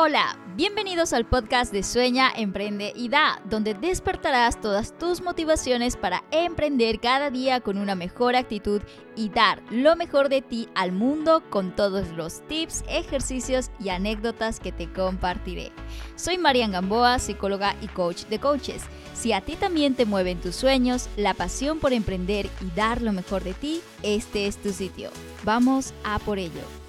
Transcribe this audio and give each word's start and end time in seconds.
Hola, 0.00 0.38
bienvenidos 0.54 1.12
al 1.12 1.26
podcast 1.26 1.72
de 1.72 1.82
Sueña, 1.82 2.30
Emprende 2.30 2.92
y 2.94 3.08
Da, 3.08 3.42
donde 3.50 3.74
despertarás 3.74 4.60
todas 4.60 4.96
tus 4.96 5.22
motivaciones 5.22 5.96
para 5.96 6.22
emprender 6.30 7.00
cada 7.00 7.30
día 7.30 7.60
con 7.60 7.78
una 7.78 7.96
mejor 7.96 8.36
actitud 8.36 8.80
y 9.16 9.28
dar 9.28 9.60
lo 9.72 9.96
mejor 9.96 10.28
de 10.28 10.40
ti 10.40 10.68
al 10.76 10.92
mundo 10.92 11.42
con 11.50 11.74
todos 11.74 12.10
los 12.10 12.46
tips, 12.46 12.84
ejercicios 12.88 13.72
y 13.80 13.88
anécdotas 13.88 14.60
que 14.60 14.70
te 14.70 14.88
compartiré. 14.88 15.72
Soy 16.14 16.38
Marian 16.38 16.70
Gamboa, 16.70 17.18
psicóloga 17.18 17.74
y 17.80 17.88
coach 17.88 18.26
de 18.26 18.38
coaches. 18.38 18.84
Si 19.14 19.32
a 19.32 19.40
ti 19.40 19.56
también 19.56 19.96
te 19.96 20.06
mueven 20.06 20.40
tus 20.40 20.54
sueños, 20.54 21.08
la 21.16 21.34
pasión 21.34 21.80
por 21.80 21.92
emprender 21.92 22.48
y 22.60 22.70
dar 22.76 23.02
lo 23.02 23.12
mejor 23.12 23.42
de 23.42 23.54
ti, 23.54 23.80
este 24.04 24.46
es 24.46 24.58
tu 24.58 24.70
sitio. 24.70 25.10
Vamos 25.42 25.92
a 26.04 26.20
por 26.20 26.38
ello. 26.38 26.87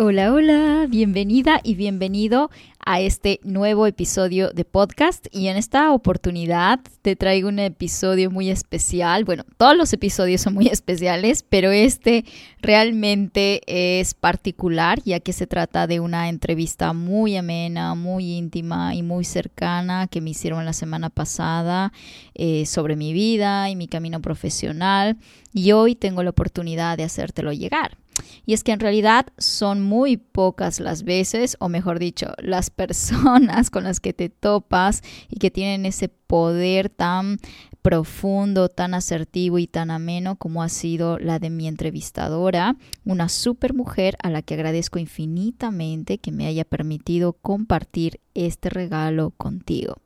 Hola, 0.00 0.32
hola, 0.32 0.86
bienvenida 0.88 1.60
y 1.64 1.74
bienvenido 1.74 2.52
a 2.86 3.00
este 3.00 3.40
nuevo 3.42 3.84
episodio 3.84 4.50
de 4.50 4.64
podcast 4.64 5.26
y 5.32 5.48
en 5.48 5.56
esta 5.56 5.90
oportunidad 5.90 6.78
te 7.02 7.16
traigo 7.16 7.48
un 7.48 7.58
episodio 7.58 8.30
muy 8.30 8.48
especial. 8.48 9.24
Bueno, 9.24 9.44
todos 9.56 9.76
los 9.76 9.92
episodios 9.92 10.40
son 10.40 10.54
muy 10.54 10.68
especiales, 10.72 11.42
pero 11.42 11.72
este 11.72 12.24
realmente 12.62 13.60
es 13.66 14.14
particular 14.14 15.02
ya 15.04 15.18
que 15.18 15.32
se 15.32 15.48
trata 15.48 15.88
de 15.88 15.98
una 15.98 16.28
entrevista 16.28 16.92
muy 16.92 17.36
amena, 17.36 17.96
muy 17.96 18.36
íntima 18.36 18.94
y 18.94 19.02
muy 19.02 19.24
cercana 19.24 20.06
que 20.06 20.20
me 20.20 20.30
hicieron 20.30 20.64
la 20.64 20.74
semana 20.74 21.10
pasada 21.10 21.92
eh, 22.36 22.66
sobre 22.66 22.94
mi 22.94 23.12
vida 23.12 23.68
y 23.68 23.74
mi 23.74 23.88
camino 23.88 24.22
profesional 24.22 25.16
y 25.52 25.72
hoy 25.72 25.96
tengo 25.96 26.22
la 26.22 26.30
oportunidad 26.30 26.96
de 26.96 27.02
hacértelo 27.02 27.52
llegar. 27.52 27.98
Y 28.46 28.54
es 28.54 28.64
que 28.64 28.72
en 28.72 28.80
realidad 28.80 29.26
son 29.38 29.82
muy 29.82 30.16
pocas 30.16 30.80
las 30.80 31.02
veces, 31.02 31.56
o 31.60 31.68
mejor 31.68 31.98
dicho, 31.98 32.32
las 32.38 32.70
personas 32.78 33.70
con 33.70 33.84
las 33.84 34.00
que 34.00 34.12
te 34.12 34.28
topas 34.28 35.02
y 35.28 35.36
que 35.36 35.50
tienen 35.50 35.86
ese 35.86 36.08
poder 36.08 36.88
tan 36.90 37.38
profundo, 37.82 38.68
tan 38.68 38.94
asertivo 38.94 39.58
y 39.58 39.66
tan 39.66 39.90
ameno 39.90 40.36
como 40.36 40.62
ha 40.62 40.68
sido 40.68 41.18
la 41.18 41.38
de 41.38 41.48
mi 41.48 41.68
entrevistadora, 41.68 42.76
una 43.04 43.28
super 43.28 43.72
mujer 43.72 44.16
a 44.22 44.30
la 44.30 44.42
que 44.42 44.54
agradezco 44.54 44.98
infinitamente 44.98 46.18
que 46.18 46.32
me 46.32 46.46
haya 46.46 46.64
permitido 46.64 47.32
compartir 47.32 48.20
este 48.34 48.68
regalo 48.68 49.30
contigo. 49.30 49.96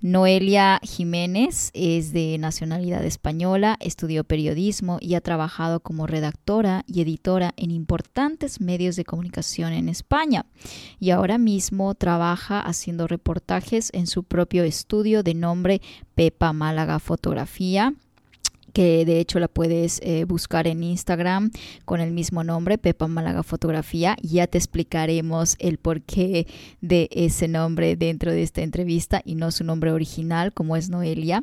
Noelia 0.00 0.78
Jiménez 0.84 1.70
es 1.74 2.12
de 2.12 2.38
nacionalidad 2.38 3.04
española, 3.04 3.76
estudió 3.80 4.22
periodismo 4.22 4.98
y 5.00 5.14
ha 5.14 5.20
trabajado 5.20 5.80
como 5.80 6.06
redactora 6.06 6.84
y 6.86 7.00
editora 7.00 7.52
en 7.56 7.72
importantes 7.72 8.60
medios 8.60 8.94
de 8.94 9.04
comunicación 9.04 9.72
en 9.72 9.88
España. 9.88 10.46
Y 11.00 11.10
ahora 11.10 11.36
mismo 11.36 11.96
trabaja 11.96 12.60
haciendo 12.60 13.08
reportajes 13.08 13.90
en 13.92 14.06
su 14.06 14.22
propio 14.22 14.62
estudio 14.62 15.24
de 15.24 15.34
nombre 15.34 15.82
Pepa 16.14 16.52
Málaga 16.52 17.00
Fotografía 17.00 17.94
que 18.78 19.04
de 19.04 19.18
hecho 19.18 19.40
la 19.40 19.48
puedes 19.48 19.98
eh, 20.04 20.22
buscar 20.22 20.68
en 20.68 20.84
Instagram 20.84 21.50
con 21.84 22.00
el 22.00 22.12
mismo 22.12 22.44
nombre, 22.44 22.78
Pepa 22.78 23.08
Málaga 23.08 23.42
Fotografía. 23.42 24.16
Ya 24.22 24.46
te 24.46 24.56
explicaremos 24.56 25.56
el 25.58 25.78
porqué 25.78 26.46
de 26.80 27.08
ese 27.10 27.48
nombre 27.48 27.96
dentro 27.96 28.30
de 28.30 28.44
esta 28.44 28.60
entrevista 28.60 29.20
y 29.24 29.34
no 29.34 29.50
su 29.50 29.64
nombre 29.64 29.90
original 29.90 30.52
como 30.52 30.76
es 30.76 30.90
Noelia. 30.90 31.42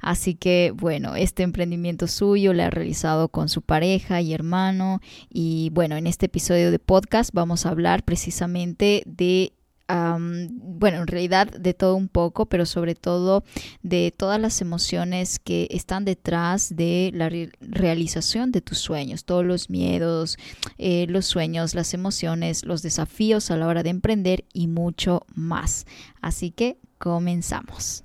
Así 0.00 0.36
que 0.36 0.72
bueno, 0.72 1.16
este 1.16 1.42
emprendimiento 1.42 2.06
suyo 2.06 2.52
lo 2.52 2.62
ha 2.62 2.70
realizado 2.70 3.28
con 3.28 3.48
su 3.48 3.60
pareja 3.60 4.20
y 4.20 4.32
hermano 4.32 5.00
y 5.28 5.70
bueno, 5.72 5.96
en 5.96 6.06
este 6.06 6.26
episodio 6.26 6.70
de 6.70 6.78
podcast 6.78 7.30
vamos 7.34 7.66
a 7.66 7.70
hablar 7.70 8.04
precisamente 8.04 9.02
de 9.04 9.52
bueno, 9.88 10.98
en 10.98 11.06
realidad 11.06 11.46
de 11.48 11.72
todo 11.72 11.96
un 11.96 12.08
poco, 12.08 12.46
pero 12.46 12.66
sobre 12.66 12.94
todo 12.94 13.44
de 13.82 14.12
todas 14.16 14.40
las 14.40 14.60
emociones 14.60 15.38
que 15.38 15.66
están 15.70 16.04
detrás 16.04 16.76
de 16.76 17.10
la 17.14 17.30
realización 17.60 18.52
de 18.52 18.60
tus 18.60 18.78
sueños, 18.78 19.24
todos 19.24 19.44
los 19.44 19.70
miedos, 19.70 20.36
eh, 20.76 21.06
los 21.08 21.26
sueños, 21.26 21.74
las 21.74 21.94
emociones, 21.94 22.64
los 22.64 22.82
desafíos 22.82 23.50
a 23.50 23.56
la 23.56 23.66
hora 23.66 23.82
de 23.82 23.90
emprender 23.90 24.44
y 24.52 24.66
mucho 24.68 25.24
más. 25.34 25.86
Así 26.20 26.50
que 26.50 26.78
comenzamos. 26.98 28.04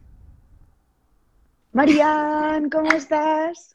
Marian, 1.73 2.69
¿cómo 2.69 2.91
estás? 2.93 3.71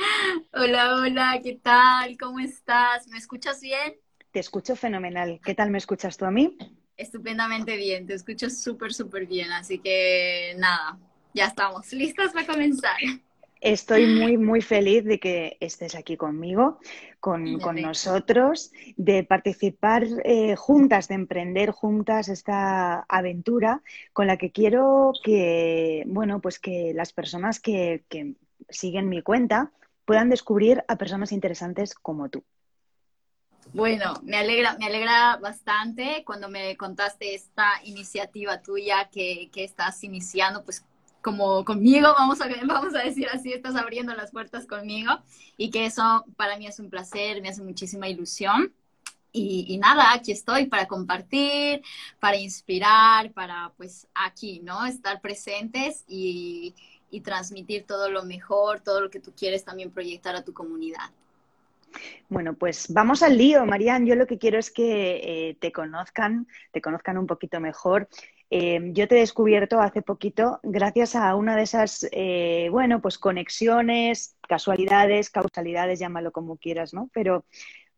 Hola, 0.53 0.95
hola, 0.95 1.41
¿qué 1.43 1.59
tal? 1.61 2.17
¿Cómo 2.17 2.39
estás? 2.39 3.09
¿Me 3.09 3.19
escuchas 3.19 3.61
bien? 3.61 3.97
Te 4.31 4.39
escucho 4.39 4.77
fenomenal. 4.77 5.41
¿Qué 5.45 5.55
tal 5.55 5.71
me 5.71 5.79
escuchas 5.79 6.17
tú 6.17 6.25
a 6.25 6.31
mí? 6.31 6.57
Estupendamente 6.99 7.77
bien, 7.77 8.07
te 8.07 8.15
escucho 8.15 8.51
súper, 8.51 8.93
súper 8.93 9.27
bien, 9.27 9.53
así 9.53 9.79
que 9.79 10.55
nada, 10.59 10.99
ya 11.33 11.47
estamos 11.47 11.93
listas 11.93 12.33
para 12.33 12.45
comenzar. 12.45 12.97
Estoy 13.61 14.07
muy, 14.07 14.37
muy 14.37 14.63
feliz 14.63 15.05
de 15.05 15.21
que 15.21 15.57
estés 15.61 15.95
aquí 15.95 16.17
conmigo, 16.17 16.81
con, 17.21 17.59
nosotros, 17.81 18.73
de 18.97 19.23
participar 19.23 20.07
eh, 20.25 20.57
juntas, 20.57 21.07
de 21.07 21.15
emprender 21.15 21.71
juntas 21.71 22.29
esta 22.29 23.01
aventura 23.09 23.83
con 24.13 24.27
la 24.27 24.37
que 24.37 24.51
quiero 24.51 25.13
que, 25.23 26.03
bueno, 26.07 26.41
pues 26.41 26.59
que 26.59 26.93
las 26.95 27.13
personas 27.13 27.61
que, 27.61 28.03
que 28.09 28.35
siguen 28.69 29.09
mi 29.09 29.23
cuenta 29.23 29.71
puedan 30.05 30.31
descubrir 30.31 30.83
a 30.89 30.97
personas 30.97 31.31
interesantes 31.31 31.95
como 31.95 32.29
tú. 32.29 32.43
Bueno, 33.73 34.15
me 34.23 34.37
alegra, 34.39 34.77
me 34.79 34.87
alegra 34.87 35.37
bastante 35.37 36.23
cuando 36.25 36.49
me 36.49 36.77
contaste 36.77 37.35
esta 37.35 37.69
iniciativa 37.85 38.63
tuya 38.63 39.09
que, 39.11 39.51
que 39.53 39.65
estás 39.65 40.03
iniciando, 40.05 40.65
pues 40.65 40.85
como 41.21 41.65
conmigo, 41.65 42.09
vamos 42.17 42.41
a, 42.41 42.49
vamos 42.65 42.95
a 42.95 43.01
decir 43.01 43.29
así, 43.29 43.53
estás 43.53 43.77
abriendo 43.77 44.15
las 44.15 44.31
puertas 44.31 44.67
conmigo 44.67 45.13
y 45.57 45.71
que 45.71 45.87
eso 45.87 46.25
para 46.37 46.57
mí 46.57 46.67
es 46.67 46.79
un 46.79 46.91
placer, 46.91 47.43
me 47.43 47.51
hace 47.51 47.63
muchísima 47.63 48.09
ilusión. 48.09 48.73
Y, 49.31 49.67
y, 49.69 49.77
nada, 49.77 50.15
aquí 50.15 50.33
estoy 50.33 50.67
para 50.67 50.89
compartir, 50.89 51.83
para 52.19 52.39
inspirar, 52.39 53.31
para 53.33 53.73
pues 53.77 54.09
aquí, 54.15 54.61
¿no? 54.61 54.87
Estar 54.87 55.21
presentes 55.21 56.05
y, 56.09 56.75
y 57.11 57.21
transmitir 57.21 57.85
todo 57.85 58.09
lo 58.11 58.25
mejor, 58.25 58.81
todo 58.81 59.03
lo 59.03 59.11
que 59.11 59.21
tú 59.21 59.33
quieres 59.37 59.65
también 59.65 59.91
proyectar 59.91 60.35
a 60.35 60.43
tu 60.45 60.55
comunidad. 60.55 61.11
Bueno, 62.29 62.55
pues 62.55 62.93
vamos 62.93 63.23
al 63.23 63.39
lío, 63.39 63.65
Marian. 63.65 64.07
Yo 64.07 64.15
lo 64.15 64.27
que 64.27 64.39
quiero 64.39 64.59
es 64.59 64.71
que 64.71 65.49
eh, 65.51 65.57
te 65.61 65.73
conozcan, 65.73 66.47
te 66.73 66.81
conozcan 66.81 67.19
un 67.19 67.27
poquito 67.27 67.61
mejor. 67.61 68.09
Eh, 68.51 68.81
yo 68.93 69.07
te 69.09 69.17
he 69.17 69.21
descubierto 69.21 69.81
hace 69.81 70.01
poquito 70.01 70.59
gracias 70.63 71.15
a 71.15 71.35
una 71.35 71.55
de 71.57 71.63
esas, 71.63 72.09
eh, 72.13 72.69
bueno, 72.71 73.03
pues 73.03 73.19
conexiones, 73.19 74.37
casualidades, 74.49 75.29
causalidades, 75.29 75.99
llámalo 75.99 76.33
como 76.33 76.57
quieras, 76.57 76.95
¿no? 76.95 77.11
Pero 77.13 77.45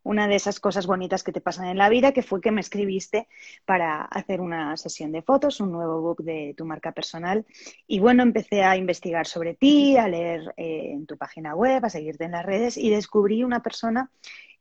una 0.03 0.28
de 0.28 0.37
esas 0.37 0.61
cosas 0.61 0.87
bonitas 0.87 1.22
que 1.22 1.33
te 1.33 1.41
pasan 1.41 1.66
en 1.66 1.78
la 1.78 1.88
vida, 1.88 2.12
que 2.12 2.22
fue 2.22 2.41
que 2.41 2.50
me 2.50 2.61
escribiste 2.61 3.28
para 3.65 4.03
hacer 4.03 4.41
una 4.41 4.77
sesión 4.77 5.12
de 5.12 5.22
fotos, 5.22 5.61
un 5.61 5.72
nuevo 5.72 6.00
book 6.00 6.22
de 6.22 6.55
tu 6.56 6.65
marca 6.65 6.93
personal. 6.93 7.47
Y 7.87 8.00
bueno, 8.00 8.22
empecé 8.22 8.62
a 8.62 8.77
investigar 8.77 9.27
sobre 9.27 9.55
ti, 9.55 9.97
a 9.97 10.09
leer 10.09 10.55
eh, 10.56 10.93
en 10.93 11.06
tu 11.06 11.16
página 11.16 11.55
web, 11.55 11.84
a 11.84 11.91
seguirte 11.91 12.25
en 12.25 12.33
las 12.33 12.47
redes 12.47 12.77
y 12.77 12.91
descubrí 12.91 13.44
una 13.44 13.62
persona 13.62 14.10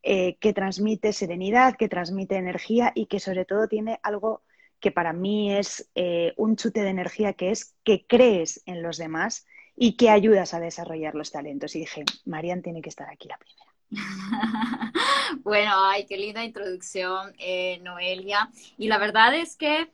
eh, 0.01 0.37
que 0.39 0.53
transmite 0.53 1.13
serenidad, 1.13 1.75
que 1.75 1.89
transmite 1.89 2.35
energía 2.35 2.91
y 2.95 3.07
que 3.07 3.19
sobre 3.19 3.45
todo 3.45 3.67
tiene 3.67 3.99
algo 4.03 4.43
que 4.79 4.91
para 4.91 5.13
mí 5.13 5.53
es 5.53 5.89
eh, 5.95 6.33
un 6.37 6.55
chute 6.55 6.81
de 6.81 6.89
energía, 6.89 7.33
que 7.33 7.51
es 7.51 7.75
que 7.83 8.05
crees 8.07 8.63
en 8.65 8.81
los 8.81 8.97
demás 8.97 9.45
y 9.75 9.97
que 9.97 10.09
ayudas 10.09 10.53
a 10.53 10.59
desarrollar 10.59 11.15
los 11.15 11.31
talentos. 11.31 11.75
Y 11.75 11.79
dije, 11.79 12.05
Marian 12.25 12.61
tiene 12.61 12.81
que 12.81 12.89
estar 12.89 13.09
aquí 13.09 13.27
la 13.27 13.37
primera. 13.37 13.68
bueno, 15.43 15.71
ay, 15.75 16.05
qué 16.05 16.17
linda 16.17 16.43
introducción, 16.43 17.33
eh, 17.39 17.79
Noelia. 17.81 18.49
Y 18.77 18.87
la 18.87 18.97
verdad 18.97 19.33
es 19.35 19.55
que, 19.55 19.91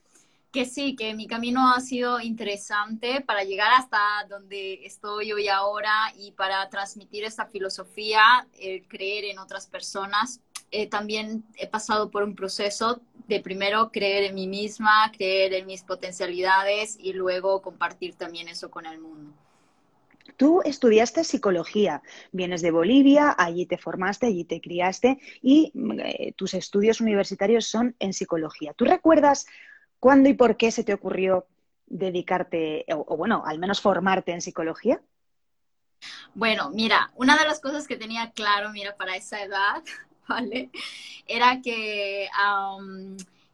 que 0.52 0.66
sí, 0.66 0.96
que 0.96 1.14
mi 1.14 1.28
camino 1.28 1.72
ha 1.74 1.80
sido 1.80 2.20
interesante 2.20 3.22
para 3.22 3.44
llegar 3.44 3.72
hasta 3.74 4.00
donde 4.30 4.86
estoy 4.86 5.32
hoy 5.32 5.48
ahora 5.48 6.14
y 6.18 6.32
para 6.32 6.70
transmitir 6.70 7.24
esta 7.24 7.46
filosofía, 7.48 8.48
el 8.60 8.88
creer 8.88 9.26
en 9.26 9.40
otras 9.40 9.68
personas. 9.68 10.42
Eh, 10.72 10.88
también 10.88 11.46
he 11.56 11.68
pasado 11.68 12.12
por 12.12 12.24
un 12.24 12.36
proceso 12.36 13.02
de 13.28 13.40
primero 13.40 13.92
creer 13.92 14.26
en 14.26 14.36
mí 14.36 14.48
misma, 14.48 15.12
creer 15.16 15.54
en 15.54 15.68
mis 15.68 15.84
potencialidades 15.84 16.98
y 17.00 17.14
luego 17.14 17.62
compartir 17.62 18.16
también 18.16 18.50
eso 18.50 18.70
con 18.70 18.86
el 18.86 19.00
mundo. 19.00 19.34
Tú 20.38 20.62
estudiaste 20.66 21.24
psicología, 21.24 22.02
vienes 22.32 22.62
de 22.62 22.72
Bolivia, 22.72 23.34
allí 23.38 23.66
te 23.66 23.78
formaste, 23.78 24.26
allí 24.26 24.44
te 24.44 24.60
criaste 24.60 25.20
y 25.42 25.72
eh, 26.04 26.34
tus 26.34 26.54
estudios 26.54 27.00
universitarios 27.00 27.68
son 27.68 27.96
en 28.00 28.12
psicología. 28.14 28.74
¿Tú 28.74 28.86
recuerdas 28.86 29.46
cuándo 30.00 30.28
y 30.28 30.34
por 30.34 30.58
qué 30.58 30.72
se 30.72 30.84
te 30.84 30.94
ocurrió 30.94 31.48
dedicarte, 31.86 32.86
o, 32.90 33.16
bueno, 33.16 33.44
al 33.46 33.60
menos 33.60 33.80
formarte 33.80 34.32
en 34.32 34.42
psicología? 34.42 35.02
Bueno, 36.34 36.70
mira, 36.72 37.12
una 37.16 37.38
de 37.38 37.46
las 37.46 37.62
cosas 37.62 37.88
que 37.88 37.96
tenía 37.96 38.32
claro, 38.32 38.72
mira, 38.72 38.96
para 38.96 39.16
esa 39.16 39.42
edad, 39.42 39.84
¿vale? 40.28 40.70
era 41.28 41.62
que 41.62 42.28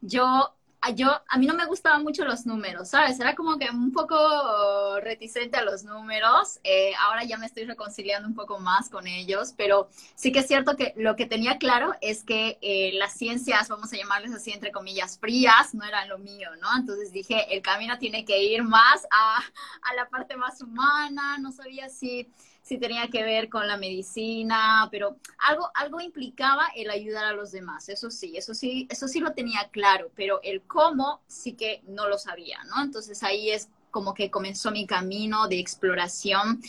yo 0.01 0.55
yo, 0.89 1.21
a 1.27 1.37
mí 1.37 1.45
no 1.45 1.53
me 1.53 1.65
gustaban 1.65 2.01
mucho 2.03 2.25
los 2.25 2.47
números, 2.47 2.89
¿sabes? 2.89 3.19
Era 3.19 3.35
como 3.35 3.59
que 3.59 3.69
un 3.69 3.91
poco 3.91 4.99
reticente 4.99 5.57
a 5.57 5.63
los 5.63 5.83
números. 5.83 6.59
Eh, 6.63 6.93
ahora 6.99 7.23
ya 7.23 7.37
me 7.37 7.45
estoy 7.45 7.65
reconciliando 7.65 8.27
un 8.27 8.33
poco 8.33 8.59
más 8.59 8.89
con 8.89 9.05
ellos, 9.05 9.53
pero 9.55 9.89
sí 10.15 10.31
que 10.31 10.39
es 10.39 10.47
cierto 10.47 10.75
que 10.75 10.93
lo 10.97 11.15
que 11.15 11.27
tenía 11.27 11.59
claro 11.59 11.93
es 12.01 12.23
que 12.23 12.57
eh, 12.61 12.91
las 12.95 13.13
ciencias, 13.13 13.69
vamos 13.69 13.93
a 13.93 13.97
llamarles 13.97 14.33
así, 14.33 14.51
entre 14.51 14.71
comillas, 14.71 15.19
frías, 15.19 15.75
no 15.75 15.85
eran 15.85 16.09
lo 16.09 16.17
mío, 16.17 16.49
¿no? 16.59 16.67
Entonces 16.75 17.11
dije, 17.11 17.55
el 17.55 17.61
camino 17.61 17.99
tiene 17.99 18.25
que 18.25 18.43
ir 18.43 18.63
más 18.63 19.05
a, 19.11 19.37
a 19.83 19.93
la 19.95 20.09
parte 20.09 20.35
más 20.35 20.61
humana, 20.61 21.37
no 21.37 21.51
sabía 21.51 21.89
si 21.89 22.27
si 22.61 22.77
tenía 22.77 23.07
que 23.07 23.23
ver 23.23 23.49
con 23.49 23.67
la 23.67 23.77
medicina, 23.77 24.87
pero 24.91 25.17
algo, 25.39 25.69
algo 25.73 25.99
implicaba 25.99 26.67
el 26.75 26.89
ayudar 26.89 27.25
a 27.25 27.33
los 27.33 27.51
demás, 27.51 27.89
eso 27.89 28.11
sí, 28.11 28.37
eso 28.37 28.53
sí, 28.53 28.87
eso 28.89 29.07
sí 29.07 29.19
lo 29.19 29.33
tenía 29.33 29.69
claro, 29.71 30.11
pero 30.15 30.39
el 30.43 30.61
cómo 30.61 31.21
sí 31.27 31.53
que 31.53 31.81
no 31.87 32.07
lo 32.07 32.17
sabía, 32.17 32.59
¿no? 32.65 32.83
Entonces 32.83 33.23
ahí 33.23 33.49
es 33.49 33.69
como 33.89 34.13
que 34.13 34.31
comenzó 34.31 34.71
mi 34.71 34.85
camino 34.85 35.47
de 35.47 35.59
exploración 35.59 36.61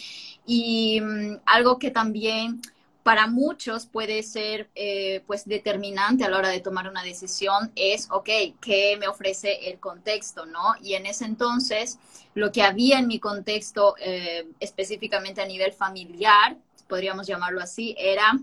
y 0.45 1.01
mm, 1.01 1.41
algo 1.47 1.79
que 1.79 1.91
también 1.91 2.61
para 3.03 3.27
muchos 3.27 3.87
puede 3.87 4.23
ser 4.23 4.71
eh, 4.75 5.23
pues 5.27 5.47
determinante 5.47 6.25
a 6.25 6.31
la 6.31 6.39
hora 6.39 6.49
de 6.49 6.61
tomar 6.61 6.89
una 6.89 7.03
decisión 7.03 7.73
es, 7.75 8.09
ok, 8.11 8.29
¿qué 8.61 8.97
me 8.99 9.09
ofrece 9.09 9.71
el 9.71 9.81
contexto? 9.81 10.47
¿no? 10.47 10.75
Y 10.81 10.95
en 10.95 11.07
ese 11.07 11.25
entonces, 11.25 11.99
lo 12.35 12.53
que 12.53 12.63
había 12.63 12.99
en 12.99 13.09
mi 13.09 13.19
contexto, 13.19 13.95
eh, 13.99 14.47
específicamente 14.61 15.43
a 15.43 15.47
nivel 15.47 15.73
familiar, 15.73 16.57
podríamos 16.89 17.27
llamarlo 17.27 17.61
así, 17.61 17.95
era 17.99 18.39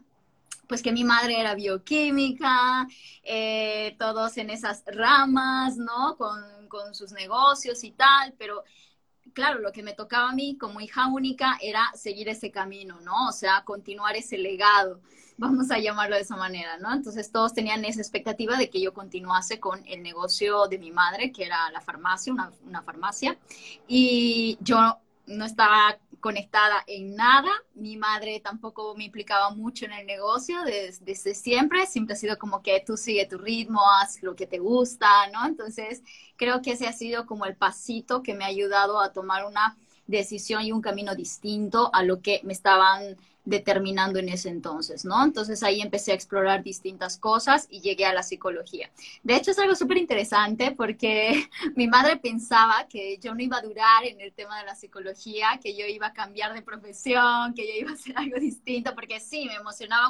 pues 0.68 0.84
que 0.84 0.92
mi 0.92 1.04
madre 1.04 1.40
era 1.40 1.56
bioquímica, 1.56 2.88
eh, 3.24 3.96
todos 3.98 4.38
en 4.38 4.52
esas 4.52 4.84
ramas, 4.86 5.78
¿no? 5.78 6.16
Con, 6.16 6.68
con 6.68 6.94
sus 6.94 7.12
negocios 7.12 7.84
y 7.84 7.90
tal, 7.90 8.36
pero 8.38 8.64
claro, 9.34 9.60
lo 9.60 9.72
que 9.72 9.84
me 9.84 9.94
tocaba 9.94 10.30
a 10.30 10.36
mí 10.36 10.58
como 10.58 10.82
hija 10.82 11.08
única 11.08 11.58
era 11.62 11.92
seguir 11.94 12.30
ese 12.30 12.52
camino, 12.52 13.00
¿no? 13.02 13.30
O 13.30 13.32
sea, 13.32 13.64
continuar 13.64 14.16
ese 14.16 14.38
legado, 14.38 15.02
vamos 15.38 15.72
a 15.72 15.80
llamarlo 15.80 16.16
de 16.16 16.22
esa 16.22 16.36
manera, 16.36 16.78
¿no? 16.78 16.94
Entonces 16.94 17.32
todos 17.32 17.54
tenían 17.54 17.86
esa 17.86 18.02
expectativa 18.02 18.58
de 18.58 18.70
que 18.70 18.82
yo 18.82 18.94
continuase 18.94 19.60
con 19.60 19.82
el 19.88 20.04
negocio 20.04 20.68
de 20.68 20.78
mi 20.78 20.92
madre, 20.92 21.32
que 21.32 21.46
era 21.46 21.72
la 21.72 21.82
farmacia, 21.82 22.34
una, 22.34 22.52
una 22.66 22.82
farmacia, 22.82 23.38
y 23.88 24.58
yo 24.62 24.98
no 25.28 25.46
estaba 25.46 25.98
conectada 26.20 26.84
en 26.88 27.16
nada. 27.16 27.50
Mi 27.74 27.98
madre 27.98 28.40
tampoco 28.40 28.96
me 28.96 29.06
implicaba 29.06 29.50
mucho 29.52 29.86
en 29.86 29.94
el 29.94 30.06
negocio 30.06 30.64
desde, 30.64 31.36
siempre. 31.36 31.86
Siempre 31.86 32.14
ha 32.14 32.18
sido 32.18 32.38
como 32.38 32.62
que 32.62 32.84
tú 32.86 32.98
sigue 32.98 33.26
tu 33.26 33.38
ritmo, 33.38 33.82
haz 33.92 34.22
lo 34.22 34.36
que 34.36 34.48
te 34.48 34.60
gusta, 34.60 35.08
¿no? 35.32 35.46
Entonces, 35.46 36.04
creo 36.36 36.62
que 36.62 36.72
ese 36.72 36.88
ha 36.88 36.94
sido 36.94 37.26
como 37.26 37.46
el 37.46 37.56
pasito 37.56 38.24
que 38.24 38.34
me 38.34 38.44
ha 38.44 38.48
ayudado 38.48 39.00
a 39.00 39.14
tomar 39.14 39.46
una 39.46 39.78
decisión 40.08 40.64
y 40.64 40.72
un 40.72 40.82
camino 40.82 41.16
distinto 41.16 41.90
a 41.94 42.04
lo 42.04 42.22
que 42.22 42.42
me 42.44 42.54
estaban 42.54 43.16
determinando 43.50 44.20
en 44.20 44.30
ese 44.30 44.50
entonces, 44.50 45.06
¿no? 45.06 45.24
Entonces 45.24 45.64
ahí 45.64 45.82
empecé 45.82 46.12
a 46.12 46.16
explorar 46.16 46.64
distintas 46.64 47.18
cosas 47.18 47.68
y 47.70 47.82
llegué 47.82 48.06
a 48.06 48.14
la 48.14 48.22
psicología. 48.22 48.92
De 49.24 49.36
hecho, 49.36 49.52
es 49.52 49.60
algo 49.60 49.76
súper 49.76 49.98
interesante 49.98 50.72
porque 50.78 51.50
mi 51.76 51.88
madre 51.88 52.18
pensaba 52.18 52.88
que 52.88 53.18
yo 53.18 53.34
no 53.34 53.42
iba 53.42 53.58
a 53.58 53.62
durar 53.62 54.06
en 54.06 54.22
el 54.22 54.34
tema 54.34 54.60
de 54.60 54.66
la 54.66 54.76
psicología, 54.76 55.60
que 55.62 55.76
yo 55.76 55.86
iba 55.88 56.08
a 56.08 56.14
cambiar 56.14 56.54
de 56.54 56.62
profesión, 56.62 57.54
que 57.56 57.68
yo 57.68 57.74
iba 57.74 57.92
a 57.92 57.96
hacer 57.96 58.14
algo 58.18 58.40
distinto, 58.40 58.94
porque 58.94 59.20
sí, 59.20 59.46
me 59.46 59.56
emocionaba 59.56 60.10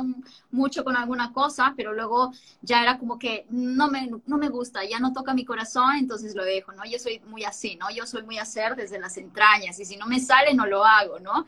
mucho 0.52 0.84
con 0.84 0.98
alguna 0.98 1.32
cosa, 1.32 1.74
pero 1.78 1.94
luego 1.94 2.34
ya 2.62 2.82
era 2.82 2.98
como 2.98 3.18
que 3.18 3.46
no 3.50 3.90
me, 3.90 4.10
no 4.26 4.38
me 4.38 4.50
gusta, 4.50 4.84
ya 4.84 5.00
no 5.00 5.14
toca 5.14 5.34
mi 5.34 5.46
corazón, 5.46 5.96
entonces 5.98 6.36
lo 6.36 6.44
dejo, 6.44 6.74
¿no? 6.74 6.84
Yo 6.86 7.00
soy 7.00 7.22
muy 7.28 7.46
así, 7.46 7.78
¿no? 7.78 7.90
Yo 7.90 8.06
soy 8.06 8.24
muy 8.24 8.38
hacer 8.38 8.76
desde 8.76 9.00
las 9.00 9.16
entrañas 9.18 9.80
y 9.80 9.86
si 9.86 9.96
no 9.96 10.08
me 10.08 10.20
sale, 10.20 10.54
no 10.54 10.66
lo 10.66 10.84
hago, 10.84 11.20
¿no? 11.20 11.46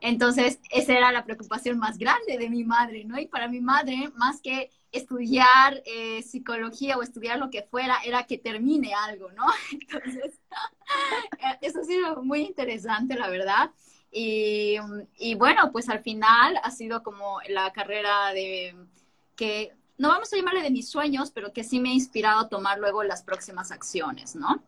Entonces, 0.00 0.60
esa 0.70 0.96
era 0.96 1.12
la 1.12 1.24
preocupación 1.24 1.78
más 1.78 1.98
grande 1.98 2.38
de 2.38 2.48
mi 2.48 2.64
madre, 2.64 3.04
¿no? 3.04 3.18
Y 3.18 3.26
para 3.26 3.48
mi 3.48 3.60
madre, 3.60 4.10
más 4.14 4.40
que 4.40 4.70
estudiar 4.92 5.82
eh, 5.84 6.22
psicología 6.22 6.96
o 6.96 7.02
estudiar 7.02 7.38
lo 7.38 7.50
que 7.50 7.62
fuera, 7.62 7.98
era 8.04 8.24
que 8.24 8.38
termine 8.38 8.94
algo, 8.94 9.30
¿no? 9.32 9.44
Entonces, 9.72 10.40
eso 11.60 11.80
ha 11.80 11.84
sido 11.84 12.22
muy 12.22 12.42
interesante, 12.42 13.16
la 13.16 13.28
verdad. 13.28 13.70
Y, 14.10 14.76
y, 15.18 15.34
bueno, 15.34 15.70
pues 15.72 15.88
al 15.88 16.00
final 16.00 16.58
ha 16.62 16.70
sido 16.70 17.02
como 17.02 17.40
la 17.48 17.72
carrera 17.72 18.32
de 18.32 18.74
que, 19.36 19.74
no 19.98 20.08
vamos 20.08 20.32
a 20.32 20.36
llamarle 20.36 20.62
de 20.62 20.70
mis 20.70 20.88
sueños, 20.88 21.32
pero 21.32 21.52
que 21.52 21.64
sí 21.64 21.80
me 21.80 21.90
ha 21.90 21.92
inspirado 21.92 22.40
a 22.40 22.48
tomar 22.48 22.78
luego 22.78 23.02
las 23.02 23.22
próximas 23.22 23.72
acciones, 23.72 24.36
¿no? 24.36 24.62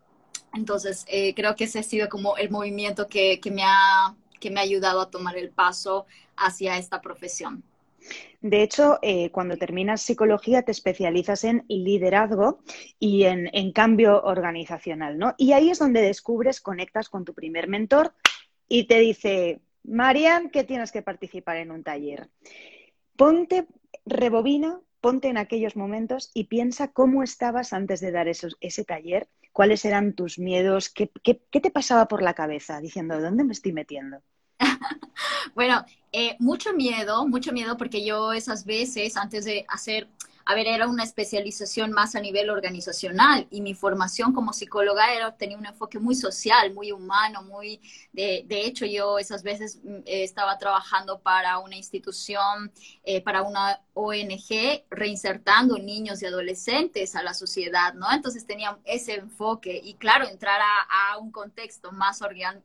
Entonces, 0.53 1.05
eh, 1.07 1.35
creo 1.35 1.55
que 1.55 1.65
ese 1.65 1.79
ha 1.79 1.83
sido 1.85 2.09
como 2.09 2.37
el 2.37 2.51
movimiento 2.51 3.07
que, 3.07 3.39
que 3.41 3.53
me 3.53 3.63
ha 3.65 4.17
que 4.41 4.51
me 4.51 4.61
ha 4.61 4.65
ayudado 4.65 5.01
a 5.01 5.11
tomar 5.11 5.37
el 5.37 5.51
paso 5.51 6.07
hacia 6.37 6.79
esta 6.79 7.01
profesión. 7.01 7.63
De 8.41 8.63
hecho, 8.63 8.99
eh, 9.03 9.31
cuando 9.31 9.57
terminas 9.57 10.03
psicología 10.03 10.63
te 10.63 10.73
especializas 10.73 11.45
en 11.45 11.65
liderazgo 11.69 12.61
y 12.99 13.25
en, 13.25 13.73
cambio 13.73 14.23
organizacional, 14.23 15.19
¿no? 15.19 15.35
Y 15.37 15.53
ahí 15.53 15.71
es 15.71 15.79
donde 15.79 16.01
descubres, 16.01 16.61
conectas 16.61 17.09
con 17.09 17.25
tu 17.25 17.35
primer 17.35 17.69
mentor 17.69 18.15
y 18.69 18.85
te 18.85 18.99
dice, 18.99 19.61
Marian, 19.85 20.51
que 20.51 20.65
tienes 20.65 20.93
que 20.93 21.03
participar 21.03 21.59
en 21.59 21.71
un 21.71 21.83
taller. 21.83 22.29
Ponte, 23.17 23.67
rebobina, 24.07 24.81
ponte 25.01 25.29
en 25.29 25.37
aquellos 25.37 25.77
momentos 25.77 26.31
y 26.35 26.45
piensa 26.45 26.89
cómo 26.89 27.23
estabas 27.23 27.73
antes 27.73 28.01
de 28.01 28.13
dar 28.13 28.29
ese 28.29 28.85
taller, 28.85 29.29
cuáles 29.53 29.85
eran 29.85 30.15
tus 30.15 30.39
miedos, 30.39 30.89
qué, 30.89 31.11
qué 31.23 31.61
te 31.61 31.71
pasaba 31.71 32.09
por 32.09 32.23
la 32.23 32.35
cabeza, 32.35 32.81
diciendo, 32.81 33.21
¿dónde 33.21 33.45
me 33.45 33.53
estoy 33.53 33.73
metiendo? 33.73 34.23
bueno, 35.55 35.85
eh, 36.13 36.37
mucho 36.39 36.73
miedo, 36.73 37.27
mucho 37.27 37.53
miedo 37.53 37.77
porque 37.77 38.05
yo 38.05 38.33
esas 38.33 38.65
veces, 38.65 39.17
antes 39.17 39.45
de 39.45 39.65
hacer 39.69 40.09
a 40.51 40.55
ver, 40.57 40.67
era 40.67 40.89
una 40.89 41.05
especialización 41.05 41.93
más 41.93 42.17
a 42.17 42.21
nivel 42.21 42.51
organizacional 42.51 43.47
y 43.53 43.61
mi 43.61 43.75
formación 43.75 44.33
como 44.33 44.53
psicóloga 44.53 45.15
era, 45.15 45.37
tenía 45.37 45.57
un 45.57 45.65
enfoque 45.65 46.01
muy 46.01 46.17
social, 46.17 46.75
muy 46.75 46.91
humano, 46.91 47.45
muy, 47.45 47.81
de, 48.13 48.43
de 48.49 48.67
hecho 48.67 48.85
yo 48.85 49.21
esas 49.21 49.45
veces 49.45 49.79
mm, 49.85 50.01
estaba 50.07 50.59
trabajando 50.59 51.21
para 51.21 51.61
una 51.61 51.77
institución, 51.77 52.73
eh, 53.05 53.21
para 53.21 53.43
una 53.43 53.81
ONG, 53.95 54.83
reinsertando 54.91 55.79
niños 55.79 56.21
y 56.21 56.27
adolescentes 56.27 57.15
a 57.15 57.23
la 57.23 57.33
sociedad, 57.33 57.95
¿no? 57.95 58.11
Entonces 58.13 58.45
tenía 58.45 58.77
ese 58.85 59.15
enfoque 59.15 59.81
y 59.85 59.95
claro, 59.95 60.27
entrar 60.27 60.61
a, 60.61 61.13
a 61.13 61.19
un 61.19 61.31
contexto 61.31 61.93
más 61.93 62.23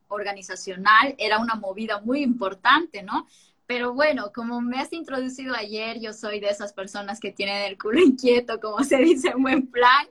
organizacional 0.08 1.14
era 1.18 1.38
una 1.38 1.54
movida 1.54 2.00
muy 2.00 2.24
importante, 2.24 3.04
¿no? 3.04 3.28
Pero 3.66 3.92
bueno, 3.94 4.32
como 4.32 4.60
me 4.60 4.78
has 4.78 4.92
introducido 4.92 5.54
ayer, 5.54 5.98
yo 6.00 6.12
soy 6.12 6.38
de 6.38 6.48
esas 6.48 6.72
personas 6.72 7.18
que 7.18 7.32
tienen 7.32 7.62
el 7.62 7.78
culo 7.78 8.00
inquieto, 8.04 8.60
como 8.60 8.82
se 8.84 8.98
dice 8.98 9.28
en 9.28 9.42
buen 9.42 9.66
plan, 9.66 10.06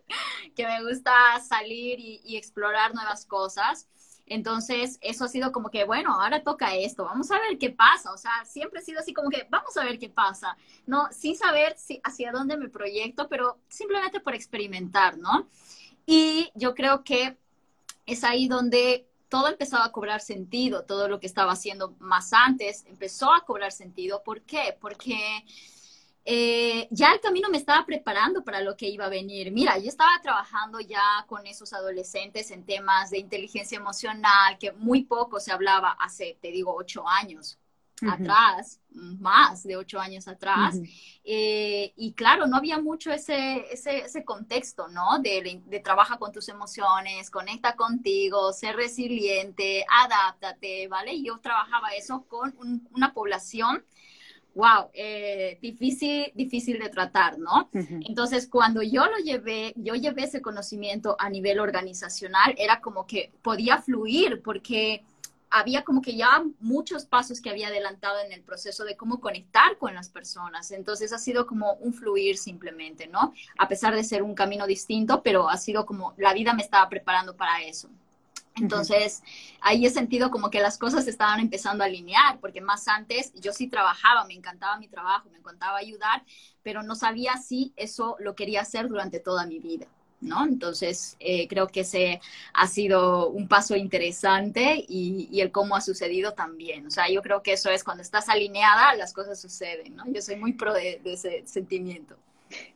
que 0.56 0.66
me 0.66 0.84
gusta 0.84 1.14
salir 1.48 2.00
y, 2.00 2.36
explorar 2.36 2.94
nuevas 2.94 3.26
cosas. 3.26 3.88
Entonces, 4.28 4.98
eso 5.02 5.26
ha 5.26 5.28
sido 5.28 5.52
como 5.52 5.70
que, 5.70 5.86
bueno, 5.86 6.20
ahora 6.20 6.44
toca 6.44 6.76
esto, 6.76 7.06
vamos 7.06 7.32
a 7.32 7.40
ver 7.40 7.58
qué 7.58 7.70
pasa. 7.70 8.12
O 8.12 8.18
sea, 8.18 8.44
siempre 8.44 8.80
ha 8.80 8.84
sido 8.84 9.00
así 9.00 9.14
como 9.14 9.30
que, 9.30 9.48
vamos 9.50 9.78
a 9.78 9.84
ver 9.84 10.00
qué 10.00 10.10
pasa, 10.10 10.58
¿no? 10.86 11.08
Sin 11.12 11.38
saber 11.38 11.76
si, 11.78 12.02
hacia 12.04 12.32
dónde 12.32 12.58
me 12.58 12.70
proyecto, 12.70 13.30
pero 13.30 13.60
simplemente 13.70 14.20
por 14.20 14.36
experimentar, 14.36 15.18
¿no? 15.18 15.48
Y 16.06 16.52
yo 16.56 16.76
creo 16.76 17.04
que 17.04 17.38
es 18.06 18.24
ahí 18.24 18.48
donde 18.48 19.08
todo 19.29 19.48
empezó 19.48 19.77
a 19.77 19.91
cobrar 19.91 20.22
sentido, 20.22 20.86
todo 20.86 21.08
lo 21.08 21.20
que 21.20 21.27
estaba 21.27 21.53
haciendo 21.53 21.96
más 22.00 22.34
antes 22.34 22.86
empezó 22.86 23.34
a 23.34 23.46
cobrar 23.46 23.72
sentido. 23.72 24.24
¿Por 24.24 24.41
qué? 24.41 24.77
Porque 24.79 25.46
eh, 26.25 26.88
ya 26.91 27.13
el 27.13 27.20
camino 27.20 27.50
me 27.50 27.58
estaba 27.58 27.86
preparando 27.86 28.44
para 28.44 28.62
lo 28.62 28.75
que 28.75 28.89
iba 28.89 29.05
a 29.05 29.10
venir. 29.10 29.51
Mira, 29.51 29.77
yo 29.77 29.89
estaba 29.89 30.20
trabajando 30.22 30.79
ya 30.79 31.25
con 31.27 31.46
esos 31.48 31.74
adolescentes 31.74 32.51
en 32.51 32.65
temas 32.65 33.12
de 33.12 33.20
inteligencia 33.20 33.77
emocional, 33.77 34.58
que 34.60 34.72
muy 34.72 35.03
poco 35.03 35.39
se 35.39 35.51
hablaba 35.51 35.91
hace, 35.91 36.38
te 36.41 36.51
digo, 36.51 36.75
ocho 36.75 37.08
años 37.08 37.60
atrás, 38.02 38.80
más 38.92 39.64
de 39.64 39.78
ocho 39.78 40.00
años 40.00 40.28
atrás. 40.28 40.80
Eh, 41.24 41.94
y 41.96 42.14
claro, 42.14 42.48
no 42.48 42.58
había 42.58 42.80
mucho 42.80 43.12
ese, 43.12 43.66
ese, 43.72 44.00
ese 44.00 44.24
contexto, 44.24 44.88
¿no? 44.88 45.20
De, 45.20 45.62
de, 45.66 45.80
trabaja 45.80 46.18
con 46.18 46.32
tus 46.32 46.50
emociones, 46.50 47.30
conecta 47.30 47.75
contigo, 47.75 48.52
ser 48.54 48.75
resiliente, 48.75 49.86
adáptate, 49.90 50.88
¿vale? 50.88 51.14
Y 51.14 51.25
yo 51.25 51.40
trabajaba 51.40 51.90
eso 51.90 52.25
con 52.28 52.54
una 52.92 53.14
población 53.14 53.84
wow, 54.56 54.90
eh, 54.94 55.60
difícil, 55.62 56.32
difícil 56.34 56.80
de 56.80 56.90
tratar, 56.90 57.38
¿no? 57.38 57.70
Entonces, 57.74 58.48
cuando 58.48 58.82
yo 58.82 59.06
lo 59.06 59.18
llevé, 59.18 59.74
yo 59.75 59.96
llevé 59.96 60.24
ese 60.24 60.42
conocimiento 60.42 61.18
a 61.20 61.30
nivel 61.30 61.60
organizacional, 61.60 62.56
era 62.58 62.80
como 62.80 63.06
que 63.06 63.34
podía 63.42 63.82
fluir 63.82 64.42
porque 64.42 65.04
había 65.56 65.86
como 65.86 66.02
que 66.02 66.18
ya 66.18 66.44
muchos 66.60 67.06
pasos 67.06 67.40
que 67.40 67.50
había 67.50 67.70
adelantado 67.70 68.20
en 68.20 68.34
el 68.34 68.42
proceso 68.42 68.84
de 68.84 68.98
cómo 68.98 69.22
conectar 69.22 69.78
con 69.78 69.96
las 69.96 70.10
personas. 70.10 70.72
Entonces 70.72 71.14
ha 71.14 71.18
sido 71.18 71.48
como 71.48 71.76
un 71.76 71.94
fluir 71.94 72.38
simplemente, 72.38 73.08
¿no? 73.08 73.34
A 73.58 73.70
pesar 73.70 73.96
de 73.96 74.04
ser 74.04 74.22
un 74.22 74.36
camino 74.36 74.68
distinto, 74.68 75.24
pero 75.24 75.50
ha 75.50 75.56
sido 75.56 75.86
como 75.86 76.14
la 76.18 76.34
vida 76.34 76.54
me 76.54 76.62
estaba 76.62 76.90
preparando 76.90 77.38
para 77.38 77.62
eso. 77.62 77.90
Entonces, 78.56 79.24
ahí 79.62 79.86
he 79.86 79.90
sentido 79.90 80.30
como 80.30 80.50
que 80.50 80.60
las 80.60 80.78
cosas 80.78 81.08
estaban 81.08 81.40
empezando 81.40 81.84
a 81.84 81.88
alinear, 81.88 82.40
porque 82.42 82.60
más 82.60 82.90
antes 82.90 83.34
yo 83.36 83.54
sí 83.54 83.68
trabajaba, 83.68 84.26
me 84.26 84.34
encantaba 84.34 84.78
mi 84.78 84.90
trabajo, 84.90 85.30
me 85.30 85.40
encantaba 85.40 85.78
ayudar, 85.78 86.24
pero 86.64 86.84
no 86.84 86.96
sabía 86.96 87.38
si 87.38 87.72
eso 87.78 88.18
lo 88.20 88.36
quería 88.36 88.62
hacer 88.62 88.90
durante 88.90 89.22
toda 89.22 89.46
mi 89.46 89.60
vida. 89.60 89.88
¿No? 90.25 90.46
Entonces, 90.46 91.15
eh, 91.20 91.48
creo 91.48 91.67
que 91.67 91.82
ese 91.82 92.20
ha 92.53 92.67
sido 92.67 93.29
un 93.29 93.48
paso 93.48 93.75
interesante 93.75 94.84
y, 94.88 95.39
el 95.39 95.51
cómo 95.51 95.75
ha 95.75 95.82
sucedido 95.82 96.34
también. 96.34 96.88
O 96.88 96.91
sea, 96.91 97.10
yo 97.10 97.22
creo 97.22 97.44
que 97.44 97.53
eso 97.53 97.70
es 97.70 97.84
cuando 97.84 98.01
estás 98.01 98.29
alineada, 98.29 98.96
las 98.96 99.13
cosas 99.13 99.39
suceden, 99.39 99.96
¿no? 99.96 100.03
Yo 100.08 100.22
soy 100.22 100.36
muy 100.36 100.53
pro 100.53 100.74
de, 100.74 101.00
ese 101.05 101.44
sentimiento. 101.46 102.15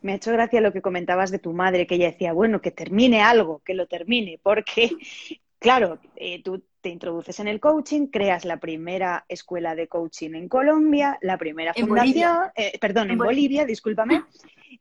Me 0.01 0.12
ha 0.12 0.15
hecho 0.15 0.32
gracia 0.32 0.62
lo 0.62 0.74
que 0.74 0.82
comentabas 0.82 1.32
de 1.32 1.39
tu 1.39 1.53
madre, 1.53 1.88
que 1.88 1.96
ella 1.96 2.12
decía, 2.12 2.34
bueno, 2.34 2.62
que 2.62 2.72
termine 2.72 3.22
algo, 3.22 3.62
que 3.65 3.74
lo 3.74 3.88
termine, 3.88 4.39
porque, 4.41 4.91
claro, 5.60 6.00
eh, 6.15 6.41
tú 6.44 6.63
te 6.82 6.89
introduces 6.89 7.39
en 7.39 7.48
el 7.48 7.60
coaching, 7.60 8.08
creas 8.08 8.46
la 8.46 8.58
primera 8.58 9.25
escuela 9.27 9.75
de 9.75 9.88
coaching 9.88 10.34
en 10.34 10.48
Colombia, 10.48 11.18
la 11.22 11.38
primera 11.38 11.74
fundación, 11.74 12.51
eh, 12.56 12.77
perdón, 12.79 13.12
en, 13.12 13.18
Bolivia, 13.18 13.65
discúlpame, 13.65 14.24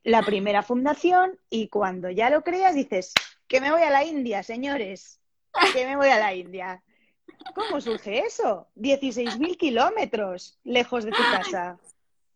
la 0.04 0.23
primera 0.23 0.62
fundación 0.62 1.38
y 1.50 1.68
cuando 1.68 2.11
ya 2.11 2.30
lo 2.30 2.42
creas 2.42 2.75
dices, 2.75 3.12
que 3.47 3.61
me 3.61 3.71
voy 3.71 3.83
a 3.83 3.90
la 3.90 4.04
India, 4.04 4.42
señores, 4.42 5.21
que 5.73 5.87
me 5.87 5.97
voy 5.97 6.09
a 6.09 6.18
la 6.18 6.35
India. 6.35 6.83
¿Cómo 7.54 7.80
surge 7.80 8.21
eso? 8.21 8.68
16.000 8.76 9.57
kilómetros 9.57 10.59
lejos 10.64 11.04
de 11.04 11.11
tu 11.11 11.23
casa. 11.23 11.78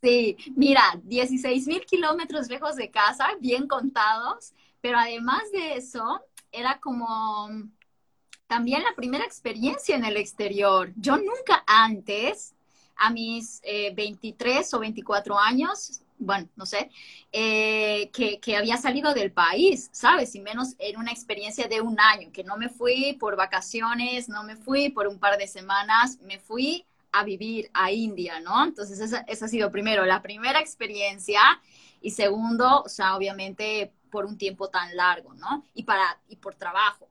Sí, 0.02 0.36
mira, 0.56 0.82
16.000 1.06 1.84
kilómetros 1.84 2.48
lejos 2.48 2.76
de 2.76 2.90
casa, 2.90 3.28
bien 3.40 3.68
contados, 3.68 4.52
pero 4.80 4.98
además 4.98 5.42
de 5.52 5.76
eso, 5.76 6.20
era 6.50 6.80
como 6.80 7.48
también 8.46 8.82
la 8.82 8.94
primera 8.94 9.24
experiencia 9.24 9.94
en 9.96 10.04
el 10.04 10.16
exterior. 10.16 10.92
Yo 10.96 11.16
nunca 11.16 11.62
antes, 11.66 12.54
a 12.96 13.10
mis 13.10 13.62
23 13.62 14.72
eh, 14.72 14.76
o 14.76 14.80
24 14.80 15.38
años, 15.38 16.02
bueno, 16.22 16.48
no 16.56 16.66
sé, 16.66 16.90
eh, 17.32 18.10
que, 18.12 18.56
había 18.56 18.76
salido 18.76 19.14
del 19.14 19.32
país, 19.32 19.90
¿sabes? 19.92 20.34
Y 20.34 20.40
menos 20.40 20.74
en 20.78 20.98
una 20.98 21.10
experiencia 21.10 21.68
de 21.68 21.80
un 21.80 21.98
año, 22.00 22.30
que 22.32 22.44
no 22.44 22.56
me 22.56 22.68
fui 22.68 23.14
por 23.18 23.36
vacaciones, 23.36 24.28
no 24.28 24.44
me 24.44 24.56
fui 24.56 24.90
por 24.90 25.06
un 25.06 25.18
par 25.18 25.38
de 25.38 25.46
semanas, 25.46 26.18
me 26.22 26.38
fui 26.38 26.84
a 27.12 27.24
vivir 27.24 27.70
a 27.74 27.92
India, 27.92 28.40
¿no? 28.40 28.64
Entonces, 28.64 29.00
esa, 29.00 29.20
esa 29.28 29.44
ha 29.44 29.48
sido 29.48 29.70
primero 29.70 30.04
la 30.04 30.22
primera 30.22 30.60
experiencia 30.60 31.40
y 32.00 32.10
segundo, 32.10 32.82
o 32.82 32.88
sea, 32.88 33.16
obviamente 33.16 33.92
por 34.10 34.24
un 34.24 34.38
tiempo 34.38 34.68
tan 34.68 34.94
largo, 34.96 35.34
¿no? 35.34 35.64
Y, 35.74 35.84
para, 35.84 36.18
y 36.28 36.36
por 36.36 36.54
trabajo 36.54 37.08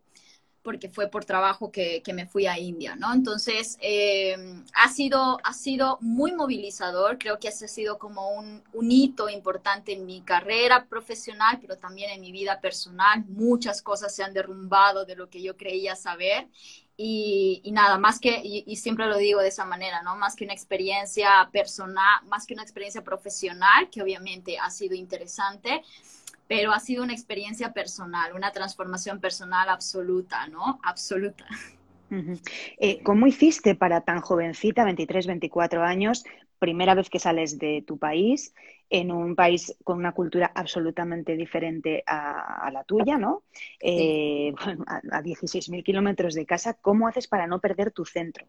porque 0.63 0.89
fue 0.89 1.07
por 1.07 1.25
trabajo 1.25 1.71
que, 1.71 2.03
me 2.13 2.25
fui 2.25 2.45
a 2.45 2.59
India, 2.59 2.95
¿no? 2.95 3.13
Entonces, 3.13 3.77
eh, 3.81 4.35
ha, 4.73 4.89
sido, 4.89 5.39
ha 5.43 5.53
sido 5.53 5.97
muy 6.01 6.33
movilizador, 6.33 7.17
creo 7.17 7.39
que 7.39 7.47
ese 7.47 7.65
ha 7.65 7.67
sido 7.67 7.97
como 7.97 8.31
un, 8.31 8.61
hito 8.91 9.29
importante 9.29 9.93
en 9.93 10.05
mi 10.05 10.21
carrera 10.21 10.85
profesional, 10.85 11.57
pero 11.61 11.77
también 11.77 12.11
en 12.11 12.21
mi 12.21 12.31
vida 12.31 12.59
personal. 12.59 13.23
Muchas 13.27 13.81
cosas 13.81 14.13
se 14.13 14.23
han 14.23 14.33
derrumbado 14.33 15.05
de 15.05 15.15
lo 15.15 15.29
que 15.29 15.41
yo 15.41 15.55
creía 15.55 15.95
saber 15.95 16.47
y, 16.97 17.63
nada, 17.71 17.97
más 17.97 18.19
que, 18.19 18.41
y, 18.43 18.63
y, 18.67 18.75
siempre 18.75 19.07
lo 19.07 19.17
digo 19.17 19.41
de 19.41 19.47
esa 19.47 19.65
manera, 19.65 20.03
¿no? 20.03 20.17
Más 20.17 20.35
que 20.35 20.43
una 20.43 20.53
experiencia 20.53 21.49
personal, 21.51 22.23
más 22.27 22.45
que 22.45 22.53
una 22.53 22.63
experiencia 22.63 23.01
profesional, 23.03 23.89
que 23.89 24.03
obviamente 24.03 24.59
ha 24.59 24.69
sido 24.69 24.93
interesante, 24.93 25.81
pero 26.51 26.73
ha 26.73 26.81
sido 26.81 27.01
una 27.01 27.13
experiencia 27.13 27.71
personal, 27.71 28.35
una 28.35 28.51
transformación 28.51 29.21
personal 29.21 29.69
absoluta, 29.69 30.49
¿no? 30.49 30.81
Absoluta. 30.83 31.45
Eh, 32.77 33.01
¿Cómo 33.03 33.25
hiciste 33.25 33.73
para 33.73 34.01
tan 34.01 34.19
jovencita, 34.19 34.83
23, 34.83 35.27
24 35.27 35.81
años, 35.81 36.25
primera 36.59 36.93
vez 36.93 37.09
que 37.09 37.19
sales 37.19 37.57
de 37.57 37.85
tu 37.87 37.97
país, 37.97 38.53
en 38.89 39.13
un 39.13 39.33
país 39.33 39.77
con 39.85 39.97
una 39.97 40.11
cultura 40.11 40.51
absolutamente 40.53 41.37
diferente 41.37 42.03
a, 42.05 42.69
la 42.69 42.83
tuya, 42.83 43.17
¿no? 43.17 43.43
Eh, 43.79 44.53
a, 44.87 44.97
a 45.19 45.21
16.000 45.21 45.85
kilómetros 45.85 46.35
de 46.35 46.45
casa, 46.45 46.73
¿cómo 46.73 47.07
haces 47.07 47.29
para 47.29 47.47
no 47.47 47.61
perder 47.61 47.91
tu 47.91 48.03
centro? 48.03 48.45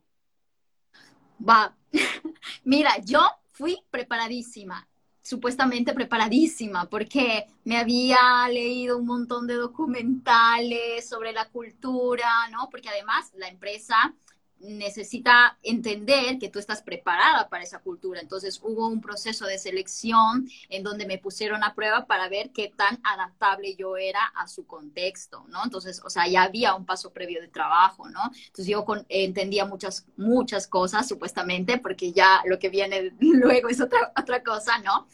Va, 1.48 1.76
mira, 2.64 2.98
yo 3.04 3.20
fui 3.52 3.78
preparadísima 3.92 4.88
supuestamente 5.22 5.94
preparadísima 5.94 6.88
porque 6.88 7.46
me 7.64 7.78
había 7.78 8.48
leído 8.48 8.98
un 8.98 9.06
montón 9.06 9.46
de 9.46 9.54
documentales 9.54 11.08
sobre 11.08 11.32
la 11.32 11.48
cultura, 11.48 12.48
¿no? 12.50 12.68
Porque 12.70 12.88
además 12.88 13.30
la 13.36 13.48
empresa 13.48 14.14
necesita 14.62 15.58
entender 15.62 16.38
que 16.38 16.48
tú 16.48 16.58
estás 16.58 16.82
preparada 16.82 17.48
para 17.48 17.64
esa 17.64 17.80
cultura. 17.80 18.20
Entonces 18.20 18.60
hubo 18.62 18.86
un 18.86 19.00
proceso 19.00 19.46
de 19.46 19.58
selección 19.58 20.48
en 20.68 20.82
donde 20.82 21.06
me 21.06 21.18
pusieron 21.18 21.64
a 21.64 21.74
prueba 21.74 22.06
para 22.06 22.28
ver 22.28 22.50
qué 22.50 22.72
tan 22.74 23.00
adaptable 23.04 23.74
yo 23.74 23.96
era 23.96 24.24
a 24.34 24.46
su 24.46 24.66
contexto, 24.66 25.44
¿no? 25.48 25.64
Entonces, 25.64 26.00
o 26.04 26.10
sea, 26.10 26.26
ya 26.28 26.44
había 26.44 26.74
un 26.74 26.86
paso 26.86 27.12
previo 27.12 27.40
de 27.40 27.48
trabajo, 27.48 28.08
¿no? 28.08 28.30
Entonces 28.46 28.66
yo 28.66 28.84
entendía 29.08 29.64
muchas, 29.64 30.06
muchas 30.16 30.66
cosas 30.66 31.08
supuestamente 31.08 31.78
porque 31.78 32.12
ya 32.12 32.42
lo 32.46 32.58
que 32.58 32.68
viene 32.68 33.12
luego 33.20 33.68
es 33.68 33.80
otra, 33.80 34.12
otra 34.16 34.42
cosa, 34.42 34.78
¿no? 34.78 35.06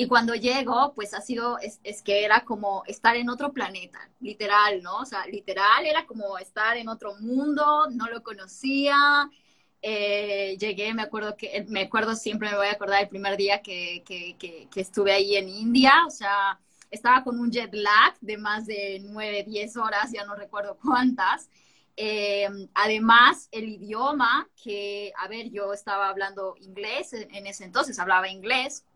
Y 0.00 0.08
cuando 0.08 0.34
llego, 0.34 0.94
pues 0.94 1.12
ha 1.12 1.20
sido, 1.20 1.58
es, 1.58 1.78
que 2.02 2.24
era 2.24 2.42
como 2.46 2.84
estar 2.86 3.16
en 3.16 3.28
otro 3.28 3.52
planeta, 3.52 3.98
literal, 4.18 4.82
¿no? 4.82 5.00
O 5.00 5.04
sea, 5.04 5.26
literal 5.26 5.84
era 5.84 6.06
como 6.06 6.38
estar 6.38 6.78
en 6.78 6.88
otro 6.88 7.16
mundo, 7.16 7.86
no 7.90 8.08
lo 8.08 8.22
conocía. 8.22 8.96
Eh, 9.82 10.56
llegué, 10.58 10.94
me 10.94 11.02
acuerdo 11.02 11.36
que, 11.36 11.66
me 11.68 11.82
acuerdo 11.82 12.14
siempre, 12.14 12.48
me 12.48 12.56
voy 12.56 12.68
a 12.68 12.72
acordar 12.72 13.02
el 13.02 13.10
primer 13.10 13.36
día 13.36 13.60
que, 13.60 14.02
que, 14.06 14.38
que, 14.38 14.80
estuve 14.80 15.12
ahí 15.12 15.36
en 15.36 15.50
India, 15.50 15.92
o 16.06 16.10
sea, 16.10 16.58
estaba 16.90 17.22
con 17.22 17.38
un 17.38 17.50
jet 17.50 17.74
lag 17.74 18.18
de 18.22 18.38
más 18.38 18.64
de 18.64 19.00
9, 19.02 19.44
10 19.46 19.76
horas, 19.76 20.12
ya 20.12 20.24
no 20.24 20.34
recuerdo 20.34 20.78
cuántas. 20.82 21.50
Eh, 21.96 22.48
además, 22.72 23.48
el 23.52 23.68
idioma, 23.68 24.48
que, 24.56 25.12
a 25.18 25.28
ver, 25.28 25.50
yo 25.50 25.74
estaba 25.74 26.08
hablando 26.08 26.54
inglés, 26.58 27.12
en 27.12 27.46
ese 27.46 27.64
entonces 27.64 27.98
hablaba 27.98 28.30
inglés, 28.30 28.86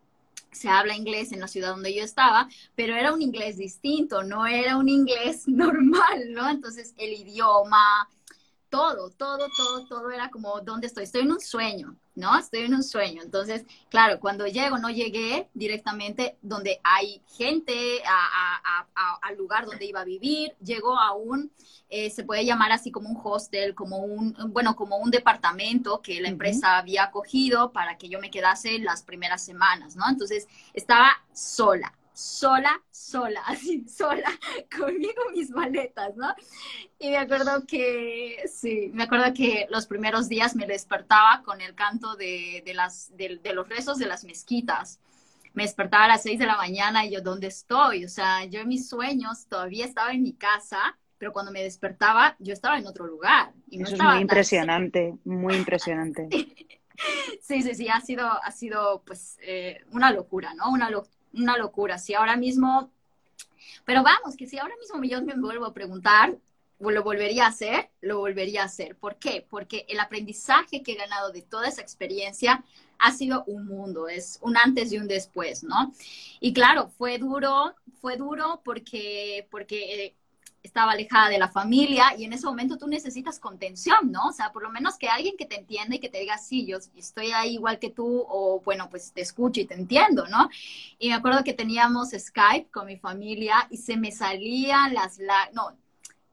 se 0.55 0.69
habla 0.69 0.95
inglés 0.95 1.31
en 1.31 1.39
la 1.41 1.47
ciudad 1.47 1.69
donde 1.69 1.93
yo 1.93 2.03
estaba, 2.03 2.49
pero 2.75 2.95
era 2.95 3.13
un 3.13 3.21
inglés 3.21 3.57
distinto, 3.57 4.23
no 4.23 4.47
era 4.47 4.77
un 4.77 4.89
inglés 4.89 5.43
normal, 5.47 6.31
¿no? 6.33 6.49
Entonces 6.49 6.93
el 6.97 7.13
idioma, 7.13 8.09
todo, 8.69 9.09
todo, 9.11 9.47
todo, 9.55 9.85
todo 9.87 10.11
era 10.11 10.29
como, 10.29 10.61
¿dónde 10.61 10.87
estoy? 10.87 11.03
Estoy 11.03 11.21
en 11.21 11.31
un 11.33 11.39
sueño, 11.41 11.95
¿no? 12.15 12.37
Estoy 12.37 12.61
en 12.61 12.73
un 12.73 12.83
sueño. 12.83 13.21
Entonces, 13.21 13.65
claro, 13.89 14.19
cuando 14.19 14.47
llego, 14.47 14.77
no 14.77 14.89
llegué 14.89 15.49
directamente 15.53 16.37
donde 16.41 16.79
hay 16.83 17.21
gente, 17.27 18.01
al 19.21 19.37
lugar 19.37 19.65
donde 19.65 19.85
iba 19.85 20.01
a 20.01 20.05
vivir, 20.05 20.55
llego 20.63 20.97
a 20.97 21.13
un, 21.13 21.51
eh, 21.89 22.09
se 22.09 22.23
puede 22.23 22.45
llamar 22.45 22.71
así 22.71 22.91
como 22.91 23.09
un 23.09 23.19
hostel, 23.23 23.75
como 23.75 23.97
un, 23.97 24.35
bueno, 24.49 24.75
como 24.75 24.97
un 24.97 25.11
departamento 25.11 26.01
que 26.01 26.21
la 26.21 26.29
empresa 26.29 26.77
había 26.77 27.03
acogido 27.03 27.71
para 27.71 27.97
que 27.97 28.09
yo 28.09 28.19
me 28.19 28.31
quedase 28.31 28.79
las 28.79 29.03
primeras 29.03 29.43
semanas, 29.43 29.95
¿no? 29.95 30.05
Entonces, 30.09 30.47
estaba 30.73 31.11
sola, 31.33 31.93
sola, 32.15 32.81
sola, 32.89 33.41
así, 33.45 33.85
sola, 33.87 34.31
conmigo 34.75 35.21
mis 35.33 35.51
maletas, 35.51 36.15
¿no? 36.15 36.33
Y 36.97 37.09
me 37.09 37.17
acuerdo 37.17 37.65
que, 37.67 38.37
sí, 38.51 38.89
me 38.93 39.03
acuerdo 39.03 39.33
que 39.33 39.67
los 39.69 39.85
primeros 39.85 40.29
días 40.29 40.55
me 40.55 40.65
despertaba 40.65 41.43
con 41.43 41.61
el 41.61 41.75
canto 41.75 42.15
de, 42.15 42.63
las, 42.73 43.15
de, 43.15 43.39
los 43.53 43.67
rezos 43.69 43.99
de 43.99 44.07
las 44.07 44.23
mezquitas. 44.23 44.99
Me 45.53 45.63
despertaba 45.63 46.05
a 46.05 46.07
las 46.09 46.23
seis 46.23 46.39
de 46.39 46.45
la 46.45 46.57
mañana 46.57 47.05
y 47.05 47.11
yo, 47.11 47.21
¿dónde 47.21 47.47
estoy? 47.47 48.05
O 48.05 48.09
sea, 48.09 48.45
yo 48.45 48.61
en 48.61 48.67
mis 48.69 48.89
sueños 48.89 49.47
todavía 49.47 49.85
estaba 49.85 50.11
en 50.11 50.23
mi 50.23 50.33
casa, 50.33 50.97
pero 51.17 51.31
cuando 51.31 51.51
me 51.51 51.63
despertaba 51.63 52.35
yo 52.39 52.53
estaba 52.53 52.77
en 52.77 52.87
otro 52.87 53.05
lugar. 53.05 53.53
Y 53.69 53.81
Eso 53.81 53.95
es 53.95 54.01
muy 54.01 54.19
impresionante, 54.19 55.15
muy 55.23 55.55
impresionante. 55.63 56.27
Sí, 57.41 57.61
sí, 57.61 57.75
sí, 57.75 57.87
ha 57.89 57.99
sido, 57.99 58.25
ha 58.25 58.51
sido 58.51 59.03
pues 59.05 59.37
eh, 59.41 59.83
una 59.91 60.11
locura, 60.11 60.53
¿no? 60.53 60.71
Una, 60.71 60.89
locura 60.89 61.15
una 61.35 61.57
locura. 61.57 61.97
Si 61.97 62.13
ahora 62.13 62.35
mismo, 62.35 62.89
pero 63.85 64.03
vamos, 64.03 64.35
que 64.35 64.47
si 64.47 64.57
ahora 64.57 64.75
mismo 64.79 65.03
yo 65.03 65.21
me 65.21 65.35
vuelvo 65.35 65.65
a 65.65 65.73
preguntar, 65.73 66.35
lo 66.79 67.03
volvería 67.03 67.45
a 67.45 67.49
hacer, 67.49 67.89
lo 68.01 68.19
volvería 68.19 68.61
a 68.61 68.65
hacer. 68.65 68.95
¿Por 68.95 69.15
qué? 69.15 69.45
Porque 69.49 69.85
el 69.87 69.99
aprendizaje 69.99 70.83
que 70.83 70.93
he 70.93 70.95
ganado 70.95 71.31
de 71.31 71.41
toda 71.41 71.67
esa 71.67 71.81
experiencia 71.81 72.63
ha 72.99 73.11
sido 73.11 73.43
un 73.45 73.65
mundo, 73.65 74.07
es 74.07 74.39
un 74.41 74.57
antes 74.57 74.91
y 74.91 74.97
un 74.97 75.07
después, 75.07 75.63
¿no? 75.63 75.93
Y 76.39 76.53
claro, 76.53 76.89
fue 76.97 77.17
duro, 77.17 77.75
fue 78.01 78.17
duro 78.17 78.61
porque, 78.63 79.47
porque 79.51 80.15
estaba 80.65 80.93
alejada 80.93 81.29
de 81.29 81.37
la 81.37 81.47
familia 81.47 82.15
y 82.17 82.25
en 82.25 82.33
ese 82.33 82.45
momento 82.45 82.77
tú 82.77 82.87
necesitas 82.87 83.39
contención, 83.39 84.11
¿no? 84.11 84.27
O 84.27 84.31
sea, 84.31 84.51
por 84.51 84.63
lo 84.63 84.69
menos 84.69 84.97
que 84.97 85.07
alguien 85.07 85.37
que 85.37 85.45
te 85.45 85.59
entienda 85.59 85.95
y 85.95 85.99
que 85.99 86.09
te 86.09 86.19
diga, 86.19 86.37
sí, 86.37 86.65
yo 86.65 86.77
estoy 86.95 87.31
ahí 87.31 87.53
igual 87.53 87.79
que 87.79 87.89
tú 87.89 88.25
o 88.27 88.61
bueno, 88.61 88.89
pues 88.89 89.13
te 89.13 89.21
escucho 89.21 89.61
y 89.61 89.65
te 89.65 89.75
entiendo, 89.75 90.27
¿no? 90.27 90.49
Y 90.99 91.09
me 91.09 91.15
acuerdo 91.15 91.43
que 91.43 91.53
teníamos 91.53 92.09
Skype 92.11 92.69
con 92.71 92.87
mi 92.87 92.97
familia 92.97 93.67
y 93.69 93.77
se 93.77 93.97
me 93.97 94.11
salían 94.11 94.93
las, 94.93 95.19
no, 95.53 95.77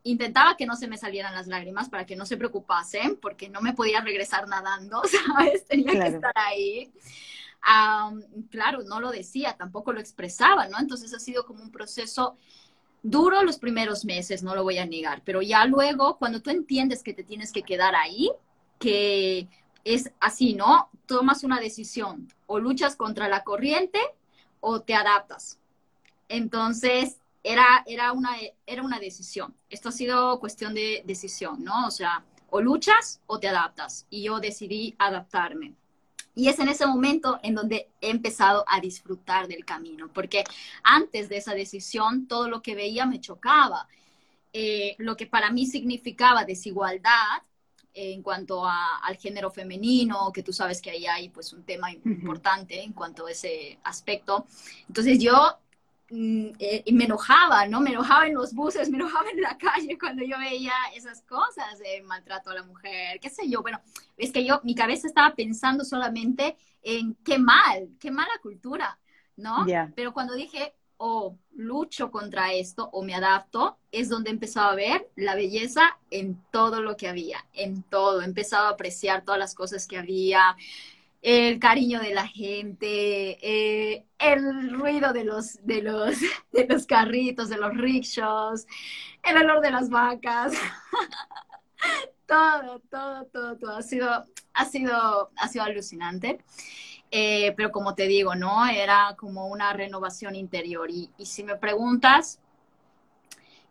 intentaba 0.04 0.56
que 0.56 0.66
no 0.66 0.76
se 0.76 0.88
me 0.88 0.98
salieran 0.98 1.34
las 1.34 1.46
lágrimas 1.46 1.88
para 1.88 2.06
que 2.06 2.16
no 2.16 2.26
se 2.26 2.36
preocupasen 2.36 3.16
porque 3.16 3.48
no 3.48 3.60
me 3.60 3.74
podía 3.74 4.00
regresar 4.00 4.48
nadando, 4.48 5.02
¿sabes? 5.26 5.66
Tenía 5.66 5.92
que 5.92 6.08
estar 6.08 6.32
ahí. 6.34 6.92
claro, 8.50 8.82
no 8.82 9.00
lo 9.00 9.10
decía, 9.10 9.56
tampoco 9.56 9.92
lo 9.92 10.00
expresaba, 10.00 10.68
¿no? 10.68 10.78
Entonces 10.78 11.14
ha 11.14 11.20
sido 11.20 11.46
como 11.46 11.62
un 11.62 11.70
proceso 11.70 12.38
Duro 13.02 13.42
los 13.42 13.59
primeros 13.59 14.04
meses, 14.04 14.42
no 14.42 14.54
lo 14.54 14.62
voy 14.62 14.78
a 14.78 14.87
negar, 14.87 15.23
pero 15.25 15.42
ya 15.42 15.64
luego, 15.66 16.18
cuando 16.18 16.40
tú 16.40 16.50
entiendes 16.50 17.02
que 17.02 17.12
te 17.12 17.25
tienes 17.25 17.50
que 17.50 17.62
quedar 17.62 17.94
ahí, 17.97 18.30
que 18.78 19.49
es 19.85 20.12
así, 20.21 20.54
¿no? 20.54 20.88
Tomas 21.06 21.42
una 21.42 21.59
decisión, 21.59 22.28
o 22.47 22.59
luchas 22.59 22.94
contra 22.97 23.28
la 23.28 23.42
corriente 23.42 23.99
o 24.61 24.80
te 24.80 24.94
adaptas. 24.94 25.59
Entonces, 26.28 27.18
era, 27.42 27.82
era, 27.87 28.12
una, 28.12 28.37
era 28.66 28.82
una 28.82 28.99
decisión. 28.99 29.54
Esto 29.68 29.88
ha 29.88 29.92
sido 29.92 30.38
cuestión 30.38 30.75
de 30.75 31.02
decisión, 31.04 31.64
¿no? 31.64 31.87
O 31.87 31.90
sea, 31.90 32.25
o 32.50 32.61
luchas 32.61 33.21
o 33.26 33.40
te 33.40 33.49
adaptas. 33.49 34.06
Y 34.11 34.23
yo 34.23 34.38
decidí 34.40 34.94
adaptarme. 34.99 35.75
Y 36.34 36.48
es 36.48 36.58
en 36.58 36.68
ese 36.68 36.86
momento 36.86 37.38
en 37.42 37.54
donde 37.54 37.90
he 38.00 38.10
empezado 38.10 38.64
a 38.66 38.80
disfrutar 38.80 39.48
del 39.48 39.64
camino, 39.64 40.08
porque 40.12 40.44
antes 40.82 41.28
de 41.28 41.36
esa 41.36 41.54
decisión 41.54 42.26
todo 42.26 42.48
lo 42.48 42.62
que 42.62 42.74
veía 42.74 43.06
me 43.06 43.20
chocaba. 43.20 43.86
Eh, 44.54 44.96
lo 44.98 45.16
que 45.16 45.26
para 45.26 45.50
mí 45.50 45.66
significaba 45.66 46.44
desigualdad 46.44 47.42
en 47.94 48.22
cuanto 48.22 48.64
al 48.66 49.16
género 49.16 49.50
femenino, 49.50 50.32
que 50.32 50.42
tú 50.42 50.52
sabes 50.52 50.80
que 50.80 50.90
ahí 50.90 51.06
hay 51.06 51.28
pues 51.28 51.52
un 51.52 51.62
tema 51.62 51.92
importante 51.92 52.82
en 52.82 52.92
cuanto 52.92 53.26
a 53.26 53.30
ese 53.30 53.78
aspecto. 53.84 54.46
Entonces 54.88 55.18
yo 55.18 55.58
eh, 56.14 56.83
y 56.85 56.92
me 56.92 57.04
enojaba, 57.04 57.66
¿no? 57.66 57.81
Me 57.81 57.90
enojaba 57.90 58.26
en 58.26 58.35
los 58.35 58.52
buses, 58.52 58.90
me 58.90 58.99
enojaba 58.99 59.31
en 59.31 59.40
la 59.40 59.57
calle 59.57 59.97
cuando 59.99 60.23
yo 60.23 60.38
veía 60.38 60.73
esas 60.95 61.23
cosas, 61.23 61.78
de 61.78 62.02
maltrato 62.02 62.50
a 62.50 62.54
la 62.54 62.62
mujer, 62.62 63.19
qué 63.21 63.31
sé 63.31 63.49
yo. 63.49 63.62
Bueno, 63.62 63.81
es 64.16 64.31
que 64.31 64.45
yo, 64.45 64.61
mi 64.62 64.75
cabeza 64.75 65.07
estaba 65.07 65.35
pensando 65.35 65.85
solamente 65.85 66.57
en 66.83 67.14
qué 67.25 67.38
mal, 67.38 67.88
qué 67.99 68.11
mala 68.11 68.33
cultura, 68.42 68.99
¿no? 69.37 69.64
Pero 69.95 70.12
cuando 70.12 70.35
dije, 70.35 70.75
oh, 70.99 71.38
lucho 71.54 72.11
contra 72.11 72.52
esto 72.52 72.90
o 72.92 73.02
me 73.02 73.14
adapto, 73.14 73.78
es 73.90 74.09
donde 74.09 74.31
empezaba 74.31 74.73
a 74.73 74.76
ver 74.76 75.11
la 75.16 75.35
belleza 75.35 75.99
en 76.11 76.42
todo 76.50 76.83
lo 76.83 76.97
que 76.97 77.09
había, 77.09 77.45
en 77.54 77.83
todo. 77.85 78.21
Empezaba 78.21 78.69
a 78.69 78.73
apreciar 78.73 79.25
todas 79.25 79.38
las 79.38 79.54
cosas 79.54 79.87
que 79.87 79.97
había, 79.97 80.57
el 81.22 81.60
cariño 81.60 82.00
de 82.00 82.14
la 82.14 82.26
gente, 82.26 83.38
eh, 83.40 84.06
el 84.18 84.70
ruido 84.72 85.12
de 85.12 85.24
los, 85.24 85.64
de, 85.64 85.82
los, 85.82 86.16
de 86.52 86.66
los 86.68 86.86
carritos, 86.86 87.48
de 87.48 87.58
los 87.58 87.74
rickshaws, 87.76 88.66
el 89.22 89.36
olor 89.36 89.60
de 89.60 89.70
las 89.70 89.88
vacas. 89.88 90.52
todo, 92.26 92.80
todo, 92.90 93.24
todo, 93.26 93.56
todo. 93.56 93.76
Ha 93.76 93.82
sido, 93.82 94.26
ha 94.54 94.64
sido, 94.64 95.30
ha 95.36 95.48
sido 95.48 95.64
alucinante. 95.64 96.38
Eh, 97.10 97.52
pero 97.56 97.70
como 97.70 97.94
te 97.94 98.06
digo, 98.06 98.34
¿no? 98.34 98.66
Era 98.66 99.14
como 99.18 99.46
una 99.48 99.72
renovación 99.74 100.34
interior. 100.34 100.90
Y, 100.90 101.10
y 101.18 101.26
si 101.26 101.44
me 101.44 101.56
preguntas, 101.56 102.40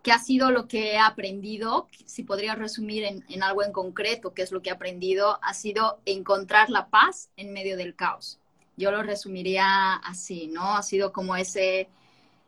¿Qué 0.03 0.12
ha 0.12 0.17
sido 0.17 0.50
lo 0.50 0.67
que 0.67 0.93
he 0.93 0.98
aprendido? 0.98 1.88
Si 2.05 2.24
podría 2.24 2.55
resumir 2.55 3.03
en, 3.03 3.43
algo 3.43 3.63
en 3.63 3.72
concreto, 3.72 4.34
¿qué 4.34 4.41
es 4.41 4.51
lo 4.51 4.62
que 4.62 4.70
he 4.70 4.74
aprendido? 4.74 5.39
Ha 5.43 5.53
sido 5.53 6.00
encontrar 6.05 6.70
la 6.72 6.89
paz 6.89 7.29
en 7.38 7.53
medio 7.53 7.77
del 7.77 7.96
caos. 7.96 8.39
Yo 8.77 8.89
lo 8.89 9.03
resumiría 9.03 9.93
así, 9.93 10.48
¿no? 10.48 10.75
Ha 10.75 10.81
sido 10.81 11.12
como 11.13 11.36
ese 11.36 11.88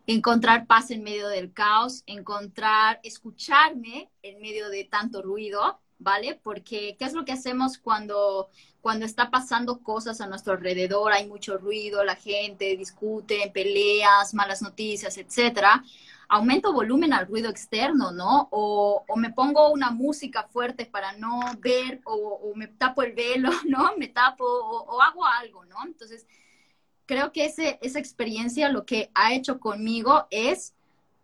encontrar 0.06 0.66
paz 0.66 0.90
en 0.90 1.04
medio 1.04 1.28
del 1.28 1.52
caos, 1.52 2.02
encontrar, 2.06 2.98
escucharme 3.04 4.10
en 4.22 4.40
medio 4.40 4.68
de 4.68 4.84
tanto 4.84 5.22
ruido, 5.22 5.78
¿vale? 5.98 6.38
Porque 6.42 6.96
¿qué 6.98 7.04
es 7.04 7.12
lo 7.12 7.24
que 7.24 7.32
hacemos 7.32 7.78
cuando, 7.78 8.48
cuando 8.80 9.06
está 9.06 9.30
pasando 9.30 9.78
cosas 9.78 10.20
a 10.20 10.26
nuestro 10.26 10.54
alrededor? 10.54 11.12
Hay 11.12 11.28
mucho 11.28 11.56
ruido, 11.56 12.02
la 12.02 12.16
gente 12.16 12.76
discute, 12.76 13.48
peleas, 13.54 14.34
malas 14.34 14.60
noticias, 14.60 15.16
etcétera 15.18 15.84
aumento 16.28 16.72
volumen 16.72 17.12
al 17.12 17.26
ruido 17.26 17.50
externo, 17.50 18.10
¿no? 18.10 18.48
O, 18.50 19.04
me 19.16 19.30
pongo 19.30 19.70
una 19.70 19.90
música 19.90 20.44
fuerte 20.44 20.86
para 20.86 21.12
no 21.12 21.40
ver, 21.58 22.00
o, 22.04 22.52
me 22.54 22.68
tapo 22.68 23.02
el 23.02 23.12
velo, 23.12 23.50
¿no? 23.68 23.96
Me 23.96 24.08
tapo, 24.08 24.44
o, 24.44 25.00
hago 25.02 25.24
algo, 25.24 25.64
¿no? 25.64 25.76
Entonces, 25.84 26.26
creo 27.06 27.32
que 27.32 27.46
ese, 27.46 27.78
esa 27.82 27.98
experiencia 27.98 28.68
lo 28.68 28.84
que 28.84 29.10
ha 29.14 29.34
hecho 29.34 29.58
conmigo 29.60 30.26
es, 30.30 30.74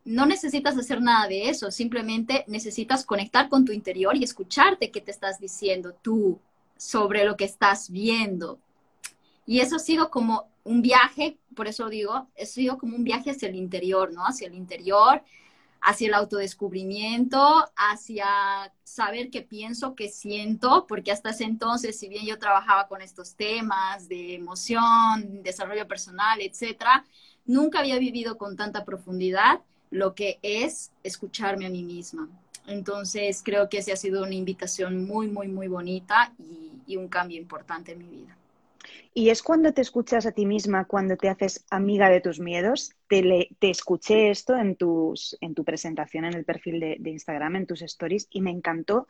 no 0.04 0.26
necesitas 0.26 0.76
hacer 0.76 1.00
nada 1.00 1.28
de 1.28 1.50
eso, 1.50 1.70
simplemente 1.70 2.44
necesitas 2.48 3.04
conectar 3.04 3.48
con 3.48 3.64
tu 3.64 3.72
interior 3.72 4.16
y 4.16 4.24
escucharte 4.24 4.90
qué 4.90 5.00
te 5.00 5.10
estás 5.10 5.38
diciendo 5.38 5.94
tú 6.02 6.40
sobre 6.76 7.24
lo 7.24 7.36
que 7.36 7.44
estás 7.44 7.90
viendo. 7.90 8.58
Y 9.46 9.60
eso 9.60 9.76
ha 9.76 9.80
sido 9.80 10.10
como 10.10 10.49
un 10.64 10.82
viaje, 10.82 11.38
por 11.54 11.68
eso 11.68 11.88
digo, 11.88 12.12
ha 12.12 12.44
sido 12.44 12.78
como 12.78 12.96
un 12.96 13.04
viaje 13.04 13.30
hacia 13.30 13.48
el 13.48 13.54
interior, 13.54 14.12
¿no? 14.12 14.26
Hacia 14.26 14.46
el 14.46 14.54
interior, 14.54 15.22
hacia 15.80 16.08
el 16.08 16.14
autodescubrimiento, 16.14 17.64
hacia 17.76 18.72
saber 18.84 19.30
qué 19.30 19.42
pienso, 19.42 19.94
qué 19.94 20.08
siento, 20.08 20.86
porque 20.86 21.12
hasta 21.12 21.30
ese 21.30 21.44
entonces, 21.44 21.98
si 21.98 22.08
bien 22.08 22.26
yo 22.26 22.38
trabajaba 22.38 22.86
con 22.88 23.00
estos 23.00 23.34
temas 23.34 24.08
de 24.08 24.34
emoción, 24.34 25.42
desarrollo 25.42 25.88
personal, 25.88 26.40
etcétera, 26.40 27.04
nunca 27.46 27.78
había 27.78 27.98
vivido 27.98 28.36
con 28.36 28.56
tanta 28.56 28.84
profundidad 28.84 29.60
lo 29.90 30.14
que 30.14 30.38
es 30.42 30.92
escucharme 31.02 31.66
a 31.66 31.70
mí 31.70 31.82
misma. 31.82 32.28
Entonces, 32.66 33.42
creo 33.42 33.68
que 33.68 33.78
esa 33.78 33.94
ha 33.94 33.96
sido 33.96 34.22
una 34.22 34.34
invitación 34.34 35.04
muy, 35.06 35.28
muy, 35.28 35.48
muy 35.48 35.66
bonita 35.66 36.32
y 36.86 36.96
un 36.96 37.08
cambio 37.08 37.38
importante 37.38 37.92
en 37.92 37.98
mi 37.98 38.06
vida. 38.06 38.36
Y 39.12 39.30
es 39.30 39.42
cuando 39.42 39.72
te 39.72 39.80
escuchas 39.80 40.26
a 40.26 40.32
ti 40.32 40.46
misma, 40.46 40.84
cuando 40.84 41.16
te 41.16 41.28
haces 41.28 41.64
amiga 41.70 42.08
de 42.08 42.20
tus 42.20 42.38
miedos. 42.40 42.92
Te, 43.08 43.48
te 43.58 43.70
escuché 43.70 44.30
esto 44.30 44.56
en, 44.56 44.76
tus, 44.76 45.36
en 45.40 45.54
tu 45.54 45.64
presentación 45.64 46.24
en 46.24 46.34
el 46.34 46.44
perfil 46.44 46.80
de, 46.80 47.10
Instagram, 47.10 47.56
en 47.56 47.66
tus 47.66 47.82
stories, 47.82 48.28
y 48.30 48.40
me 48.40 48.50
encantó, 48.50 49.08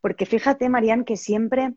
porque 0.00 0.26
fíjate, 0.26 0.68
Marian, 0.68 1.04
que 1.04 1.16
siempre 1.16 1.74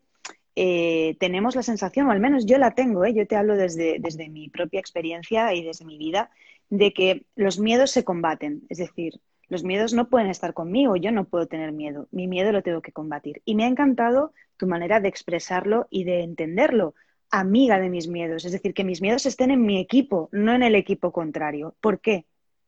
eh, 0.54 1.16
tenemos 1.18 1.56
la 1.56 1.62
sensación, 1.62 2.06
o 2.06 2.12
al 2.12 2.20
menos 2.20 2.46
yo 2.46 2.58
la 2.58 2.74
tengo, 2.74 3.04
¿eh? 3.04 3.12
yo 3.12 3.26
te 3.26 3.36
hablo 3.36 3.56
desde, 3.56 3.98
desde 3.98 4.28
mi 4.28 4.48
propia 4.48 4.80
experiencia 4.80 5.52
y 5.52 5.64
desde 5.64 5.84
mi 5.84 5.98
vida, 5.98 6.30
de 6.70 6.92
que 6.92 7.26
los 7.34 7.58
miedos 7.58 7.90
se 7.90 8.04
combaten. 8.04 8.62
Es 8.68 8.78
decir, 8.78 9.20
los 9.48 9.62
miedos 9.62 9.92
no 9.92 10.08
pueden 10.08 10.28
estar 10.28 10.54
conmigo, 10.54 10.96
yo 10.96 11.12
no 11.12 11.24
puedo 11.24 11.46
tener 11.46 11.72
miedo, 11.72 12.08
mi 12.10 12.26
miedo 12.26 12.52
lo 12.52 12.62
tengo 12.62 12.82
que 12.82 12.92
combatir. 12.92 13.42
Y 13.44 13.54
me 13.54 13.64
ha 13.64 13.68
encantado 13.68 14.32
tu 14.56 14.66
manera 14.66 15.00
de 15.00 15.08
expresarlo 15.08 15.86
y 15.90 16.04
de 16.04 16.22
entenderlo, 16.22 16.94
amiga 17.38 17.78
de 17.78 17.90
mis 17.90 18.08
miedos, 18.08 18.44
es 18.44 18.52
decir, 18.52 18.74
que 18.74 18.84
mis 18.84 19.00
miedos 19.00 19.26
estén 19.26 19.50
en 19.50 19.64
mi 19.64 19.78
equipo, 19.80 20.28
no 20.32 20.52
en 20.52 20.62
el 20.62 20.74
equipo 20.74 21.12
contrario. 21.12 21.74
¿Por 21.80 22.00
qué? 22.00 22.26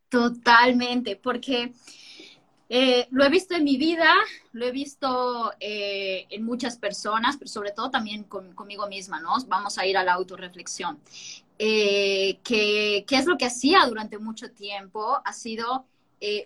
Totalmente, 0.09 1.17
porque 1.17 1.73
eh, 2.69 3.07
lo 3.11 3.25
he 3.25 3.29
visto 3.29 3.55
en 3.55 3.65
mi 3.65 3.77
vida, 3.77 4.13
lo 4.53 4.67
he 4.67 4.73
visto 4.73 5.53
eh, 5.61 6.27
en 6.31 6.45
muchas 6.45 6.77
personas, 6.77 7.37
pero 7.37 7.49
sobre 7.49 7.71
todo 7.71 7.91
también 7.91 8.25
conmigo 8.25 8.89
misma, 8.89 9.21
¿no? 9.21 9.35
Vamos 9.47 9.79
a 9.79 9.87
ir 9.87 9.97
a 9.97 10.05
la 10.05 10.15
autorreflexión. 10.15 10.99
Eh, 11.59 12.39
¿Qué 12.43 13.05
es 13.09 13.27
lo 13.27 13.39
que 13.39 13.47
hacía 13.47 13.87
durante 13.87 14.19
mucho 14.19 14.51
tiempo? 14.51 15.21
Ha 15.25 15.33
sido 15.33 15.87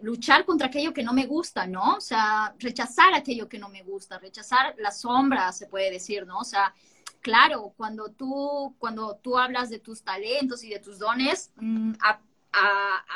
luchar 0.02 0.44
contra 0.44 0.66
aquello 0.66 0.92
que 0.92 1.02
no 1.02 1.14
me 1.14 1.26
gusta, 1.26 1.66
¿no? 1.66 1.94
O 1.94 2.00
sea, 2.00 2.54
rechazar 2.58 3.14
aquello 3.14 3.48
que 3.48 3.58
no 3.58 3.70
me 3.70 3.82
gusta, 3.82 4.18
rechazar 4.18 4.74
la 4.78 4.90
sombra, 4.90 5.52
se 5.52 5.68
puede 5.68 5.90
decir, 5.90 6.26
¿no? 6.26 6.40
O 6.40 6.44
sea, 6.44 6.74
claro, 7.20 7.72
cuando 7.76 8.10
tú, 8.10 8.74
cuando 8.78 9.16
tú 9.16 9.38
hablas 9.38 9.70
de 9.70 9.78
tus 9.78 10.02
talentos 10.02 10.64
y 10.64 10.70
de 10.70 10.78
tus 10.78 10.98
dones, 10.98 11.52
mm, 11.56 11.92
a, 12.02 12.20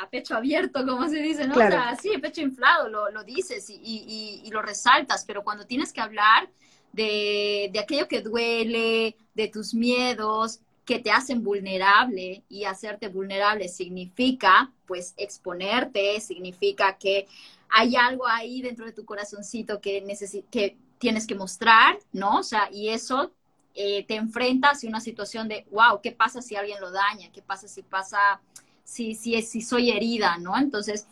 pecho 0.09 0.35
abierto, 0.35 0.85
como 0.85 1.09
se 1.09 1.21
dice, 1.21 1.45
¿no? 1.45 1.55
O 1.55 1.57
sea, 1.57 1.97
sí, 2.01 2.17
pecho 2.19 2.39
inflado, 2.39 2.87
lo, 2.87 3.23
dices 3.23 3.65
y, 3.69 4.47
lo 4.49 4.61
resaltas, 4.61 5.25
pero 5.25 5.43
cuando 5.43 5.65
tienes 5.65 5.91
que 5.91 5.99
hablar 5.99 6.49
de, 6.93 7.69
de 7.73 7.79
aquello 7.79 8.07
que 8.07 8.21
duele, 8.21 9.17
de 9.33 9.47
tus 9.49 9.73
miedos, 9.73 10.61
que 10.85 10.99
te 10.99 11.11
hacen 11.11 11.43
vulnerable 11.43 12.43
y 12.47 12.63
hacerte 12.63 13.09
vulnerable 13.09 13.67
significa 13.67 14.71
pues 14.85 15.13
exponerte, 15.17 16.21
significa 16.21 16.97
que 16.97 17.27
hay 17.69 17.95
algo 17.95 18.27
ahí 18.27 18.61
dentro 18.61 18.85
de 18.85 18.93
tu 18.93 19.03
corazoncito 19.03 19.81
que, 19.81 20.05
que 20.51 20.77
tienes 20.99 21.25
que 21.25 21.35
mostrar, 21.35 21.97
¿no? 22.13 22.39
O 22.39 22.43
sea, 22.43 22.69
y 22.71 22.89
eso 22.89 23.33
eh, 23.75 24.05
te 24.07 24.15
enfrentas 24.15 24.83
a 24.83 24.87
una 24.87 25.01
situación 25.01 25.47
de, 25.47 25.65
wow, 25.69 25.99
¿qué 26.01 26.11
pasa 26.11 26.41
si 26.41 26.55
alguien 26.55 26.79
lo 26.79 26.91
daña? 26.91 27.29
¿Qué 27.31 27.41
pasa 27.41 27.67
si 27.67 27.83
pasa, 27.83 28.39
si, 28.83 29.15
si, 29.15 29.41
si 29.41 29.61
soy 29.61 29.91
herida, 29.91 30.37
¿no? 30.37 30.57
Entonces, 30.57 31.07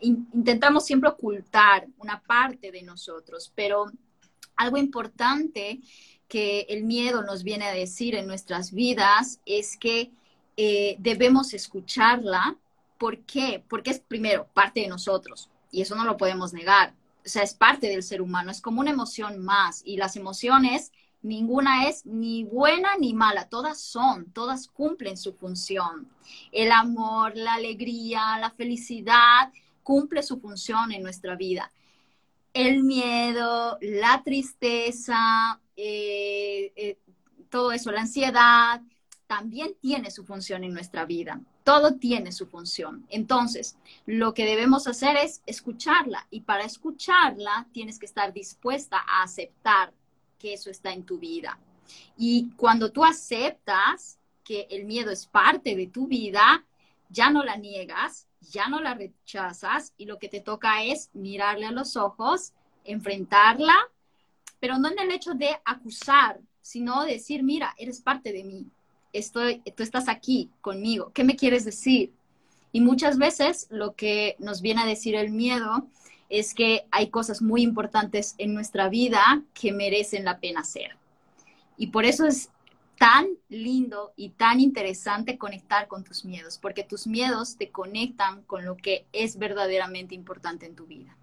intentamos 0.00 0.84
siempre 0.84 1.10
ocultar 1.10 1.86
una 1.98 2.20
parte 2.20 2.72
de 2.72 2.82
nosotros, 2.82 3.52
pero 3.54 3.92
algo 4.56 4.76
importante 4.76 5.80
que 6.28 6.66
el 6.68 6.84
miedo 6.84 7.22
nos 7.22 7.42
viene 7.42 7.66
a 7.66 7.72
decir 7.72 8.14
en 8.14 8.26
nuestras 8.26 8.72
vidas 8.72 9.40
es 9.46 9.76
que 9.76 10.10
eh, 10.56 10.96
debemos 10.98 11.54
escucharla. 11.54 12.56
¿Por 12.98 13.20
qué? 13.20 13.62
Porque 13.68 13.90
es 13.90 14.00
primero 14.00 14.48
parte 14.52 14.80
de 14.80 14.88
nosotros 14.88 15.50
y 15.70 15.82
eso 15.82 15.94
no 15.94 16.04
lo 16.04 16.16
podemos 16.16 16.52
negar. 16.52 16.94
O 17.24 17.28
sea, 17.28 17.42
es 17.42 17.54
parte 17.54 17.88
del 17.88 18.02
ser 18.02 18.20
humano, 18.22 18.50
es 18.50 18.60
como 18.60 18.80
una 18.80 18.90
emoción 18.90 19.38
más 19.38 19.82
y 19.84 19.96
las 19.96 20.16
emociones 20.16 20.92
ninguna 21.22 21.88
es 21.88 22.06
ni 22.06 22.44
buena 22.44 22.96
ni 22.98 23.14
mala, 23.14 23.48
todas 23.48 23.80
son, 23.80 24.30
todas 24.32 24.68
cumplen 24.68 25.16
su 25.16 25.32
función. 25.34 26.08
El 26.52 26.72
amor, 26.72 27.36
la 27.36 27.54
alegría, 27.54 28.38
la 28.38 28.50
felicidad 28.50 29.52
cumple 29.82 30.22
su 30.22 30.40
función 30.40 30.92
en 30.92 31.02
nuestra 31.02 31.34
vida. 31.34 31.72
El 32.52 32.84
miedo, 32.84 33.78
la 33.80 34.22
tristeza, 34.22 35.60
eh, 35.76 36.72
eh, 36.76 36.98
todo 37.50 37.72
eso, 37.72 37.90
la 37.90 38.02
ansiedad, 38.02 38.82
también 39.26 39.74
tiene 39.80 40.10
su 40.10 40.24
función 40.24 40.64
en 40.64 40.72
nuestra 40.72 41.04
vida. 41.04 41.40
Todo 41.62 41.96
tiene 41.96 42.32
su 42.32 42.46
función. 42.46 43.06
Entonces, 43.10 43.76
lo 44.06 44.32
que 44.32 44.46
debemos 44.46 44.86
hacer 44.86 45.16
es 45.16 45.42
escucharla 45.46 46.26
y 46.30 46.40
para 46.40 46.64
escucharla 46.64 47.66
tienes 47.72 47.98
que 47.98 48.06
estar 48.06 48.32
dispuesta 48.32 48.98
a 49.06 49.22
aceptar 49.22 49.92
que 50.38 50.54
eso 50.54 50.70
está 50.70 50.92
en 50.92 51.04
tu 51.04 51.18
vida. 51.18 51.58
Y 52.16 52.50
cuando 52.56 52.92
tú 52.92 53.04
aceptas 53.04 54.18
que 54.44 54.66
el 54.70 54.84
miedo 54.84 55.10
es 55.10 55.26
parte 55.26 55.74
de 55.76 55.86
tu 55.86 56.06
vida, 56.06 56.64
ya 57.10 57.30
no 57.30 57.44
la 57.44 57.56
niegas, 57.56 58.26
ya 58.40 58.68
no 58.68 58.80
la 58.80 58.94
rechazas 58.94 59.92
y 59.96 60.06
lo 60.06 60.18
que 60.18 60.28
te 60.28 60.40
toca 60.40 60.82
es 60.84 61.10
mirarle 61.12 61.66
a 61.66 61.72
los 61.72 61.96
ojos, 61.96 62.52
enfrentarla, 62.84 63.74
pero 64.60 64.78
no 64.78 64.90
en 64.90 64.98
el 64.98 65.10
hecho 65.10 65.34
de 65.34 65.50
acusar, 65.64 66.40
sino 66.62 67.04
decir, 67.04 67.42
mira, 67.42 67.74
eres 67.78 68.00
parte 68.00 68.32
de 68.32 68.44
mí, 68.44 68.66
estoy, 69.12 69.62
tú 69.76 69.82
estás 69.82 70.08
aquí 70.08 70.50
conmigo, 70.60 71.12
¿qué 71.12 71.24
me 71.24 71.36
quieres 71.36 71.64
decir? 71.64 72.12
Y 72.72 72.80
muchas 72.80 73.18
veces 73.18 73.66
lo 73.70 73.94
que 73.94 74.36
nos 74.38 74.60
viene 74.60 74.82
a 74.82 74.86
decir 74.86 75.14
el 75.14 75.30
miedo 75.30 75.86
es 76.28 76.54
que 76.54 76.86
hay 76.90 77.10
cosas 77.10 77.42
muy 77.42 77.62
importantes 77.62 78.34
en 78.38 78.54
nuestra 78.54 78.88
vida 78.88 79.42
que 79.54 79.72
merecen 79.72 80.24
la 80.24 80.40
pena 80.40 80.60
hacer. 80.60 80.96
Y 81.76 81.88
por 81.88 82.04
eso 82.04 82.26
es 82.26 82.50
tan 82.98 83.28
lindo 83.48 84.12
y 84.16 84.30
tan 84.30 84.60
interesante 84.60 85.38
conectar 85.38 85.86
con 85.86 86.04
tus 86.04 86.24
miedos, 86.24 86.58
porque 86.58 86.82
tus 86.82 87.06
miedos 87.06 87.56
te 87.56 87.70
conectan 87.70 88.42
con 88.42 88.64
lo 88.64 88.76
que 88.76 89.06
es 89.12 89.38
verdaderamente 89.38 90.14
importante 90.14 90.66
en 90.66 90.74
tu 90.74 90.86
vida. 90.86 91.16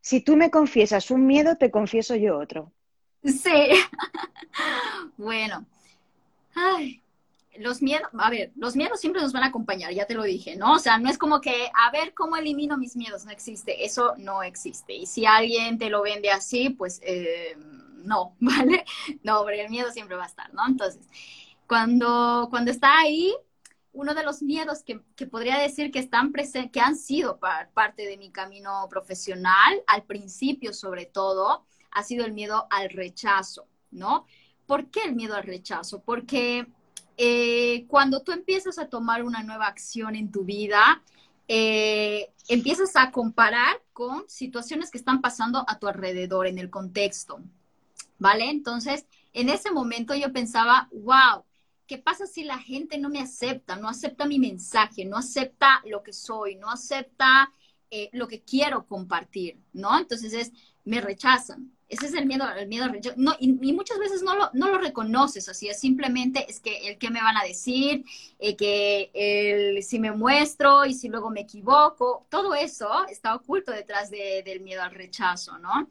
Si 0.00 0.20
tú 0.20 0.36
me 0.36 0.50
confiesas 0.50 1.10
un 1.10 1.26
miedo, 1.26 1.56
te 1.56 1.70
confieso 1.70 2.16
yo 2.16 2.38
otro. 2.38 2.72
Sí. 3.22 3.70
bueno. 5.16 5.64
Ay, 6.54 7.00
los 7.58 7.82
miedos, 7.82 8.08
a 8.18 8.30
ver, 8.30 8.52
los 8.56 8.76
miedos 8.76 9.00
siempre 9.00 9.22
nos 9.22 9.32
van 9.32 9.44
a 9.44 9.46
acompañar, 9.46 9.92
ya 9.92 10.06
te 10.06 10.14
lo 10.14 10.22
dije, 10.22 10.56
¿no? 10.56 10.74
O 10.74 10.78
sea, 10.78 10.98
no 10.98 11.08
es 11.08 11.18
como 11.18 11.40
que, 11.40 11.70
a 11.74 11.90
ver, 11.90 12.14
¿cómo 12.14 12.36
elimino 12.36 12.76
mis 12.76 12.96
miedos? 12.96 13.24
No 13.24 13.30
existe, 13.30 13.84
eso 13.84 14.14
no 14.18 14.42
existe. 14.42 14.94
Y 14.94 15.06
si 15.06 15.26
alguien 15.26 15.78
te 15.78 15.90
lo 15.90 16.02
vende 16.02 16.30
así, 16.30 16.70
pues 16.70 17.00
eh, 17.02 17.56
no, 18.04 18.36
¿vale? 18.40 18.84
No, 19.22 19.42
porque 19.42 19.62
el 19.62 19.70
miedo 19.70 19.90
siempre 19.90 20.16
va 20.16 20.24
a 20.24 20.28
estar, 20.28 20.52
¿no? 20.54 20.66
Entonces, 20.66 21.06
cuando, 21.66 22.48
cuando 22.50 22.70
está 22.70 22.98
ahí, 23.00 23.34
uno 23.92 24.14
de 24.14 24.24
los 24.24 24.42
miedos 24.42 24.82
que, 24.82 25.00
que 25.14 25.26
podría 25.26 25.58
decir 25.58 25.90
que 25.90 26.00
están 26.00 26.32
presentes, 26.32 26.72
que 26.72 26.80
han 26.80 26.96
sido 26.96 27.38
parte 27.38 28.06
de 28.06 28.16
mi 28.16 28.30
camino 28.30 28.86
profesional, 28.90 29.82
al 29.86 30.02
principio 30.02 30.72
sobre 30.72 31.06
todo, 31.06 31.64
ha 31.92 32.02
sido 32.02 32.24
el 32.24 32.32
miedo 32.32 32.66
al 32.70 32.90
rechazo, 32.90 33.66
¿no? 33.92 34.26
¿Por 34.66 34.90
qué 34.90 35.04
el 35.04 35.14
miedo 35.14 35.36
al 35.36 35.44
rechazo? 35.44 36.02
Porque 36.02 36.66
eh, 37.16 37.86
cuando 37.88 38.22
tú 38.22 38.32
empiezas 38.32 38.78
a 38.78 38.88
tomar 38.88 39.22
una 39.22 39.42
nueva 39.42 39.66
acción 39.66 40.16
en 40.16 40.30
tu 40.30 40.44
vida, 40.44 41.02
eh, 41.48 42.30
empiezas 42.48 42.96
a 42.96 43.10
comparar 43.10 43.82
con 43.92 44.28
situaciones 44.28 44.90
que 44.90 44.98
están 44.98 45.20
pasando 45.20 45.64
a 45.68 45.78
tu 45.78 45.86
alrededor, 45.88 46.46
en 46.46 46.58
el 46.58 46.70
contexto, 46.70 47.40
¿vale? 48.18 48.50
Entonces, 48.50 49.06
en 49.32 49.48
ese 49.48 49.70
momento 49.70 50.14
yo 50.14 50.32
pensaba, 50.32 50.88
wow, 50.92 51.44
¿qué 51.86 51.98
pasa 51.98 52.26
si 52.26 52.44
la 52.44 52.58
gente 52.58 52.98
no 52.98 53.10
me 53.10 53.20
acepta, 53.20 53.76
no 53.76 53.88
acepta 53.88 54.26
mi 54.26 54.38
mensaje, 54.38 55.04
no 55.04 55.16
acepta 55.16 55.82
lo 55.84 56.02
que 56.02 56.12
soy, 56.12 56.56
no 56.56 56.70
acepta 56.70 57.52
eh, 57.90 58.10
lo 58.12 58.26
que 58.26 58.42
quiero 58.42 58.86
compartir, 58.86 59.58
¿no? 59.72 59.98
Entonces 59.98 60.32
es, 60.32 60.52
me 60.84 61.00
rechazan. 61.00 61.70
Ese 61.88 62.06
es 62.06 62.14
el 62.14 62.26
miedo, 62.26 62.48
el 62.56 62.66
miedo 62.66 62.86
no, 63.16 63.36
y, 63.38 63.72
muchas 63.72 63.98
veces 63.98 64.22
no 64.22 64.34
lo, 64.34 64.50
no 64.54 64.68
lo 64.68 64.78
reconoces, 64.78 65.48
así 65.48 65.68
es 65.68 65.78
simplemente 65.78 66.44
es 66.48 66.58
que 66.58 66.88
el 66.88 66.98
que 66.98 67.10
me 67.10 67.20
van 67.20 67.36
a 67.36 67.44
decir, 67.44 68.04
eh, 68.38 68.56
que 68.56 69.10
el, 69.12 69.82
si 69.82 69.98
me 69.98 70.10
muestro 70.10 70.86
y 70.86 70.94
si 70.94 71.08
luego 71.08 71.30
me 71.30 71.42
equivoco, 71.42 72.26
todo 72.30 72.54
eso 72.54 73.06
está 73.08 73.34
oculto 73.34 73.70
detrás 73.70 74.10
del 74.10 74.60
miedo 74.60 74.82
al 74.82 74.92
rechazo, 74.92 75.58
¿no? 75.58 75.88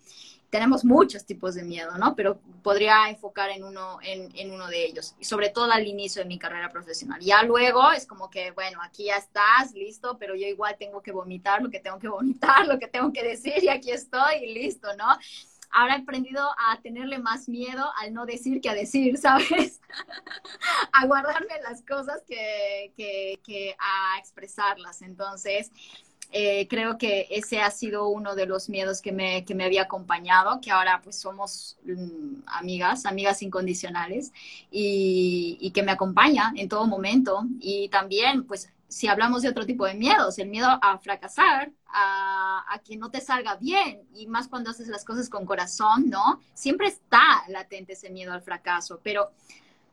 Tenemos 0.53 0.85
muchos 0.85 1.25
tipos 1.25 1.55
de 1.55 1.63
miedo, 1.63 1.97
¿no? 1.97 2.15
Pero 2.15 2.39
podría 2.61 3.09
enfocar 3.09 3.49
en 3.49 3.63
uno, 3.63 3.97
en, 4.03 4.51
uno 4.51 4.67
de 4.67 4.85
ellos, 4.85 5.15
y 5.19 5.25
sobre 5.25 5.49
todo 5.49 5.71
al 5.71 5.87
inicio 5.87 6.21
de 6.21 6.27
mi 6.27 6.37
carrera 6.37 6.69
profesional. 6.69 7.19
Ya 7.21 7.41
luego 7.41 7.91
es 7.91 8.05
como 8.05 8.29
que, 8.29 8.51
bueno, 8.51 8.79
aquí 8.83 9.05
ya 9.05 9.17
estás, 9.17 9.73
listo, 9.73 10.15
pero 10.19 10.35
yo 10.35 10.45
igual 10.45 10.75
tengo 10.77 11.01
que 11.01 11.11
vomitar 11.11 11.63
lo 11.63 11.71
que 11.71 11.79
tengo 11.79 11.97
que 11.97 12.07
vomitar, 12.07 12.67
lo 12.67 12.77
que 12.77 12.87
tengo 12.87 13.11
que 13.11 13.23
decir, 13.23 13.63
y 13.63 13.69
aquí 13.69 13.89
estoy, 13.89 14.43
y 14.43 14.53
listo, 14.53 14.95
¿no? 14.95 15.07
ahora 15.73 15.95
he 15.95 16.01
aprendido 16.01 16.47
a 16.69 16.79
tenerle 16.81 17.17
más 17.17 17.49
miedo 17.49 17.83
al 17.99 18.13
no 18.13 18.25
decir 18.27 18.61
que 18.61 18.69
a 18.69 18.75
decir, 18.75 19.17
¿sabes? 19.17 19.81
a 20.93 21.07
guardarme 21.07 21.55
las 21.63 21.81
cosas 21.81 22.21
que, 22.27 22.93
que, 22.95 23.75
a 23.79 24.19
expresarlas. 24.19 25.01
Entonces, 25.01 25.71
eh, 26.35 26.67
creo 26.67 26.97
que 26.97 27.27
ese 27.29 27.61
ha 27.61 27.69
sido 27.69 28.07
uno 28.07 28.33
de 28.33 28.47
los 28.47 28.67
miedos 28.67 29.03
que 29.03 29.11
me, 29.11 29.45
que 29.45 29.53
me 29.53 29.65
había 29.65 29.83
acompañado, 29.83 30.59
que 30.61 30.71
ahora 30.71 30.99
pues 31.03 31.15
somos 31.15 31.77
mm, 31.85 32.41
amigas, 32.47 33.05
amigas 33.05 33.43
incondicionales 33.43 34.33
y, 34.71 35.59
y, 35.61 35.69
que 35.69 35.83
me 35.83 35.91
acompaña 35.91 36.51
en 36.55 36.67
todo 36.67 36.87
momento. 36.87 37.43
Y 37.59 37.87
también 37.89 38.45
pues 38.47 38.67
si 38.87 39.07
hablamos 39.07 39.43
de 39.43 39.49
otro 39.49 39.67
tipo 39.67 39.85
de 39.85 39.93
miedos, 39.93 40.39
el 40.39 40.49
miedo 40.49 40.67
a 40.81 40.97
fracasar, 40.97 41.71
a, 41.85 42.65
a, 42.67 42.79
que 42.79 42.97
no 42.97 43.11
te 43.11 43.21
salga 43.21 43.55
bien, 43.57 44.01
y 44.15 44.25
más 44.25 44.47
cuando 44.47 44.71
haces 44.71 44.87
las 44.87 45.05
cosas 45.05 45.29
con 45.29 45.45
corazón, 45.45 46.09
¿no? 46.09 46.41
Siempre 46.55 46.87
está 46.87 47.43
latente 47.47 47.93
ese 47.93 48.09
miedo 48.09 48.33
al 48.33 48.41
fracaso, 48.41 48.99
pero 49.03 49.31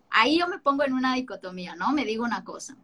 ahí 0.09 0.38
yo 0.38 0.48
me 0.48 0.59
pongo 0.59 0.85
en 0.85 0.94
una 0.94 1.14
dicotomía, 1.14 1.76
¿no? 1.76 1.92
Me 1.92 2.07
digo 2.07 2.24
una 2.24 2.44
cosa, 2.44 2.76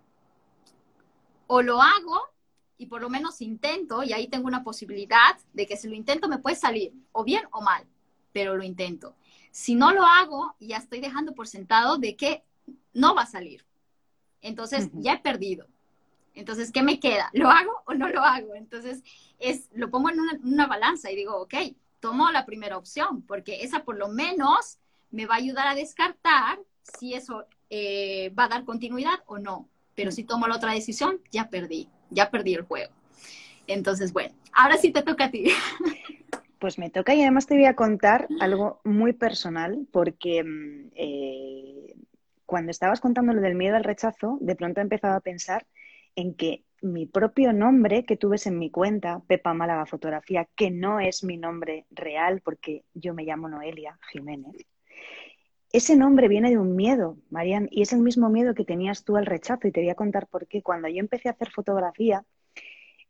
o 1.46 1.62
lo 1.62 1.80
hago 1.80 2.35
y 2.78 2.86
por 2.86 3.00
lo 3.00 3.08
menos 3.08 3.40
intento, 3.40 4.02
y 4.02 4.12
ahí 4.12 4.28
tengo 4.28 4.46
una 4.46 4.62
posibilidad 4.62 5.38
de 5.52 5.66
que 5.66 5.76
si 5.76 5.88
lo 5.88 5.94
intento 5.94 6.28
me 6.28 6.38
puede 6.38 6.56
salir, 6.56 6.92
o 7.12 7.24
bien 7.24 7.44
o 7.52 7.62
mal, 7.62 7.84
pero 8.32 8.56
lo 8.56 8.62
intento. 8.62 9.16
Si 9.50 9.74
no 9.74 9.92
lo 9.92 10.04
hago, 10.04 10.54
ya 10.60 10.76
estoy 10.76 11.00
dejando 11.00 11.34
por 11.34 11.48
sentado 11.48 11.96
de 11.96 12.16
que 12.16 12.42
no 12.92 13.14
va 13.14 13.22
a 13.22 13.26
salir. 13.26 13.64
Entonces, 14.42 14.90
ya 14.92 15.14
he 15.14 15.18
perdido. 15.18 15.66
Entonces, 16.34 16.70
¿qué 16.70 16.82
me 16.82 17.00
queda? 17.00 17.30
¿Lo 17.32 17.50
hago 17.50 17.72
o 17.86 17.94
no 17.94 18.08
lo 18.08 18.20
hago? 18.20 18.54
Entonces, 18.54 19.02
es, 19.38 19.70
lo 19.72 19.90
pongo 19.90 20.10
en 20.10 20.20
una, 20.20 20.66
balanza 20.66 21.10
y 21.10 21.16
digo, 21.16 21.34
ok, 21.36 21.54
tomo 22.00 22.30
la 22.30 22.44
primera 22.44 22.76
opción, 22.76 23.22
porque 23.22 23.62
esa 23.62 23.84
por 23.84 23.96
lo 23.96 24.08
menos 24.08 24.78
me 25.10 25.24
va 25.24 25.36
a 25.36 25.38
ayudar 25.38 25.66
a 25.66 25.74
descartar 25.74 26.58
si 26.82 27.14
eso 27.14 27.46
eh, 27.70 28.32
va 28.38 28.44
a 28.44 28.48
dar 28.48 28.64
continuidad 28.64 29.20
o 29.24 29.38
no. 29.38 29.66
Pero 29.94 30.10
si 30.10 30.24
tomo 30.24 30.46
la 30.46 30.56
otra 30.56 30.72
decisión, 30.72 31.22
ya 31.30 31.48
perdí, 31.48 31.88
ya 32.10 32.30
perdí 32.30 32.54
el 32.54 32.62
juego. 32.62 32.92
Entonces, 33.66 34.12
bueno, 34.12 34.34
ahora 34.52 34.76
sí 34.76 34.90
te 34.92 35.02
toca 35.02 35.26
a 35.26 35.30
ti. 35.30 35.46
Pues 36.58 36.78
me 36.78 36.88
toca 36.88 37.14
y 37.14 37.20
además 37.20 37.46
te 37.46 37.54
voy 37.54 37.66
a 37.66 37.76
contar 37.76 38.28
algo 38.40 38.80
muy 38.82 39.12
personal, 39.12 39.86
porque 39.92 40.42
mm, 40.42 40.90
eh, 40.94 41.94
cuando 42.46 42.70
estabas 42.70 43.00
contando 43.00 43.34
lo 43.34 43.42
del 43.42 43.54
miedo 43.54 43.76
al 43.76 43.84
rechazo, 43.84 44.38
de 44.40 44.56
pronto 44.56 44.80
he 44.80 44.82
empezado 44.82 45.16
a 45.16 45.20
pensar 45.20 45.66
en 46.14 46.34
que 46.34 46.64
mi 46.80 47.06
propio 47.06 47.52
nombre 47.52 48.04
que 48.04 48.16
tú 48.16 48.30
ves 48.30 48.46
en 48.46 48.58
mi 48.58 48.70
cuenta, 48.70 49.20
Pepa 49.26 49.52
Málaga 49.52 49.84
Fotografía, 49.84 50.48
que 50.56 50.70
no 50.70 50.98
es 50.98 51.24
mi 51.24 51.36
nombre 51.36 51.86
real 51.90 52.40
porque 52.42 52.84
yo 52.94 53.12
me 53.12 53.24
llamo 53.24 53.48
Noelia 53.48 53.98
Jiménez, 54.10 54.66
ese 55.76 55.96
nombre 55.96 56.28
viene 56.28 56.50
de 56.50 56.58
un 56.58 56.76
miedo, 56.76 57.18
Marian, 57.30 57.68
y 57.70 57.82
es 57.82 57.92
el 57.92 58.00
mismo 58.00 58.28
miedo 58.30 58.54
que 58.54 58.64
tenías 58.64 59.04
tú 59.04 59.16
al 59.16 59.26
rechazo. 59.26 59.68
Y 59.68 59.72
te 59.72 59.80
voy 59.80 59.90
a 59.90 59.94
contar 59.94 60.26
por 60.26 60.46
qué. 60.46 60.62
Cuando 60.62 60.88
yo 60.88 61.00
empecé 61.00 61.28
a 61.28 61.32
hacer 61.32 61.50
fotografía, 61.50 62.24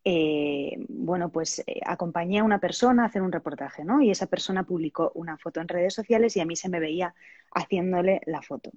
eh, 0.05 0.77
bueno, 0.89 1.31
pues 1.31 1.61
eh, 1.67 1.81
acompañé 1.85 2.39
a 2.41 2.45
una 2.45 2.61
persona 2.61 3.03
a 3.05 3.07
hacer 3.07 3.23
un 3.23 3.33
reportaje, 3.33 3.85
¿no? 3.85 4.01
Y 4.03 4.11
esa 4.11 4.27
persona 4.27 4.65
publicó 4.65 5.13
una 5.15 5.37
foto 5.39 5.61
en 5.61 5.69
redes 5.69 5.95
sociales 5.95 6.37
y 6.37 6.41
a 6.41 6.47
mí 6.47 6.57
se 6.57 6.69
me 6.69 6.81
veía 6.81 7.15
haciéndole 7.53 8.21
la 8.27 8.43
foto. 8.43 8.71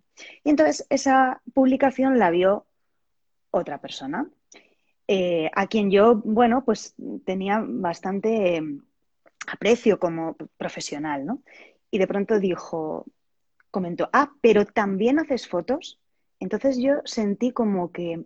Y 0.43 0.49
entonces 0.51 0.85
esa 0.89 1.41
publicación 1.53 2.17
la 2.19 2.31
vio 2.31 2.65
otra 3.51 3.79
persona. 3.79 4.29
eh, 5.07 5.49
a 5.55 5.67
quien 5.67 5.91
yo, 5.91 6.17
bueno, 6.23 6.63
pues 6.65 6.95
tenía 7.25 7.63
bastante 7.67 8.57
em, 8.57 8.83
aprecio 9.47 9.99
como 9.99 10.35
profesional, 10.57 11.25
¿no? 11.25 11.41
Y 11.91 11.97
de 11.99 12.07
pronto 12.07 12.39
dijo, 12.39 13.05
comentó, 13.71 14.09
ah, 14.13 14.31
pero 14.41 14.65
también 14.65 15.19
haces 15.19 15.47
fotos. 15.47 15.99
Entonces 16.39 16.77
yo 16.77 16.95
sentí 17.05 17.51
como 17.51 17.91
que, 17.91 18.23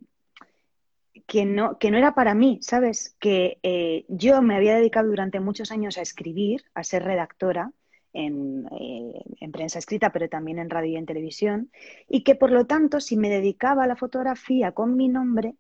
que, 1.27 1.45
no, 1.45 1.77
que 1.79 1.91
no 1.91 1.97
era 1.97 2.15
para 2.15 2.35
mí, 2.35 2.59
¿sabes? 2.61 3.15
Que 3.19 3.59
eh, 3.63 4.05
yo 4.07 4.41
me 4.41 4.55
había 4.55 4.75
dedicado 4.75 5.09
durante 5.09 5.39
muchos 5.39 5.71
años 5.71 5.97
a 5.97 6.01
escribir, 6.01 6.63
a 6.73 6.83
ser 6.83 7.03
redactora, 7.03 7.71
en, 8.13 8.67
eh, 8.71 9.23
en, 9.39 9.51
prensa 9.51 9.79
escrita, 9.79 10.11
pero 10.11 10.29
también 10.29 10.59
en 10.59 10.69
radio 10.69 10.91
y 10.91 10.97
en 10.97 11.05
televisión, 11.05 11.71
y 12.07 12.23
que 12.23 12.35
por 12.35 12.51
lo 12.51 12.65
tanto, 12.65 12.99
si 12.99 13.17
me 13.17 13.29
dedicaba 13.29 13.83
a 13.83 13.87
la 13.87 13.95
fotografía 13.95 14.71
con 14.71 14.95
mi 14.95 15.09
nombre, 15.09 15.55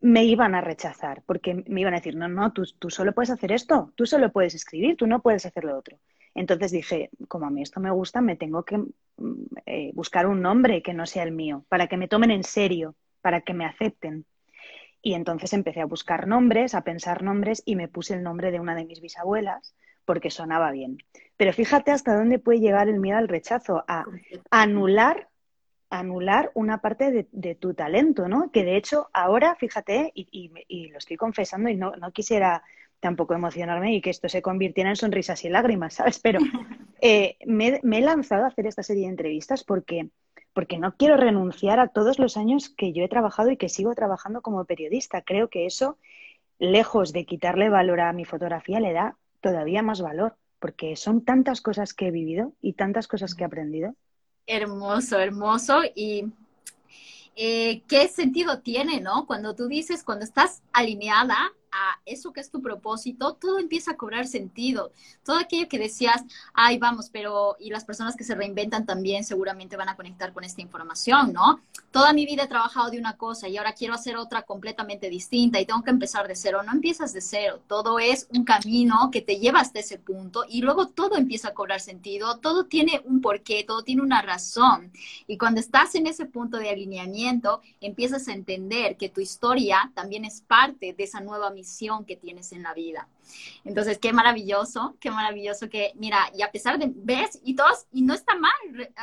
me 0.00 0.24
iban 0.24 0.54
a 0.54 0.60
rechazar, 0.60 1.22
porque 1.26 1.62
me 1.66 1.80
iban 1.80 1.94
a 1.94 1.98
decir, 1.98 2.16
no, 2.16 2.28
no, 2.28 2.52
tú, 2.52 2.64
tú 2.78 2.90
solo 2.90 3.12
puedes 3.12 3.30
hacer 3.30 3.52
esto, 3.52 3.92
tú 3.94 4.06
solo 4.06 4.32
puedes 4.32 4.54
escribir, 4.54 4.96
tú 4.96 5.06
no 5.06 5.20
puedes 5.20 5.44
hacer 5.46 5.64
lo 5.64 5.76
otro. 5.76 5.98
Entonces 6.40 6.72
dije, 6.72 7.10
como 7.28 7.46
a 7.46 7.50
mí 7.50 7.62
esto 7.62 7.80
me 7.80 7.90
gusta, 7.90 8.20
me 8.20 8.36
tengo 8.36 8.64
que 8.64 8.78
mm, 8.78 9.44
eh, 9.66 9.90
buscar 9.94 10.26
un 10.26 10.40
nombre 10.40 10.82
que 10.82 10.94
no 10.94 11.06
sea 11.06 11.22
el 11.22 11.32
mío, 11.32 11.64
para 11.68 11.86
que 11.86 11.96
me 11.96 12.08
tomen 12.08 12.30
en 12.30 12.44
serio, 12.44 12.94
para 13.20 13.42
que 13.42 13.54
me 13.54 13.66
acepten. 13.66 14.24
Y 15.02 15.14
entonces 15.14 15.52
empecé 15.52 15.80
a 15.80 15.86
buscar 15.86 16.26
nombres, 16.26 16.74
a 16.74 16.82
pensar 16.82 17.22
nombres 17.22 17.62
y 17.64 17.76
me 17.76 17.88
puse 17.88 18.14
el 18.14 18.22
nombre 18.22 18.50
de 18.50 18.60
una 18.60 18.74
de 18.74 18.84
mis 18.84 19.00
bisabuelas 19.00 19.74
porque 20.04 20.30
sonaba 20.30 20.72
bien. 20.72 20.98
Pero 21.36 21.52
fíjate 21.52 21.90
hasta 21.90 22.16
dónde 22.16 22.38
puede 22.38 22.60
llegar 22.60 22.88
el 22.88 23.00
miedo 23.00 23.18
al 23.18 23.28
rechazo, 23.28 23.84
a 23.86 24.04
anular 24.50 25.28
anular 25.90 26.52
una 26.54 26.80
parte 26.80 27.26
de, 27.30 27.54
tu 27.56 27.74
talento, 27.74 28.28
¿no? 28.28 28.50
Que 28.52 28.64
de 28.64 28.76
hecho 28.76 29.10
ahora, 29.12 29.56
fíjate, 29.56 30.12
y, 30.14 30.88
lo 30.88 30.98
estoy 30.98 31.16
confesando 31.16 31.68
y 31.68 31.74
no, 31.74 31.92
quisiera 32.14 32.62
tampoco 33.00 33.34
emocionarme 33.34 33.94
y 33.94 34.00
que 34.00 34.10
esto 34.10 34.28
se 34.28 34.42
convirtiera 34.42 34.90
en 34.90 34.96
sonrisas 34.96 35.44
y 35.44 35.48
lágrimas, 35.48 35.94
¿sabes? 35.94 36.20
Pero 36.20 36.38
eh, 37.00 37.36
me, 37.46 37.80
he 37.82 38.00
lanzado 38.00 38.44
a 38.44 38.48
hacer 38.48 38.66
esta 38.66 38.82
serie 38.82 39.04
de 39.04 39.10
entrevistas 39.10 39.64
porque, 39.64 40.10
porque 40.52 40.78
no 40.78 40.96
quiero 40.96 41.16
renunciar 41.16 41.80
a 41.80 41.88
todos 41.88 42.18
los 42.18 42.36
años 42.36 42.68
que 42.68 42.92
yo 42.92 43.02
he 43.02 43.08
trabajado 43.08 43.50
y 43.50 43.56
que 43.56 43.68
sigo 43.68 43.94
trabajando 43.94 44.42
como 44.42 44.64
periodista. 44.64 45.22
Creo 45.22 45.48
que 45.48 45.66
eso, 45.66 45.98
lejos 46.58 47.12
de 47.12 47.24
quitarle 47.24 47.70
valor 47.70 48.00
a 48.00 48.12
mi 48.12 48.24
fotografía, 48.24 48.80
le 48.80 48.92
da 48.92 49.16
todavía 49.40 49.82
más 49.82 50.02
valor, 50.02 50.36
porque 50.58 50.94
son 50.96 51.24
tantas 51.24 51.62
cosas 51.62 51.94
que 51.94 52.08
he 52.08 52.10
vivido 52.10 52.52
y 52.60 52.74
tantas 52.74 53.08
cosas 53.08 53.34
que 53.34 53.42
he 53.42 53.46
aprendido. 53.46 53.94
Hermoso, 54.46 55.18
hermoso. 55.18 55.80
Y 55.94 56.26
eh, 57.34 57.82
qué 57.88 58.08
sentido 58.08 58.60
tiene, 58.60 59.00
¿no? 59.00 59.26
Cuando 59.26 59.54
tú 59.54 59.68
dices, 59.68 60.04
cuando 60.04 60.24
estás 60.24 60.62
alineada 60.72 61.52
a 61.72 62.00
eso 62.06 62.32
que 62.32 62.40
es 62.40 62.50
tu 62.50 62.60
propósito, 62.60 63.34
todo 63.34 63.58
empieza 63.58 63.92
a 63.92 63.96
cobrar 63.96 64.26
sentido. 64.26 64.92
Todo 65.24 65.38
aquello 65.38 65.68
que 65.68 65.78
decías, 65.78 66.22
ay, 66.54 66.78
vamos, 66.78 67.10
pero 67.10 67.56
y 67.60 67.70
las 67.70 67.84
personas 67.84 68.16
que 68.16 68.24
se 68.24 68.34
reinventan 68.34 68.86
también 68.86 69.24
seguramente 69.24 69.76
van 69.76 69.88
a 69.88 69.96
conectar 69.96 70.32
con 70.32 70.44
esta 70.44 70.60
información, 70.60 71.32
¿no? 71.32 71.60
Toda 71.90 72.12
mi 72.12 72.26
vida 72.26 72.44
he 72.44 72.48
trabajado 72.48 72.90
de 72.90 72.98
una 72.98 73.16
cosa 73.16 73.48
y 73.48 73.56
ahora 73.56 73.72
quiero 73.72 73.94
hacer 73.94 74.16
otra 74.16 74.42
completamente 74.42 75.08
distinta 75.08 75.60
y 75.60 75.66
tengo 75.66 75.82
que 75.82 75.90
empezar 75.90 76.28
de 76.28 76.36
cero. 76.36 76.62
No 76.64 76.72
empiezas 76.72 77.12
de 77.12 77.20
cero, 77.20 77.60
todo 77.66 77.98
es 77.98 78.26
un 78.30 78.44
camino 78.44 79.10
que 79.12 79.22
te 79.22 79.38
lleva 79.38 79.60
hasta 79.60 79.80
ese 79.80 79.98
punto 79.98 80.44
y 80.48 80.62
luego 80.62 80.88
todo 80.88 81.16
empieza 81.16 81.48
a 81.48 81.54
cobrar 81.54 81.80
sentido, 81.80 82.38
todo 82.38 82.64
tiene 82.66 83.02
un 83.04 83.20
porqué, 83.20 83.64
todo 83.64 83.82
tiene 83.82 84.02
una 84.02 84.22
razón. 84.22 84.92
Y 85.26 85.38
cuando 85.38 85.60
estás 85.60 85.94
en 85.94 86.06
ese 86.06 86.26
punto 86.26 86.58
de 86.58 86.70
alineamiento, 86.70 87.60
empiezas 87.80 88.28
a 88.28 88.32
entender 88.32 88.96
que 88.96 89.08
tu 89.08 89.20
historia 89.20 89.90
también 89.94 90.24
es 90.24 90.40
parte 90.42 90.92
de 90.92 91.04
esa 91.04 91.20
nueva 91.20 91.50
misión 91.50 91.59
que 92.06 92.16
tienes 92.16 92.52
en 92.52 92.62
la 92.62 92.74
vida. 92.74 93.08
Entonces, 93.64 93.98
qué 93.98 94.12
maravilloso, 94.12 94.96
qué 95.00 95.10
maravilloso 95.10 95.68
que, 95.68 95.92
mira, 95.96 96.30
y 96.34 96.42
a 96.42 96.50
pesar 96.50 96.78
de, 96.78 96.90
ves, 96.94 97.40
y 97.44 97.54
todos, 97.54 97.86
y 97.92 98.02
no 98.02 98.14
está 98.14 98.34
mal 98.36 98.52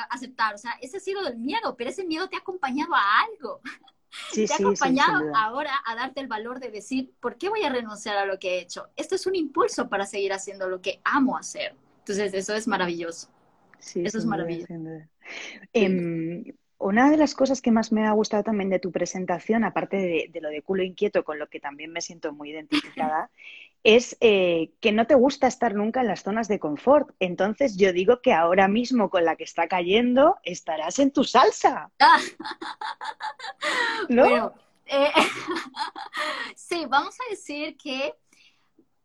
aceptar, 0.09 0.55
o 0.55 0.57
sea, 0.57 0.71
ese 0.81 0.97
ha 0.97 0.99
sido 0.99 1.27
el 1.27 1.37
miedo, 1.37 1.75
pero 1.77 1.89
ese 1.89 2.05
miedo 2.05 2.27
te 2.29 2.35
ha 2.35 2.39
acompañado 2.39 2.93
a 2.95 3.21
algo. 3.21 3.61
te 4.33 4.51
ha 4.51 4.55
acompañado 4.55 5.35
ahora 5.35 5.81
a 5.85 5.95
darte 5.95 6.21
el 6.21 6.27
valor 6.27 6.59
de 6.59 6.71
decir, 6.71 7.11
¿por 7.19 7.37
qué 7.37 7.49
voy 7.49 7.63
a 7.63 7.69
renunciar 7.69 8.17
a 8.17 8.25
lo 8.25 8.39
que 8.39 8.55
he 8.55 8.61
hecho? 8.61 8.87
Esto 8.95 9.15
es 9.15 9.25
un 9.27 9.35
impulso 9.35 9.89
para 9.89 10.05
seguir 10.05 10.33
haciendo 10.33 10.67
lo 10.67 10.81
que 10.81 11.01
amo 11.03 11.37
hacer. 11.37 11.75
Entonces, 11.99 12.33
eso 12.33 12.55
es 12.55 12.67
maravilloso. 12.67 13.29
Sí, 13.79 14.01
eso 14.03 14.17
es 14.17 14.25
maravilloso. 14.25 14.73
Em, 15.73 16.43
una 16.79 17.09
de 17.09 17.17
las 17.17 17.33
cosas 17.33 17.61
que 17.61 17.71
más 17.71 17.91
me 17.91 18.05
ha 18.05 18.11
gustado 18.11 18.43
también 18.43 18.69
de 18.69 18.79
tu 18.79 18.91
presentación, 18.91 19.63
aparte 19.63 20.29
de, 20.31 20.41
lo 20.41 20.49
de 20.49 20.61
culo 20.61 20.83
inquieto, 20.83 21.23
con 21.23 21.39
lo 21.39 21.47
que 21.47 21.59
también 21.59 21.91
me 21.91 22.01
siento 22.01 22.33
muy 22.33 22.51
identificada, 22.51 23.31
es 23.83 24.17
eh, 24.19 24.71
que 24.79 24.91
no 24.91 25.07
te 25.07 25.15
gusta 25.15 25.47
estar 25.47 25.73
nunca 25.73 26.01
en 26.01 26.07
las 26.07 26.23
zonas 26.23 26.47
de 26.47 26.59
confort. 26.59 27.09
Entonces 27.19 27.77
yo 27.77 27.93
digo 27.93 28.21
que 28.21 28.33
ahora 28.33 28.67
mismo 28.67 29.09
con 29.09 29.25
la 29.25 29.35
que 29.35 29.43
está 29.43 29.67
cayendo 29.67 30.37
estarás 30.43 30.99
en 30.99 31.11
tu 31.11 31.23
salsa. 31.23 31.91
¿No? 34.09 34.53
Eh, 34.85 35.11
sí, 36.55 36.85
vamos 36.87 37.15
a 37.19 37.29
decir 37.29 37.75
que 37.77 38.13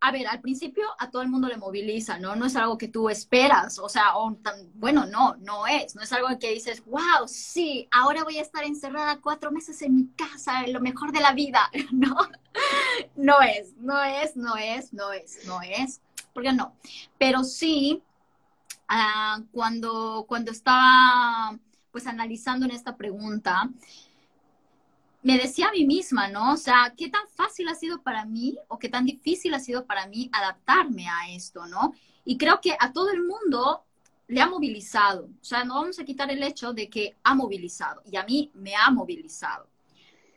a 0.05 0.11
ver, 0.11 0.27
al 0.27 0.41
principio 0.41 0.83
a 0.99 1.09
todo 1.09 1.21
el 1.21 1.29
mundo 1.29 1.47
le 1.47 1.55
moviliza, 1.55 2.19
¿no? 2.19 2.35
No 2.35 2.45
es 2.45 2.57
algo 2.57 2.77
que 2.77 2.89
tú 2.89 3.07
esperas, 3.07 3.79
o 3.79 3.87
sea, 3.87 4.11
bueno, 4.73 5.05
no, 5.05 5.37
no 5.37 5.65
es, 5.65 5.95
no 5.95 6.01
es 6.01 6.11
algo 6.11 6.27
que 6.37 6.51
dices, 6.51 6.83
wow, 6.85 7.25
sí, 7.25 7.87
ahora 7.89 8.25
voy 8.25 8.37
a 8.37 8.41
estar 8.41 8.65
encerrada 8.65 9.21
cuatro 9.21 9.49
meses 9.49 9.81
en 9.81 9.95
mi 9.95 10.07
casa, 10.07 10.67
lo 10.67 10.81
mejor 10.81 11.13
de 11.13 11.21
la 11.21 11.31
vida, 11.31 11.71
¿no? 11.93 12.17
No 13.15 13.41
es, 13.41 13.77
no 13.77 14.03
es, 14.03 14.35
no 14.35 14.57
es, 14.57 14.91
no 14.91 15.13
es, 15.13 15.47
no 15.47 15.61
es, 15.61 16.01
porque 16.33 16.51
no. 16.51 16.75
Pero 17.17 17.45
sí, 17.45 18.03
ah, 18.89 19.39
cuando, 19.53 20.25
cuando 20.27 20.51
estaba 20.51 21.57
pues 21.93 22.07
analizando 22.07 22.65
en 22.65 22.71
esta 22.71 22.97
pregunta, 22.97 23.69
me 25.23 25.37
decía 25.37 25.69
a 25.69 25.71
mí 25.71 25.85
misma, 25.85 26.27
¿no? 26.27 26.53
O 26.53 26.57
sea, 26.57 26.93
¿qué 26.97 27.09
tan 27.09 27.27
fácil 27.29 27.69
ha 27.69 27.75
sido 27.75 28.01
para 28.01 28.25
mí 28.25 28.57
o 28.67 28.77
qué 28.77 28.89
tan 28.89 29.05
difícil 29.05 29.53
ha 29.53 29.59
sido 29.59 29.85
para 29.85 30.05
mí 30.07 30.29
adaptarme 30.33 31.07
a 31.07 31.33
esto, 31.33 31.65
¿no? 31.65 31.93
Y 32.25 32.37
creo 32.37 32.59
que 32.61 32.75
a 32.77 32.91
todo 32.91 33.09
el 33.09 33.23
mundo 33.23 33.83
le 34.27 34.41
ha 34.41 34.47
movilizado. 34.47 35.29
O 35.41 35.43
sea, 35.45 35.63
no 35.63 35.75
vamos 35.75 35.99
a 35.99 36.03
quitar 36.03 36.29
el 36.29 36.43
hecho 36.43 36.73
de 36.73 36.89
que 36.89 37.15
ha 37.23 37.35
movilizado 37.35 38.01
y 38.09 38.17
a 38.17 38.23
mí 38.23 38.51
me 38.53 38.75
ha 38.75 38.89
movilizado. 38.91 39.67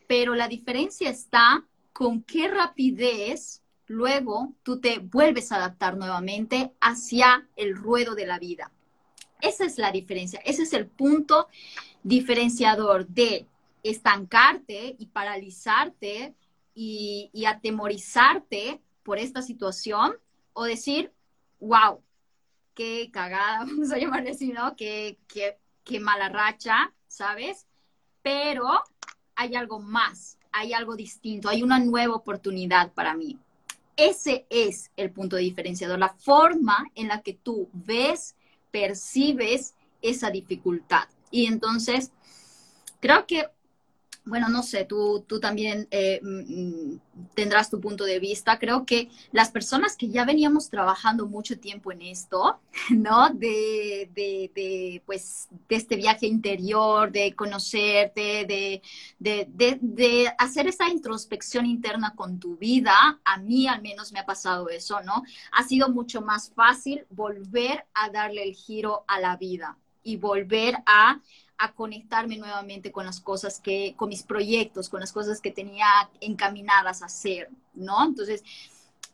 Pero 0.07 0.35
la 0.35 0.47
diferencia 0.47 1.11
está 1.11 1.65
con 1.93 2.23
qué 2.23 2.49
rapidez 2.49 3.63
luego 3.87 4.53
tú 4.63 4.81
te 4.81 4.99
vuelves 4.99 5.51
a 5.51 5.57
adaptar 5.57 5.97
nuevamente 5.97 6.73
hacia 6.81 7.49
el 7.57 7.75
ruedo 7.75 8.15
de 8.15 8.27
la 8.27 8.39
vida. 8.39 8.71
Esa 9.41 9.65
es 9.65 9.79
la 9.79 9.91
diferencia, 9.91 10.41
ese 10.45 10.63
es 10.63 10.73
el 10.73 10.87
punto 10.87 11.49
diferenciador 12.03 13.07
de 13.07 13.47
estancarte 13.89 14.97
y 14.99 15.07
paralizarte 15.07 16.35
y, 16.75 17.45
atemorizarte 17.47 18.81
por 19.03 19.19
esta 19.19 19.41
situación 19.43 20.15
o 20.53 20.65
decir, 20.65 21.13
wow, 21.61 22.03
qué 22.75 23.11
cagada, 23.13 23.59
vamos 23.65 23.93
a 23.93 23.99
llamarle 23.99 24.31
así, 24.31 24.49
¿no? 24.49 24.77
Qué, 24.77 25.19
qué, 25.29 25.59
qué 25.85 26.01
mala 26.01 26.29
racha, 26.29 26.93
¿sabes? 27.07 27.67
Pero 28.23 28.83
hay 29.35 29.55
algo 29.55 29.81
más, 29.81 30.39
hay 30.53 30.73
algo 30.73 30.97
distinto, 30.97 31.49
hay 31.49 31.63
una 31.63 31.79
nueva 31.79 32.15
oportunidad 32.15 32.93
para 32.93 33.15
mí. 33.15 33.39
Ese 33.97 34.47
es 34.51 34.91
el 34.97 35.11
punto 35.11 35.37
diferenciador, 35.37 35.99
la 35.99 36.11
forma 36.11 36.85
en 36.95 37.09
la 37.09 37.23
que 37.23 37.33
tú 37.33 37.71
ves, 37.73 38.35
percibes 38.71 39.75
esa 40.03 40.31
dificultad. 40.31 41.09
Y 41.31 41.47
entonces, 41.47 42.13
creo 43.01 43.27
que 43.27 43.47
bueno, 44.27 44.49
no 44.49 44.63
sé, 44.65 44.85
tú, 44.85 45.25
tú 45.27 45.39
también 45.39 45.87
eh, 45.93 46.21
mm, 46.23 46.95
mm, 46.95 47.01
tendrás 47.35 47.71
tu 47.71 47.81
punto 47.81 48.05
de 48.05 48.19
vista. 48.19 48.59
Creo 48.59 48.85
que 48.85 49.09
las 49.31 49.51
personas 49.51 49.97
que 49.97 50.09
ya 50.09 50.25
veníamos 50.25 50.69
trabajando 50.69 51.27
mucho 51.27 51.59
tiempo 51.59 51.93
en 51.93 52.03
esto, 52.03 52.61
¿no? 52.91 53.31
De, 53.31 54.11
de, 54.15 54.51
de 54.55 55.03
pues, 55.07 55.49
de 55.69 55.77
este 55.77 55.95
viaje 55.97 56.27
interior, 56.27 57.13
de 57.13 57.35
conocerte, 57.35 58.45
de, 58.47 58.83
de, 59.19 59.79
de, 59.81 60.33
hacer 60.39 60.67
esa 60.67 60.89
introspección 60.89 61.65
interna 61.65 62.15
con 62.17 62.41
tu 62.41 62.57
vida, 62.57 63.21
a 63.25 63.39
mí 63.39 63.69
al 63.69 63.81
menos 63.81 64.13
me 64.13 64.19
ha 64.19 64.27
pasado 64.27 64.69
eso, 64.69 65.01
¿no? 65.03 65.23
Ha 65.53 65.63
sido 65.63 65.89
mucho 65.89 66.21
más 66.21 66.51
fácil 66.51 67.07
volver 67.11 67.87
a 67.95 68.11
darle 68.11 68.43
el 68.43 68.55
giro 68.55 69.05
a 69.07 69.21
la 69.21 69.37
vida 69.37 69.79
y 70.03 70.17
volver 70.17 70.77
a 70.87 71.21
a 71.59 71.73
conectarme 71.73 72.37
nuevamente 72.37 72.93
con 72.93 73.07
las 73.07 73.21
cosas 73.21 73.61
que, 73.61 73.95
con 73.97 74.09
mis 74.09 74.23
proyectos, 74.23 74.89
con 74.89 75.01
las 75.01 75.13
cosas 75.13 75.41
que 75.41 75.51
tenía 75.51 75.87
encaminadas 76.21 77.03
a 77.03 77.07
hacer, 77.07 77.49
¿no? 77.75 78.05
Entonces, 78.05 78.43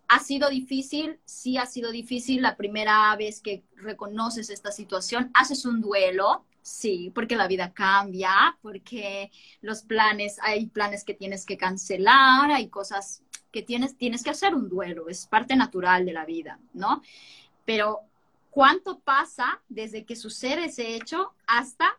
ha 0.09 0.19
sido 0.19 0.51
difícil, 0.51 1.19
sí 1.25 1.57
ha 1.57 1.67
sido 1.67 1.91
difícil 1.91 2.43
la 2.43 2.57
primera 2.57 3.15
vez 3.17 3.41
que 3.41 3.63
reconoces 3.77 4.51
esta 4.51 4.73
situación, 4.73 5.31
haces 5.35 5.65
un 5.65 5.81
duelo, 5.81 6.45
Sí, 6.63 7.11
porque 7.13 7.35
la 7.35 7.49
vida 7.49 7.73
cambia, 7.73 8.57
porque 8.63 9.33
los 9.61 9.83
planes, 9.83 10.39
hay 10.43 10.67
planes 10.67 11.03
que 11.03 11.13
tienes 11.13 11.45
que 11.45 11.57
cancelar, 11.57 12.53
hay 12.53 12.69
cosas 12.69 13.23
que 13.51 13.63
tienes, 13.63 13.97
tienes 13.97 14.23
que 14.23 14.31
hacer 14.31 14.55
un 14.55 14.69
duelo, 14.69 15.09
es 15.09 15.27
parte 15.27 15.57
natural 15.57 16.07
de 16.07 16.13
la 16.13 16.25
vida, 16.25 16.61
¿no? 16.73 17.03
Pero 17.65 18.01
¿cuánto 18.51 19.01
pasa 19.01 19.61
desde 19.69 20.05
que 20.05 20.15
sucede 20.15 20.67
ese 20.67 20.95
hecho 20.95 21.33
hasta 21.49 21.99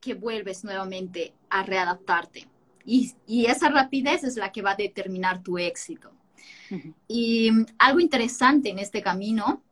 que 0.00 0.14
vuelves 0.14 0.64
nuevamente 0.64 1.34
a 1.50 1.62
readaptarte? 1.62 2.46
Y, 2.84 3.14
y 3.26 3.46
esa 3.46 3.68
rapidez 3.68 4.24
es 4.24 4.36
la 4.36 4.52
que 4.52 4.62
va 4.62 4.72
a 4.72 4.76
determinar 4.76 5.42
tu 5.42 5.58
éxito. 5.58 6.12
Y 7.08 7.50
algo 7.78 8.00
interesante 8.00 8.70
en 8.70 8.78
este 8.78 9.02
camino 9.02 9.62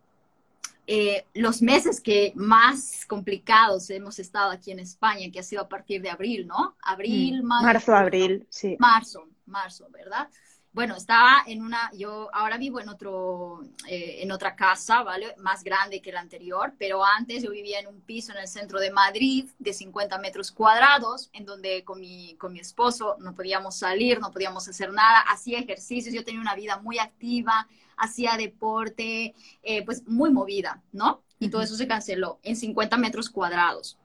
eh, 0.87 1.25
los 1.33 1.63
meses 1.63 1.99
que 1.99 2.33
más 2.35 3.07
complicados 3.07 3.89
hemos 3.89 4.19
estado 4.19 4.51
aquí 4.51 4.71
en 4.71 4.81
España, 4.81 5.31
que 5.33 5.41
ha 5.41 5.43
sido 5.43 5.63
a 5.63 5.69
partir 5.69 6.03
de 6.03 6.11
abril, 6.11 6.47
¿no? 6.47 6.77
Abril, 6.83 7.43
mm, 7.43 7.47
marzo, 7.47 7.95
abril, 7.95 8.47
sí. 8.51 8.77
Marzo, 8.79 9.27
marzo, 9.47 9.89
¿verdad? 9.91 10.29
Bueno, 10.75 10.97
estaba 10.97 11.45
en 11.47 11.63
una, 11.63 11.89
yo 11.97 12.29
ahora 12.35 12.59
vivo 12.59 12.81
en 12.81 12.89
otro, 12.89 13.63
eh, 13.87 14.19
en 14.23 14.33
otra 14.33 14.57
casa, 14.57 15.05
¿vale? 15.05 15.33
Más 15.39 15.63
grande 15.63 16.03
que 16.03 16.11
la 16.11 16.19
anterior, 16.19 16.75
pero 16.79 17.05
antes 17.05 17.45
yo 17.45 17.53
vivía 17.53 17.79
en 17.79 17.87
un 17.87 18.01
piso 18.01 18.33
en 18.33 18.39
el 18.39 18.49
centro 18.49 18.81
de 18.81 18.91
Madrid 18.91 19.49
de 19.61 19.73
50 19.73 20.19
metros 20.19 20.51
cuadrados, 20.51 21.31
en 21.33 21.45
donde 21.47 21.85
con 21.85 22.01
mi, 22.01 22.35
con 22.39 22.53
mi 22.53 22.59
esposo 22.59 23.17
no 23.21 23.37
podíamos 23.37 23.77
salir, 23.77 24.19
no 24.19 24.33
podíamos 24.33 24.67
hacer 24.67 24.93
nada, 24.93 25.21
hacía 25.21 25.61
ejercicios, 25.61 26.13
yo 26.13 26.25
tenía 26.25 26.41
una 26.41 26.57
vida 26.57 26.79
muy 26.81 26.99
activa, 26.99 27.69
hacía 27.97 28.37
deporte, 28.37 29.33
eh, 29.63 29.85
pues 29.85 30.05
muy 30.09 30.33
movida, 30.33 30.83
¿no? 30.91 31.23
Y 31.39 31.51
todo 31.51 31.63
eso 31.63 31.77
se 31.77 31.87
canceló 31.87 32.41
en 32.43 32.57
50 32.57 32.97
metros 32.97 33.31
cuadrados. 33.31 33.97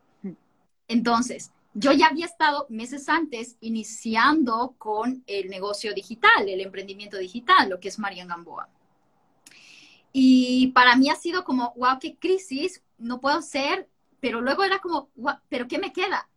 Entonces, 0.87 1.51
yo 1.73 1.91
ya 1.91 2.07
había 2.07 2.25
estado 2.25 2.65
meses 2.69 3.09
antes 3.09 3.57
iniciando 3.61 4.75
con 4.77 5.23
el 5.27 5.49
negocio 5.49 5.93
digital, 5.93 6.47
el 6.47 6.61
emprendimiento 6.61 7.17
digital, 7.17 7.69
lo 7.69 7.79
que 7.79 7.89
es 7.89 7.99
Marian 7.99 8.27
Gamboa. 8.27 8.69
Y 10.11 10.67
para 10.67 10.95
mí 10.95 11.09
ha 11.09 11.15
sido 11.15 11.43
como, 11.43 11.73
wow, 11.75 11.99
qué 11.99 12.17
crisis, 12.17 12.81
no 12.97 13.21
puedo 13.21 13.41
ser, 13.41 13.87
pero 14.19 14.41
luego 14.41 14.63
era 14.63 14.79
como, 14.79 15.09
wow, 15.15 15.35
pero 15.47 15.67
¿qué 15.67 15.77
me 15.77 15.93
queda? 15.93 16.27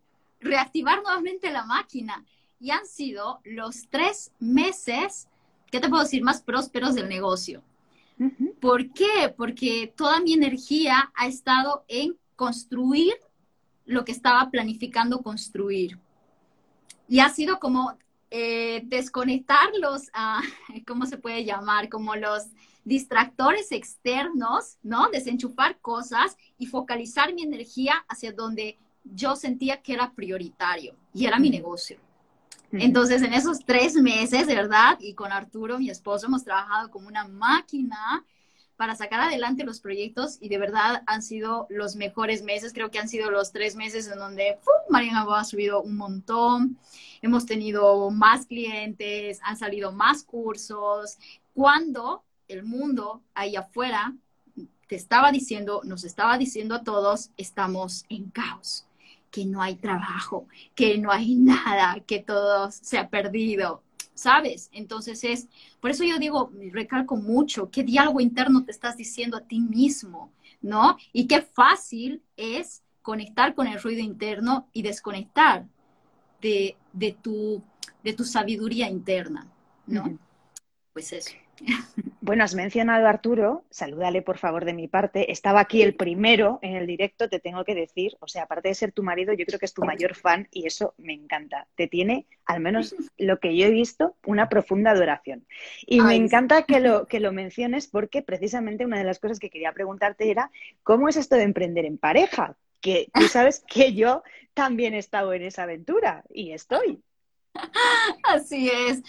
Reactivar 0.40 1.03
nuevamente 1.03 1.51
la 1.51 1.64
máquina. 1.64 2.25
Y 2.61 2.71
han 2.71 2.87
sido 2.87 3.40
los 3.45 3.88
tres 3.88 4.33
meses, 4.38 5.29
¿qué 5.71 5.81
te 5.81 5.88
puedo 5.88 6.03
decir? 6.03 6.23
Más 6.23 6.42
prósperos 6.42 6.95
del 6.95 7.09
negocio. 7.09 7.62
¿Por 8.61 8.92
qué? 8.92 9.35
Porque 9.37 9.92
toda 9.97 10.21
mi 10.21 10.35
energía 10.35 11.11
ha 11.16 11.27
estado 11.27 11.85
en 11.88 12.16
construir 12.37 13.14
lo 13.92 14.05
que 14.05 14.12
estaba 14.12 14.50
planificando 14.50 15.22
construir. 15.22 15.98
Y 17.09 17.20
ha 17.20 17.28
sido 17.28 17.59
como 17.59 17.96
eh, 18.31 18.83
¿cómo 20.87 21.05
se 21.07 21.18
puede 21.18 21.44
llamar? 21.44 21.88
Como 21.90 22.16
los 22.16 22.44
distractores 22.85 23.70
externos, 23.72 24.78
¿no? 24.83 25.11
Desenchufar 25.11 25.78
cosas 25.81 26.37
y 26.59 26.66
focalizar 26.66 27.35
mi 27.35 27.42
energía 27.42 28.05
hacia 28.09 28.33
donde 28.33 28.78
yo 29.05 29.37
sentía 29.37 29.83
que 29.83 29.92
era 29.92 30.12
prioritario 30.12 30.96
y 31.12 31.26
era 31.26 31.38
mi 31.38 31.50
negocio. 31.50 31.98
Entonces, 32.72 33.20
en 33.20 33.35
esos 33.35 33.59
tres 33.66 33.96
meses, 33.96 34.46
de 34.46 34.55
verdad, 34.55 34.96
y 34.98 35.12
con 35.12 35.31
Arturo, 35.31 35.78
mi 35.78 35.90
esposo, 35.90 36.26
hemos 36.26 36.42
trabajado 36.42 36.90
como 36.90 37.07
una 37.07 37.28
máquina 37.28 38.24
para 38.83 38.97
sacar 38.97 39.21
adelante 39.21 39.62
los 39.62 39.79
proyectos 39.79 40.38
y 40.40 40.49
de 40.49 40.59
verdad 40.59 41.05
han 41.07 41.23
sido 41.23 41.68
los 41.71 41.95
mejores 41.95 42.42
meses. 42.42 42.73
Creo 42.73 42.90
que 42.90 42.99
han 42.99 43.09
sido 43.09 43.31
los 43.31 43.53
tres 43.53 43.77
meses 43.77 44.09
en 44.09 44.18
donde 44.18 44.59
Mariana 44.90 45.25
ha 45.37 45.45
subido 45.45 45.81
un 45.83 45.97
montón. 45.97 46.77
Hemos 47.21 47.47
tenido 47.47 48.11
más 48.11 48.45
clientes, 48.45 49.38
han 49.45 49.57
salido 49.57 49.92
más 49.92 50.25
cursos. 50.25 51.16
Cuando 51.55 52.25
el 52.49 52.64
mundo 52.64 53.23
ahí 53.35 53.55
afuera 53.55 54.16
te 54.88 54.97
estaba 54.97 55.31
diciendo, 55.31 55.83
nos 55.85 56.03
estaba 56.03 56.37
diciendo 56.37 56.75
a 56.75 56.83
todos, 56.83 57.31
estamos 57.37 58.05
en 58.09 58.31
caos, 58.31 58.85
que 59.31 59.45
no 59.45 59.62
hay 59.62 59.77
trabajo, 59.77 60.49
que 60.75 60.99
no 60.99 61.12
hay 61.12 61.37
nada, 61.37 62.01
que 62.05 62.18
todo 62.18 62.73
se 62.73 62.99
ha 62.99 63.09
perdido. 63.09 63.85
¿Sabes? 64.14 64.68
Entonces 64.72 65.25
es, 65.25 65.48
por 65.81 65.90
eso 65.90 66.05
yo 66.05 66.18
digo, 66.18 66.53
recalco 66.70 67.16
mucho, 67.16 67.70
qué 67.70 67.83
diálogo 67.83 68.20
interno 68.20 68.64
te 68.64 68.70
estás 68.70 68.96
diciendo 68.96 69.37
a 69.37 69.42
ti 69.42 69.61
mismo, 69.61 70.33
¿no? 70.61 70.96
Y 71.12 71.27
qué 71.27 71.42
fácil 71.42 72.22
es 72.37 72.83
conectar 73.03 73.55
con 73.55 73.66
el 73.66 73.81
ruido 73.81 74.01
interno 74.01 74.68
y 74.72 74.83
desconectar 74.83 75.66
de, 76.40 76.77
de, 76.92 77.12
tu, 77.12 77.62
de 78.03 78.12
tu 78.12 78.25
sabiduría 78.25 78.88
interna, 78.88 79.51
¿no? 79.87 80.18
Pues 80.92 81.12
eso. 81.12 81.31
Bueno, 82.21 82.45
has 82.45 82.55
mencionado 82.55 83.07
a 83.07 83.11
Arturo, 83.11 83.65
salúdale 83.71 84.23
por 84.23 84.38
favor 84.38 84.65
de 84.65 84.73
mi 84.73 84.88
parte. 84.88 85.33
Estaba 85.33 85.61
aquí 85.61 85.83
el 85.83 85.95
primero 85.95 86.59
en 86.62 86.77
el 86.77 86.87
directo, 86.87 87.29
te 87.29 87.41
tengo 87.41 87.65
que 87.65 87.75
decir. 87.75 88.17
O 88.21 88.29
sea, 88.29 88.45
aparte 88.45 88.69
de 88.69 88.75
ser 88.75 88.93
tu 88.93 89.03
marido, 89.03 89.33
yo 89.33 89.45
creo 89.45 89.59
que 89.59 89.67
es 89.67 89.75
tu 89.75 89.83
mayor 89.83 90.15
fan 90.15 90.49
y 90.51 90.67
eso 90.67 90.95
me 90.99 91.15
encanta. 91.15 91.67
Te 91.75 91.88
tiene, 91.88 92.27
al 92.47 92.61
menos 92.61 92.95
lo 93.19 93.38
que 93.41 93.57
yo 93.57 93.67
he 93.67 93.71
visto, 93.71 94.17
una 94.25 94.49
profunda 94.49 94.93
adoración. 94.93 95.47
Y 95.87 96.01
me 96.01 96.15
encanta 96.15 96.62
que 96.62 96.81
lo, 96.81 97.07
que 97.07 97.21
lo 97.21 97.33
menciones 97.33 97.88
porque 97.88 98.23
precisamente 98.23 98.85
una 98.85 98.99
de 98.99 99.05
las 99.05 99.19
cosas 99.19 99.38
que 99.38 99.51
quería 99.51 99.73
preguntarte 99.73 100.31
era, 100.31 100.51
¿cómo 100.83 101.09
es 101.09 101.17
esto 101.17 101.37
de 101.37 101.43
emprender 101.43 101.85
en 101.85 101.99
pareja? 101.99 102.57
Que 102.81 103.09
tú 103.12 103.23
sabes 103.23 103.65
que 103.67 103.95
yo 103.95 104.23
también 104.55 104.95
he 104.95 104.99
estado 104.99 105.33
en 105.33 105.43
esa 105.43 105.65
aventura 105.65 106.25
y 106.31 106.53
estoy. 106.53 107.03
Así 108.23 108.71
es. 108.71 109.03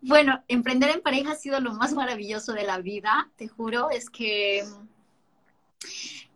Bueno, 0.00 0.42
emprender 0.48 0.90
en 0.90 1.02
pareja 1.02 1.32
ha 1.32 1.36
sido 1.36 1.60
lo 1.60 1.74
más 1.74 1.92
maravilloso 1.92 2.52
de 2.52 2.64
la 2.64 2.78
vida, 2.78 3.30
te 3.36 3.48
juro, 3.48 3.90
es 3.90 4.10
que... 4.10 4.64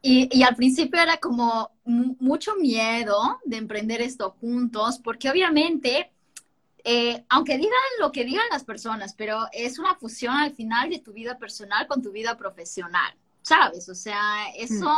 Y, 0.04 0.42
al 0.42 0.56
principio 0.56 1.00
era 1.00 1.18
como 1.18 1.70
mucho 1.84 2.56
miedo 2.56 3.38
de 3.44 3.56
emprender 3.56 4.00
esto 4.00 4.36
juntos, 4.40 4.98
porque 4.98 5.30
obviamente, 5.30 6.10
eh, 6.82 7.24
aunque 7.28 7.56
digan 7.56 7.72
lo 8.00 8.10
que 8.10 8.24
digan 8.24 8.44
las 8.50 8.64
personas, 8.64 9.14
pero 9.14 9.46
es 9.52 9.78
una 9.78 9.94
fusión 9.94 10.34
al 10.34 10.52
final 10.54 10.90
de 10.90 10.98
tu 10.98 11.12
vida 11.12 11.38
personal 11.38 11.86
con 11.86 12.02
tu 12.02 12.10
vida 12.10 12.36
profesional. 12.36 13.14
¿Sabes? 13.42 13.88
O 13.88 13.94
sea, 13.94 14.48
eso 14.56 14.88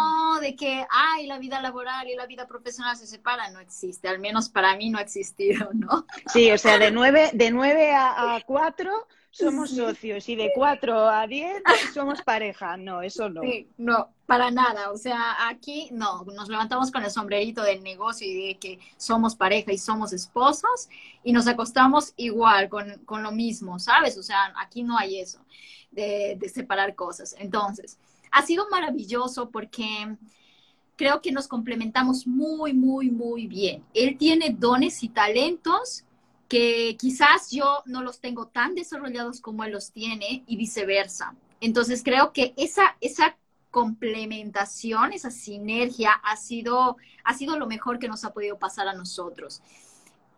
de 0.40 0.54
que, 0.54 0.86
ay, 0.90 1.26
la 1.26 1.38
vida 1.38 1.60
laboral 1.60 2.06
y 2.08 2.14
la 2.14 2.26
vida 2.26 2.46
profesional 2.46 2.96
se 2.96 3.06
separan 3.06 3.52
no 3.52 3.60
existe, 3.60 4.06
al 4.06 4.18
menos 4.18 4.48
para 4.48 4.76
mí 4.76 4.90
no 4.90 4.98
ha 4.98 5.02
existido, 5.02 5.70
¿no? 5.72 6.06
Sí, 6.26 6.50
o 6.52 6.58
sea, 6.58 6.78
de 6.78 6.90
nueve, 6.90 7.30
de 7.32 7.50
nueve 7.50 7.92
a, 7.94 8.40
cuatro 8.46 8.90
somos 9.30 9.70
socios 9.70 10.28
y 10.28 10.36
de 10.36 10.52
cuatro 10.54 11.08
a 11.08 11.26
diez 11.26 11.60
somos 11.92 12.22
pareja, 12.22 12.76
no, 12.76 13.02
eso 13.02 13.28
no. 13.28 13.40
Sí, 13.40 13.68
no, 13.78 14.10
para 14.26 14.52
nada, 14.52 14.92
o 14.92 14.96
sea, 14.96 15.48
aquí 15.48 15.88
no, 15.90 16.24
nos 16.24 16.48
levantamos 16.48 16.92
con 16.92 17.02
el 17.02 17.10
sombrerito 17.10 17.62
del 17.62 17.82
negocio 17.82 18.28
y 18.28 18.48
de 18.48 18.58
que 18.58 18.78
somos 18.96 19.34
pareja 19.34 19.72
y 19.72 19.78
somos 19.78 20.12
esposos 20.12 20.88
y 21.24 21.32
nos 21.32 21.48
acostamos 21.48 22.12
igual, 22.16 22.68
con, 22.68 22.98
con 23.06 23.24
lo 23.24 23.32
mismo, 23.32 23.80
¿sabes? 23.80 24.16
O 24.18 24.22
sea, 24.22 24.52
aquí 24.56 24.84
no 24.84 24.96
hay 24.96 25.18
eso 25.18 25.40
de, 25.90 26.36
de 26.38 26.48
separar 26.48 26.94
cosas. 26.94 27.34
Entonces, 27.38 27.98
ha 28.34 28.42
sido 28.44 28.68
maravilloso 28.68 29.48
porque 29.50 30.16
creo 30.96 31.22
que 31.22 31.30
nos 31.30 31.46
complementamos 31.46 32.26
muy, 32.26 32.72
muy, 32.72 33.10
muy 33.10 33.46
bien. 33.46 33.84
Él 33.94 34.18
tiene 34.18 34.50
dones 34.50 35.04
y 35.04 35.08
talentos 35.08 36.04
que 36.48 36.96
quizás 36.98 37.52
yo 37.52 37.82
no 37.86 38.02
los 38.02 38.20
tengo 38.20 38.48
tan 38.48 38.74
desarrollados 38.74 39.40
como 39.40 39.62
él 39.62 39.72
los 39.72 39.92
tiene 39.92 40.42
y 40.48 40.56
viceversa. 40.56 41.36
Entonces 41.60 42.02
creo 42.02 42.32
que 42.32 42.54
esa, 42.56 42.96
esa 43.00 43.36
complementación, 43.70 45.12
esa 45.12 45.30
sinergia 45.30 46.12
ha 46.12 46.36
sido, 46.36 46.96
ha 47.22 47.34
sido 47.34 47.56
lo 47.56 47.68
mejor 47.68 48.00
que 48.00 48.08
nos 48.08 48.24
ha 48.24 48.32
podido 48.32 48.58
pasar 48.58 48.88
a 48.88 48.94
nosotros. 48.94 49.62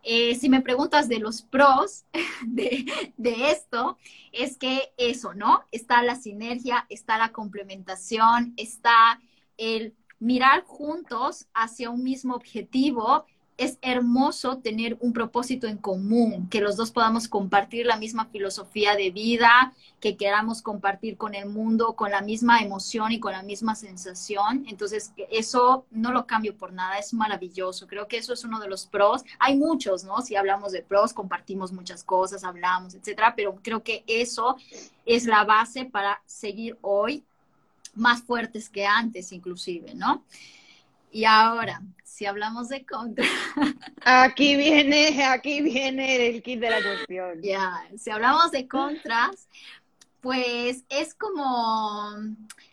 Eh, 0.09 0.35
si 0.35 0.47
me 0.47 0.61
preguntas 0.61 1.09
de 1.09 1.19
los 1.19 1.41
pros 1.41 2.05
de, 2.47 2.85
esto, 3.17 3.97
es 4.31 4.57
que 4.57 4.93
eso, 4.95 5.33
¿no? 5.33 5.65
Está 5.73 6.01
la 6.01 6.15
sinergia, 6.15 6.85
está 6.87 7.17
la 7.17 7.33
complementación, 7.33 8.53
está 8.55 9.19
el 9.57 9.97
mirar 10.19 10.63
juntos 10.63 11.47
hacia 11.53 11.89
un 11.89 12.03
mismo 12.03 12.35
objetivo 12.35 13.25
es 13.57 13.79
hermoso 13.81 14.59
tener 14.59 14.97
un 14.99 15.13
propósito 15.13 15.67
en 15.67 15.77
común, 15.77 16.47
que 16.49 16.61
los 16.61 16.75
dos 16.75 16.91
podamos 16.91 17.27
compartir 17.27 17.87
la 17.87 17.97
misma 17.97 18.25
filosofía 18.25 18.95
de 18.95 19.09
vida, 19.09 19.73
que 19.99 20.15
queramos 20.15 20.61
compartir 20.61 21.17
con 21.17 21.33
el 21.33 21.47
mundo 21.47 21.95
con 21.95 22.11
la 22.11 22.21
misma 22.21 22.59
emoción 22.59 23.11
y 23.11 23.19
con 23.19 23.31
la 23.31 23.41
misma 23.41 23.73
sensación. 23.75 24.65
Entonces, 24.67 25.11
eso 25.31 25.85
no 25.89 26.11
lo 26.11 26.27
cambio 26.27 26.55
por 26.55 26.71
nada, 26.71 26.99
es 26.99 27.13
maravilloso. 27.13 27.87
Creo 27.87 28.07
que 28.07 28.17
eso 28.17 28.33
es 28.33 28.43
uno 28.43 28.59
de 28.59 28.67
los 28.67 28.85
pros. 28.85 29.23
Hay 29.39 29.57
muchos, 29.57 30.03
¿no? 30.03 30.21
Si 30.21 30.35
hablamos 30.35 30.71
de 30.71 30.83
pros, 30.83 31.13
compartimos 31.13 31.71
muchas 31.71 32.03
cosas, 32.03 32.43
hablamos, 32.43 32.93
etcétera, 32.93 33.33
pero 33.35 33.59
creo 33.63 33.81
que 33.81 34.03
eso 34.05 34.55
es 35.05 35.25
la 35.25 35.43
base 35.43 35.85
para 35.85 36.21
seguir 36.25 36.77
hoy 36.81 37.23
más 37.95 38.21
fuertes 38.21 38.69
que 38.69 38.85
antes, 38.85 39.31
inclusive, 39.31 39.95
¿no? 39.95 40.23
Y 41.11 41.25
ahora, 41.25 41.81
si 42.17 42.25
hablamos 42.25 42.69
de 42.69 42.83
contra. 42.83 43.27
Aquí 44.03 44.55
viene, 44.55 45.23
aquí 45.23 45.61
viene 45.61 46.29
el 46.29 46.41
kit 46.41 46.59
de 46.59 46.69
la 46.71 46.81
cuestión. 46.81 47.43
Ya, 47.43 47.87
si 47.95 48.09
hablamos 48.09 48.49
de 48.49 48.67
contras, 48.67 49.47
pues 50.27 50.83
es 50.89 51.13
como 51.13 52.17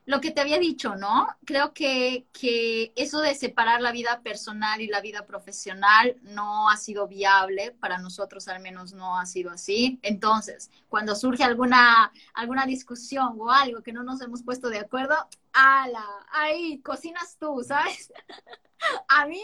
lo 0.07 0.21
que 0.21 0.33
te 0.33 0.41
había 0.41 0.59
dicho, 0.59 0.97
¿no? 0.97 1.29
Creo 1.45 1.73
que, 1.73 2.27
que, 2.33 2.93
eso 2.97 3.21
de 3.21 3.37
separar 3.37 3.81
la 3.81 3.93
vida 3.93 4.23
personal 4.25 4.81
y 4.81 4.89
la 4.89 5.01
vida 5.01 5.25
profesional 5.25 6.17
no 6.23 6.69
ha 6.69 6.77
sido 6.77 7.07
viable, 7.07 7.71
para 7.79 7.99
nosotros 7.99 8.49
al 8.49 8.61
menos 8.61 8.93
no 8.93 9.21
ha 9.21 9.25
sido 9.25 9.53
así. 9.53 10.01
Entonces, 10.03 10.69
cuando 10.89 11.15
surge 11.15 11.45
alguna, 11.45 12.11
alguna 12.35 12.67
discusión 12.67 13.37
o 13.39 13.53
algo 13.53 13.85
que 13.85 13.93
no 13.93 14.03
nos 14.03 14.21
hemos 14.21 14.43
puesto 14.43 14.69
de 14.69 14.81
acuerdo, 14.81 15.15
ala, 15.53 16.05
ahí 16.33 16.81
cocinas 16.81 17.37
tú, 17.39 17.63
¿sabes? 17.63 18.13
A 19.07 19.27
mí 19.27 19.41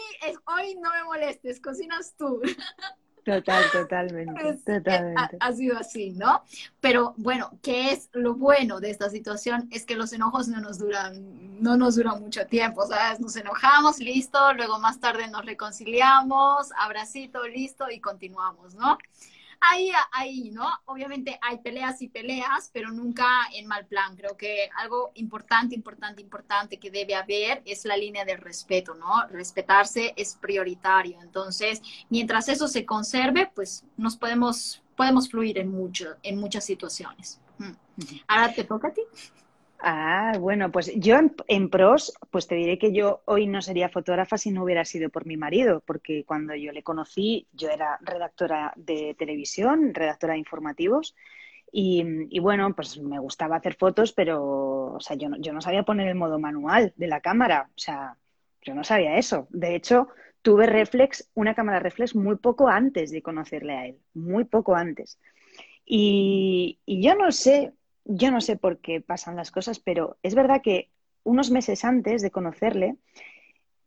hoy 0.47 0.75
no 0.75 0.91
me 0.91 1.05
molestes, 1.05 1.61
cocinas 1.61 2.13
tú. 2.17 2.41
Total, 3.23 3.63
totalmente, 3.71 4.49
eh, 4.49 4.59
totalmente. 4.65 5.37
Ha, 5.39 5.53
sido 5.53 5.77
así, 5.77 6.11
¿no? 6.11 6.43
Pero 6.79 7.13
bueno, 7.17 7.51
¿qué 7.61 7.91
es 7.91 8.09
lo 8.13 8.35
bueno 8.35 8.79
de 8.79 8.89
esta 8.89 9.09
situación? 9.09 9.67
Es 9.71 9.85
que 9.85 9.95
los 9.95 10.13
enojos 10.13 10.47
no 10.47 10.59
nos 10.59 10.79
duran, 10.79 11.61
no 11.61 11.77
nos 11.77 11.95
duran 11.95 12.19
mucho 12.21 12.45
tiempo, 12.47 12.85
¿sabes? 12.87 13.19
Nos 13.19 13.35
enojamos, 13.35 13.99
listo, 13.99 14.53
luego 14.53 14.79
más 14.79 14.99
tarde 14.99 15.27
nos 15.29 15.45
reconciliamos, 15.45 16.71
abracito, 16.77 17.47
listo 17.47 17.89
y 17.89 17.99
continuamos, 17.99 18.73
¿no? 18.75 18.97
Ahí, 19.61 19.91
ahí, 20.11 20.51
¿no? 20.51 20.67
Obviamente 20.85 21.39
hay 21.41 21.59
peleas 21.59 22.01
y 22.01 22.09
peleas, 22.09 22.69
pero 22.73 22.91
nunca 22.91 23.25
en 23.53 23.67
mal 23.67 23.85
plan. 23.85 24.15
Creo 24.15 24.35
que 24.35 24.69
algo 24.75 25.11
importante, 25.15 25.75
importante, 25.75 26.21
importante 26.21 26.77
que 26.77 26.91
debe 26.91 27.15
haber 27.15 27.61
es 27.65 27.85
la 27.85 27.95
línea 27.95 28.25
del 28.25 28.39
respeto, 28.39 28.95
¿no? 28.95 29.27
Respetarse 29.27 30.13
es 30.17 30.35
prioritario. 30.35 31.21
Entonces, 31.21 31.81
mientras 32.09 32.49
eso 32.49 32.67
se 32.67 32.85
conserve, 32.85 33.49
pues 33.53 33.85
nos 33.97 34.17
podemos, 34.17 34.81
podemos 34.95 35.29
fluir 35.29 35.57
en, 35.59 35.69
mucho, 35.71 36.15
en 36.23 36.39
muchas 36.39 36.65
situaciones. 36.65 37.39
Mm. 37.57 37.71
Ahora 38.27 38.53
te 38.53 38.63
toca 38.63 38.89
a 38.89 38.93
ti. 38.93 39.01
Ah, 39.83 40.33
bueno, 40.39 40.71
pues 40.71 40.93
yo 40.95 41.17
en, 41.47 41.69
pros, 41.69 42.13
pues 42.29 42.45
te 42.47 42.53
diré 42.53 42.77
que 42.77 42.93
yo 42.93 43.23
hoy 43.25 43.47
no 43.47 43.63
sería 43.63 43.89
fotógrafa 43.89 44.37
si 44.37 44.51
no 44.51 44.63
hubiera 44.63 44.85
sido 44.85 45.09
por 45.09 45.25
mi 45.25 45.37
marido, 45.37 45.81
porque 45.87 46.23
cuando 46.23 46.53
yo 46.55 46.71
le 46.71 46.83
conocí, 46.83 47.47
yo 47.51 47.69
era 47.69 47.97
redactora 48.01 48.73
de 48.75 49.15
televisión, 49.17 49.95
redactora 49.95 50.33
de 50.33 50.39
informativos, 50.39 51.15
y, 51.71 52.39
bueno, 52.41 52.75
pues 52.75 52.99
me 52.99 53.17
gustaba 53.19 53.55
hacer 53.55 53.75
fotos, 53.75 54.13
pero, 54.13 54.93
o 54.93 54.99
sea, 54.99 55.15
yo 55.15 55.29
no, 55.29 55.37
yo 55.39 55.53
no 55.53 55.61
sabía 55.61 55.83
poner 55.83 56.07
el 56.09 56.15
modo 56.15 56.37
manual 56.37 56.93
de 56.97 57.07
la 57.07 57.21
cámara, 57.21 57.69
o 57.69 57.79
sea, 57.79 58.17
yo 58.61 58.75
no 58.75 58.83
sabía 58.83 59.17
eso. 59.17 59.47
De 59.51 59.75
hecho, 59.75 60.09
tuve 60.41 60.67
reflex, 60.67 61.29
una 61.33 61.55
cámara 61.55 61.79
reflex 61.79 62.15
muy 62.15 62.35
poco 62.37 62.67
antes 62.67 63.09
de 63.11 63.21
conocerle 63.23 63.73
a 63.73 63.85
él, 63.87 63.99
muy 64.13 64.43
poco 64.45 64.75
antes. 64.75 65.17
Y 65.85 66.77
yo 66.87 67.15
no 67.15 67.31
sé, 67.31 67.73
yo 68.05 68.31
no 68.31 68.41
sé 68.41 68.57
por 68.57 68.79
qué 68.79 69.01
pasan 69.01 69.35
las 69.35 69.51
cosas, 69.51 69.79
pero 69.79 70.17
es 70.23 70.35
verdad 70.35 70.61
que 70.61 70.89
unos 71.23 71.51
meses 71.51 71.85
antes 71.85 72.21
de 72.21 72.31
conocerle, 72.31 72.97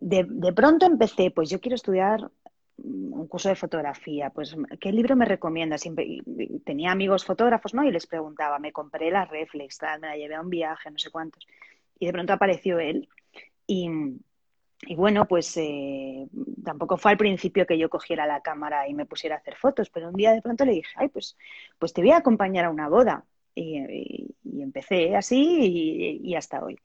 de, 0.01 0.53
pronto 0.55 0.87
empecé, 0.87 1.31
pues 1.31 1.49
yo 1.51 1.61
quiero 1.61 1.75
estudiar 1.75 2.31
un 2.77 3.27
curso 3.29 3.49
de 3.49 3.55
fotografía, 3.55 4.31
pues 4.31 4.57
¿qué 4.81 4.93
libro 4.93 5.17
me 5.17 5.25
recomiendas? 5.25 5.81
Siempre, 5.81 6.19
tenía 6.65 6.91
amigos 6.91 7.25
fotógrafos, 7.25 7.73
¿no? 7.73 7.85
Y 7.85 7.93
les 7.93 8.07
preguntaba, 8.07 8.59
me 8.59 8.73
compré 8.73 9.11
la 9.11 9.25
reflex, 9.25 9.79
me 10.01 10.09
la 10.09 10.17
llevé 10.17 10.35
a 10.35 10.41
un 10.41 10.51
viaje, 10.51 10.91
no 10.91 10.99
sé 10.99 11.11
cuántos. 11.11 11.47
Y 11.99 12.07
de 12.07 12.13
pronto 12.13 12.33
apareció 12.33 12.79
él 12.81 13.09
y, 13.67 13.89
bueno, 14.97 15.27
pues 15.27 15.57
eh, 15.57 16.29
tampoco 16.65 16.99
fue 16.99 17.13
al 17.13 17.17
principio 17.17 17.67
que 17.67 17.79
yo 17.79 17.89
cogiera 17.89 18.27
la 18.27 18.43
cámara 18.43 18.89
y 18.89 18.95
me 18.95 19.07
pusiera 19.07 19.37
a 19.37 19.39
hacer 19.39 19.57
fotos, 19.57 19.89
pero 19.89 20.09
un 20.09 20.15
día 20.15 20.33
de 20.33 20.43
pronto 20.43 20.65
le 20.65 20.73
dije, 20.73 20.93
ay, 20.97 21.09
pues, 21.09 21.37
pues 21.79 21.93
te 21.93 22.03
voy 22.03 22.11
a 22.11 22.19
acompañar 22.19 22.67
a 22.67 22.71
una 22.71 22.89
boda. 22.89 23.25
Y, 23.55 24.35
empecé 24.61 25.15
así 25.15 26.21
y, 26.23 26.35
hasta 26.35 26.65
hoy. 26.65 26.79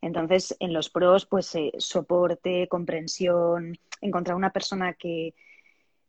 Entonces, 0.00 0.56
en 0.60 0.72
los 0.72 0.88
pros, 0.88 1.26
pues 1.26 1.54
eh, 1.54 1.72
soporte, 1.78 2.68
comprensión, 2.68 3.76
encontrar 4.00 4.36
una 4.36 4.50
persona 4.50 4.94
que, 4.94 5.34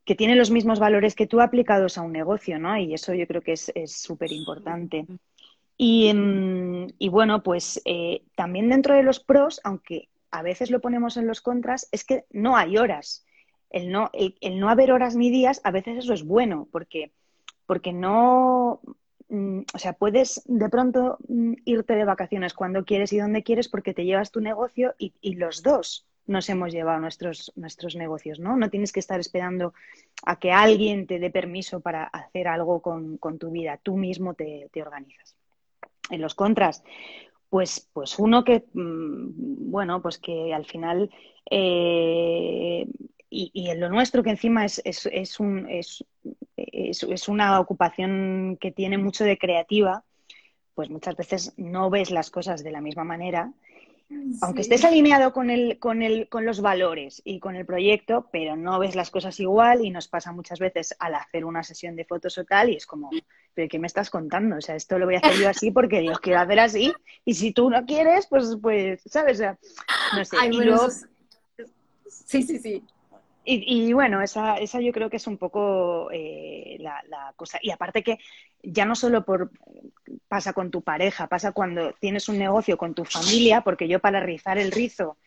que, 0.05 0.15
tiene 0.15 0.35
los 0.35 0.51
mismos 0.51 0.79
valores 0.79 1.15
que 1.15 1.27
tú 1.27 1.41
aplicados 1.41 1.97
a 1.97 2.01
un 2.01 2.11
negocio, 2.11 2.59
¿no? 2.59 2.77
Y 2.77 2.93
eso 2.93 3.13
yo 3.13 3.27
creo 3.27 3.41
que 3.41 3.53
es 3.53 3.71
súper 3.87 4.31
importante. 4.31 5.05
Y, 5.77 6.07
em, 6.07 6.87
y, 6.97 7.09
bueno, 7.09 7.43
pues 7.43 7.81
eh, 7.85 8.23
también 8.35 8.69
dentro 8.69 8.95
de 8.95 9.03
los 9.03 9.19
pros, 9.19 9.59
aunque 9.63 10.09
a 10.31 10.41
veces 10.41 10.71
lo 10.71 10.81
ponemos 10.81 11.17
en 11.17 11.27
los 11.27 11.41
contras, 11.41 11.89
es 11.91 12.05
que 12.05 12.25
no 12.31 12.55
hay 12.55 12.77
horas. 12.77 13.25
El 13.69 13.91
no, 13.91 14.09
el, 14.13 14.37
el 14.41 14.59
no 14.59 14.69
haber 14.69 14.91
horas 14.91 15.15
ni 15.15 15.29
días, 15.29 15.59
a 15.63 15.71
veces 15.71 15.97
eso 15.97 16.13
es 16.13 16.23
bueno, 16.23 16.67
porque, 16.71 17.11
porque 17.65 17.91
no, 17.91 18.79
Mm, 19.29 19.61
o 19.73 19.79
sea, 19.79 19.93
puedes 19.93 20.43
de 20.45 20.69
pronto 20.69 21.17
mm, 21.27 21.53
irte 21.65 21.95
de 21.95 22.05
vacaciones 22.05 22.53
cuando 22.53 22.85
quieres 22.85 23.11
y 23.13 23.17
donde 23.17 23.43
quieres 23.43 23.67
porque 23.67 23.93
te 23.93 24.05
llevas 24.05 24.31
tu 24.31 24.39
negocio 24.39 24.93
y, 24.97 25.13
los 25.35 25.63
dos 25.63 26.05
nos 26.27 26.49
hemos 26.49 26.71
llevado 26.71 26.99
nuestros, 26.99 27.51
nuestros 27.55 27.95
negocios, 27.95 28.39
¿no? 28.39 28.55
No 28.57 28.69
tienes 28.69 28.91
que 28.91 28.99
estar 28.99 29.19
esperando 29.19 29.73
a 30.25 30.39
que 30.39 30.51
alguien 30.51 31.05
te 31.05 31.19
dé 31.19 31.29
permiso 31.29 31.81
para 31.81 32.05
hacer 32.05 32.47
algo 32.47 32.81
con, 32.81 33.19
tu 33.39 33.51
vida, 33.51 33.79
tú 33.81 33.95
mismo 33.95 34.33
te, 34.33 34.69
organizas. 34.81 35.35
En 36.09 36.21
los 36.21 36.33
contras, 36.33 36.83
pues, 37.49 37.89
pues 37.93 38.17
uno 38.17 38.43
que, 38.43 38.65
mm, 38.73 39.71
bueno, 39.71 40.01
pues 40.01 40.17
que 40.17 40.53
al 40.53 40.65
final 40.65 41.11
eh, 41.49 42.87
y, 43.29 43.69
en 43.69 43.79
lo 43.79 43.89
nuestro, 43.89 44.23
que 44.23 44.29
encima 44.29 44.65
es, 44.65 44.81
es, 44.85 45.07
es, 45.11 45.39
un, 45.39 45.69
es, 45.69 46.03
es, 46.55 47.27
una 47.27 47.59
ocupación 47.59 48.57
que 48.59 48.71
tiene 48.71 48.97
mucho 48.97 49.23
de 49.23 49.37
creativa, 49.37 50.03
pues 50.73 50.89
muchas 50.89 51.15
veces 51.15 51.53
no 51.57 51.89
ves 51.89 52.11
las 52.11 52.29
cosas 52.29 52.63
de 52.63 52.71
la 52.71 52.81
misma 52.81 53.03
manera. 53.03 53.51
Aunque 54.41 54.61
estés 54.61 54.85
alineado 54.85 55.33
con, 55.33 55.49
el, 55.49 55.79
con, 55.79 56.03
el, 56.03 56.29
con 56.29 56.45
los 56.45 56.61
valores 56.61 57.21
y 57.25 57.39
con 57.39 57.55
el 57.55 57.65
proyecto, 57.65 58.29
pero 58.31 58.55
no 58.55 58.77
ves 58.77 58.95
las 58.95 59.09
cosas 59.09 59.39
igual 59.39 59.83
y 59.83 59.89
nos 59.89 60.07
pasa 60.07 60.31
muchas 60.31 60.59
veces 60.59 60.95
al 60.99 61.15
hacer 61.15 61.43
una 61.43 61.63
sesión 61.63 61.95
de 61.95 62.05
fotos 62.05 62.37
o 62.37 62.45
tal 62.45 62.69
y 62.69 62.75
es 62.75 62.85
como, 62.85 63.09
¿pero 63.55 63.67
qué 63.67 63.79
me 63.79 63.87
estás 63.87 64.11
contando? 64.11 64.57
O 64.57 64.61
sea, 64.61 64.75
esto 64.75 64.99
lo 64.99 65.07
voy 65.07 65.15
a 65.15 65.19
hacer 65.19 65.41
yo 65.41 65.49
así 65.49 65.71
porque 65.71 66.05
yo 66.05 66.13
quiero 66.21 66.39
hacer 66.39 66.59
así 66.59 66.93
y 67.25 67.33
si 67.33 67.51
tú 67.51 67.71
no 67.71 67.83
quieres, 67.85 68.27
pues, 68.27 68.55
pues 68.61 69.01
¿sabes? 69.07 69.41
no 69.41 70.23
sé. 70.23 70.37
Sí, 72.07 72.43
sí, 72.43 72.59
sí. 72.59 72.83
Y, 73.47 73.93
bueno, 73.93 74.21
esa, 74.21 74.57
esa 74.57 74.81
yo 74.81 74.91
creo 74.91 75.09
que 75.09 75.17
es 75.17 75.27
un 75.27 75.37
poco 75.37 76.09
eh, 76.11 76.77
la, 76.79 77.33
cosa. 77.35 77.59
Y 77.61 77.69
aparte 77.69 78.03
que 78.03 78.17
ya 78.63 78.85
no 78.85 78.95
solo 78.95 79.23
por 79.23 79.51
pasa 80.27 80.53
con 80.53 80.71
tu 80.71 80.81
pareja, 80.81 81.27
pasa 81.27 81.51
cuando 81.51 81.93
tienes 81.93 82.27
un 82.27 82.39
negocio 82.39 82.77
con 82.77 82.95
tu 82.95 83.05
familia, 83.05 83.61
porque 83.61 83.87
yo 83.87 83.99
para 83.99 84.19
rizar 84.19 84.57
el 84.57 84.71
rizo, 84.71 85.17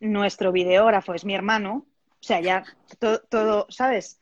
nuestro 0.00 0.50
videógrafo 0.50 1.12
es 1.12 1.24
mi 1.24 1.34
hermano, 1.34 1.86
o 2.10 2.22
sea, 2.22 2.40
ya 2.40 2.64
todo 2.98 3.66
¿sabes? 3.68 4.18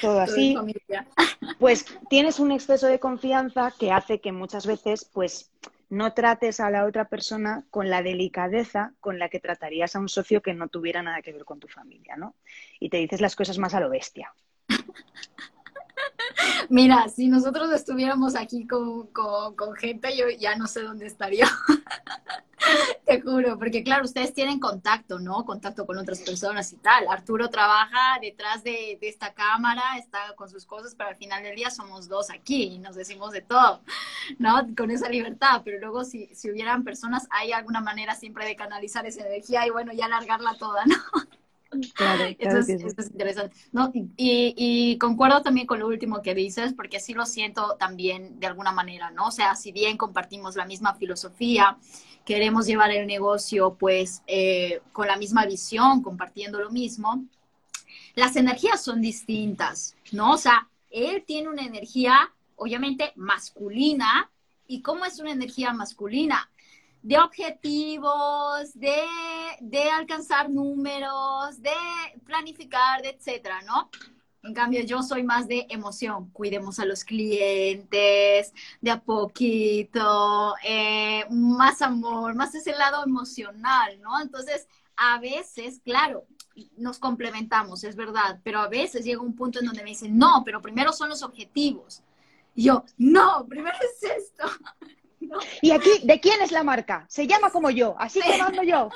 Todo 0.00 0.20
así. 0.20 0.56
Pues 1.58 1.86
tienes 2.08 2.38
un 2.38 2.52
exceso 2.52 2.86
de 2.86 3.00
confianza 3.00 3.72
que 3.78 3.90
hace 3.90 4.20
que 4.20 4.32
muchas 4.32 4.66
veces, 4.66 5.08
pues, 5.12 5.50
no 5.90 6.12
trates 6.12 6.60
a 6.60 6.70
la 6.70 6.84
otra 6.84 7.08
persona 7.08 7.64
con 7.70 7.88
la 7.90 8.02
delicadeza 8.02 8.92
con 9.00 9.18
la 9.18 9.28
que 9.28 9.40
tratarías 9.40 9.96
a 9.96 10.00
un 10.00 10.08
socio 10.08 10.42
que 10.42 10.54
no 10.54 10.68
tuviera 10.68 11.02
nada 11.02 11.22
que 11.22 11.32
ver 11.32 11.44
con 11.44 11.60
tu 11.60 11.68
familia, 11.68 12.16
¿no? 12.16 12.34
Y 12.78 12.90
te 12.90 12.98
dices 12.98 13.20
las 13.20 13.36
cosas 13.36 13.58
más 13.58 13.74
a 13.74 13.80
lo 13.80 13.88
bestia. 13.88 14.32
Mira, 16.68 17.08
si 17.08 17.28
nosotros 17.28 17.72
estuviéramos 17.72 18.34
aquí 18.34 18.66
con, 18.66 19.06
con, 19.08 19.74
gente, 19.74 20.16
yo 20.16 20.26
ya 20.38 20.56
no 20.56 20.66
sé 20.66 20.82
dónde 20.82 21.06
estaría. 21.06 21.48
Te 23.06 23.20
juro, 23.22 23.58
porque 23.58 23.82
claro, 23.82 24.04
ustedes 24.04 24.34
tienen 24.34 24.58
contacto, 24.58 25.18
¿no? 25.20 25.44
Contacto 25.46 25.86
con 25.86 25.96
otras 25.96 26.20
personas 26.20 26.72
y 26.72 26.76
tal. 26.76 27.06
Arturo 27.08 27.48
trabaja 27.48 28.18
detrás 28.20 28.62
de, 28.62 28.98
de, 29.00 29.08
esta 29.08 29.32
cámara, 29.32 29.96
está 29.96 30.34
con 30.36 30.50
sus 30.50 30.66
cosas, 30.66 30.94
pero 30.94 31.08
al 31.08 31.16
final 31.16 31.42
del 31.42 31.56
día 31.56 31.70
somos 31.70 32.08
dos 32.08 32.30
aquí 32.30 32.64
y 32.64 32.78
nos 32.78 32.96
decimos 32.96 33.32
de 33.32 33.40
todo, 33.40 33.80
¿no? 34.38 34.66
Con 34.76 34.90
esa 34.90 35.08
libertad. 35.08 35.62
Pero 35.64 35.78
luego, 35.78 36.04
si, 36.04 36.26
si 36.34 36.50
hubieran 36.50 36.84
personas, 36.84 37.26
hay 37.30 37.52
alguna 37.52 37.80
manera 37.80 38.14
siempre 38.14 38.44
de 38.44 38.56
canalizar 38.56 39.06
esa 39.06 39.24
energía 39.26 39.66
y 39.66 39.70
bueno, 39.70 39.92
ya 39.92 40.06
alargarla 40.06 40.58
toda, 40.58 40.84
¿no? 40.84 40.96
Claro, 41.94 42.24
claro 42.38 42.58
eso, 42.60 42.74
es, 42.76 43.10
interesante. 43.10 43.56
No, 43.72 43.90
y, 43.94 44.10
y, 44.16 44.98
concuerdo 44.98 45.42
también 45.42 45.66
con 45.66 45.78
lo 45.78 45.86
último 45.86 46.22
que 46.22 46.34
dices, 46.34 46.72
porque 46.74 46.96
así 46.96 47.14
lo 47.14 47.26
siento 47.26 47.76
también 47.78 48.40
de 48.40 48.46
alguna 48.46 48.72
manera, 48.72 49.10
¿no? 49.10 49.26
O 49.28 49.30
sea, 49.30 49.54
si 49.54 49.72
bien 49.72 49.96
compartimos 49.96 50.56
la 50.56 50.64
misma 50.64 50.94
filosofía, 50.94 51.78
queremos 52.24 52.66
llevar 52.66 52.90
el 52.90 53.06
negocio 53.06 53.76
pues 53.78 54.22
eh, 54.26 54.80
con 54.92 55.06
la 55.06 55.16
misma 55.16 55.46
visión, 55.46 56.02
compartiendo 56.02 56.60
lo 56.60 56.70
mismo, 56.70 57.24
las 58.14 58.36
energías 58.36 58.82
son 58.82 59.00
distintas, 59.00 59.94
¿no? 60.12 60.32
O 60.32 60.38
sea, 60.38 60.68
él 60.90 61.24
tiene 61.26 61.48
una 61.48 61.64
energía 61.64 62.32
obviamente 62.58 63.12
masculina. 63.16 64.30
¿Y 64.66 64.82
cómo 64.82 65.06
es 65.06 65.18
una 65.18 65.32
energía 65.32 65.72
masculina? 65.72 66.50
De 67.02 67.18
objetivos, 67.18 68.72
de, 68.74 69.02
de 69.60 69.90
alcanzar 69.90 70.50
números, 70.50 71.60
de 71.62 71.70
planificar, 72.24 73.02
de 73.02 73.10
etcétera, 73.10 73.62
¿no? 73.62 73.90
En 74.42 74.54
cambio, 74.54 74.82
yo 74.82 75.02
soy 75.02 75.24
más 75.24 75.48
de 75.48 75.66
emoción. 75.68 76.30
Cuidemos 76.30 76.78
a 76.78 76.84
los 76.84 77.04
clientes, 77.04 78.54
de 78.80 78.90
a 78.90 79.00
poquito, 79.00 80.54
eh, 80.64 81.24
más 81.30 81.82
amor, 81.82 82.34
más 82.34 82.54
ese 82.54 82.72
lado 82.72 83.04
emocional, 83.04 84.00
¿no? 84.00 84.20
Entonces, 84.20 84.68
a 84.96 85.18
veces, 85.18 85.80
claro, 85.84 86.24
nos 86.76 86.98
complementamos, 86.98 87.84
es 87.84 87.96
verdad, 87.96 88.40
pero 88.42 88.60
a 88.60 88.68
veces 88.68 89.04
llega 89.04 89.20
un 89.20 89.34
punto 89.34 89.60
en 89.60 89.66
donde 89.66 89.82
me 89.82 89.90
dicen, 89.90 90.16
no, 90.16 90.42
pero 90.44 90.62
primero 90.62 90.92
son 90.92 91.08
los 91.08 91.22
objetivos. 91.22 92.02
Y 92.54 92.64
yo, 92.64 92.84
no, 92.96 93.46
primero 93.48 93.76
es 93.80 94.02
esto. 94.02 94.44
¿Y 95.60 95.70
aquí 95.70 95.90
de 96.02 96.20
quién 96.20 96.40
es 96.40 96.52
la 96.52 96.62
marca? 96.62 97.06
Se 97.08 97.26
llama 97.26 97.50
como 97.50 97.70
yo, 97.70 97.94
así 97.98 98.20
que 98.20 98.38
mando 98.38 98.62
yo. 98.62 98.90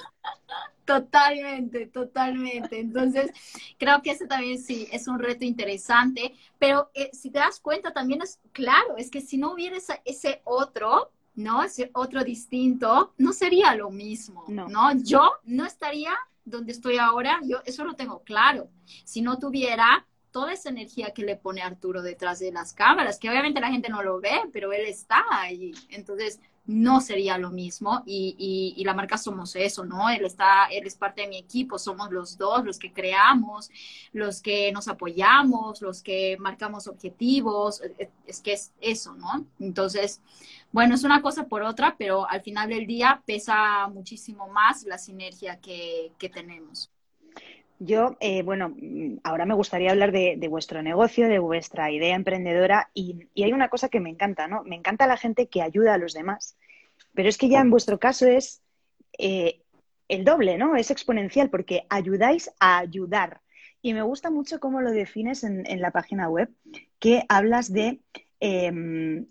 Totalmente, 0.85 1.87
totalmente. 1.87 2.81
Entonces, 2.81 3.31
creo 3.79 4.03
que 4.03 4.11
ese 4.11 4.27
también 4.27 4.59
sí 4.63 4.89
es 4.91 5.07
un 5.07 5.19
reto 5.19 5.45
interesante, 5.45 6.35
pero 6.59 6.91
eh, 6.95 7.11
si 7.13 7.31
te 7.31 7.39
das 7.39 7.61
cuenta 7.61 7.93
también 7.93 8.23
es 8.23 8.41
claro, 8.53 8.97
es 8.97 9.11
que 9.11 9.21
si 9.21 9.39
no 9.39 9.53
hubiera 9.53 9.77
ese, 10.05 10.43
otro, 10.45 11.13
¿no? 11.35 11.63
Ese 11.63 11.91
otro 11.95 12.25
distinto, 12.25 13.15
no 13.17 13.33
sería 13.33 13.75
lo 13.75 13.91
mismo, 13.91 14.45
¿no? 14.49 14.93
Yo 14.97 15.35
no 15.45 15.65
estaría 15.65 16.13
donde 16.45 16.73
estoy 16.73 16.99
ahora, 16.99 17.41
yo 17.45 17.59
eso 17.65 17.85
lo 17.85 17.95
tengo 17.95 18.23
claro. 18.25 18.69
Si 19.05 19.23
no 19.23 19.39
tuviera 19.39 20.07
toda 20.33 20.53
esa 20.53 20.71
energía 20.71 21.13
que 21.15 21.23
le 21.23 21.37
pone 21.37 21.63
Arturo 21.63 22.03
detrás 22.03 22.41
de 22.41 22.51
las 22.51 22.73
cámaras, 22.73 23.19
que 23.19 23.31
obviamente 23.31 23.61
la 23.61 23.71
gente 23.71 23.89
no 23.89 24.03
lo 24.03 24.21
ve, 24.21 24.41
pero 24.53 24.73
él 24.73 24.87
está 24.87 25.25
ahí. 25.31 25.73
Entonces, 25.91 26.41
no 26.65 27.01
sería 27.01 27.39
lo 27.39 27.51
mismo 27.51 28.03
y, 28.07 28.75
y, 28.77 28.85
la 28.85 28.95
marca 28.95 29.19
somos 29.19 29.57
eso, 29.57 29.85
¿no? 29.85 30.09
Él 30.11 30.25
está, 30.25 30.67
él 30.67 30.87
es 30.87 30.95
parte 30.95 31.23
de 31.23 31.29
mi 31.29 31.37
equipo, 31.39 31.79
somos 31.79 32.11
los 32.13 32.39
dos, 32.39 32.65
los 32.65 32.79
que 32.79 32.93
creamos, 32.93 33.69
los 34.13 34.41
que 34.41 34.71
nos 34.71 34.87
apoyamos, 34.87 35.83
los 35.83 36.03
que 36.03 36.37
marcamos 36.39 36.87
objetivos, 36.87 37.83
es 38.27 38.41
que 38.41 38.53
es 38.53 38.73
eso, 38.81 39.15
¿no? 39.15 39.45
Entonces, 39.59 40.21
bueno, 40.71 40.95
es 40.95 41.03
una 41.03 41.21
cosa 41.21 41.47
por 41.49 41.63
otra, 41.63 41.97
pero 41.99 42.29
al 42.29 42.43
final 42.43 42.69
del 42.69 42.87
día 42.87 43.23
pesa 43.27 43.89
muchísimo 43.89 44.47
más 44.49 44.85
la 44.85 44.99
sinergia 44.99 45.61
que, 45.61 46.13
que 46.17 46.29
tenemos. 46.29 46.92
Yo, 47.85 48.17
eh, 48.21 48.43
bueno, 48.43 48.77
mm, 48.77 49.19
ahora 49.25 49.45
me 49.45 49.55
gustaría 49.55 49.91
hablar 49.91 50.13
de, 50.13 50.39
vuestro 50.49 50.83
negocio, 50.83 51.27
de 51.27 51.41
vuestra 51.41 51.91
idea 51.91 52.15
emprendedora 52.15 52.91
y, 52.95 53.29
hay 53.43 53.53
una 53.53 53.69
cosa 53.71 53.89
que 53.89 53.99
me 53.99 54.09
encanta, 54.09 54.47
¿no? 54.47 54.63
Me 54.63 54.77
encanta 54.77 55.09
la 55.09 55.17
gente 55.17 55.49
que 55.49 55.63
ayuda 55.63 55.95
a 55.95 55.99
los 55.99 56.13
demás, 56.15 56.57
pero 57.13 57.29
es 57.29 57.39
que 57.39 57.49
ya 57.49 57.61
en 57.61 57.71
vuestro 57.71 57.99
caso 57.99 58.27
es 58.29 58.63
eh, 59.19 59.63
el 60.07 60.25
doble, 60.25 60.59
¿no? 60.59 60.77
Es 60.77 60.93
exponencial 60.93 61.51
porque 61.51 61.85
ayudáis 61.89 62.53
a 62.61 62.79
ayudar. 62.79 63.41
Y 63.83 63.95
me 63.95 64.03
gusta 64.03 64.31
mucho 64.31 64.61
cómo 64.61 64.81
lo 64.81 64.93
defines 64.93 65.43
en, 65.43 65.81
la 65.81 65.91
página 65.91 66.29
web, 66.29 66.51
que 67.01 67.25
hablas 67.29 67.73
de 67.73 68.01
em, 68.39 69.27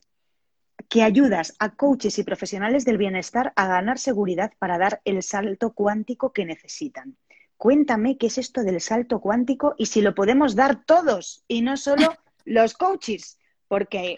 que 0.90 1.04
ayudas 1.04 1.56
a 1.60 1.74
coaches 1.76 2.20
y 2.20 2.24
profesionales 2.24 2.84
del 2.84 2.98
bienestar 2.98 3.54
a 3.56 3.68
ganar 3.68 3.98
seguridad 3.98 4.52
para 4.60 4.78
dar 4.78 5.02
el 5.06 5.24
salto 5.24 5.74
cuántico 5.74 6.34
que 6.34 6.44
necesitan 6.46 7.16
cuéntame 7.62 8.18
qué 8.18 8.26
es 8.26 8.40
esto 8.40 8.64
del 8.64 8.82
salto 8.82 9.22
cuántico 9.22 9.76
y 9.78 9.86
si 9.86 10.02
lo 10.02 10.16
podemos 10.16 10.56
dar 10.56 10.84
todos 10.84 11.44
y 11.48 11.62
no 11.62 11.78
solo 11.78 12.08
los 12.46 12.74
coaches, 12.74 13.38
porque 13.68 14.16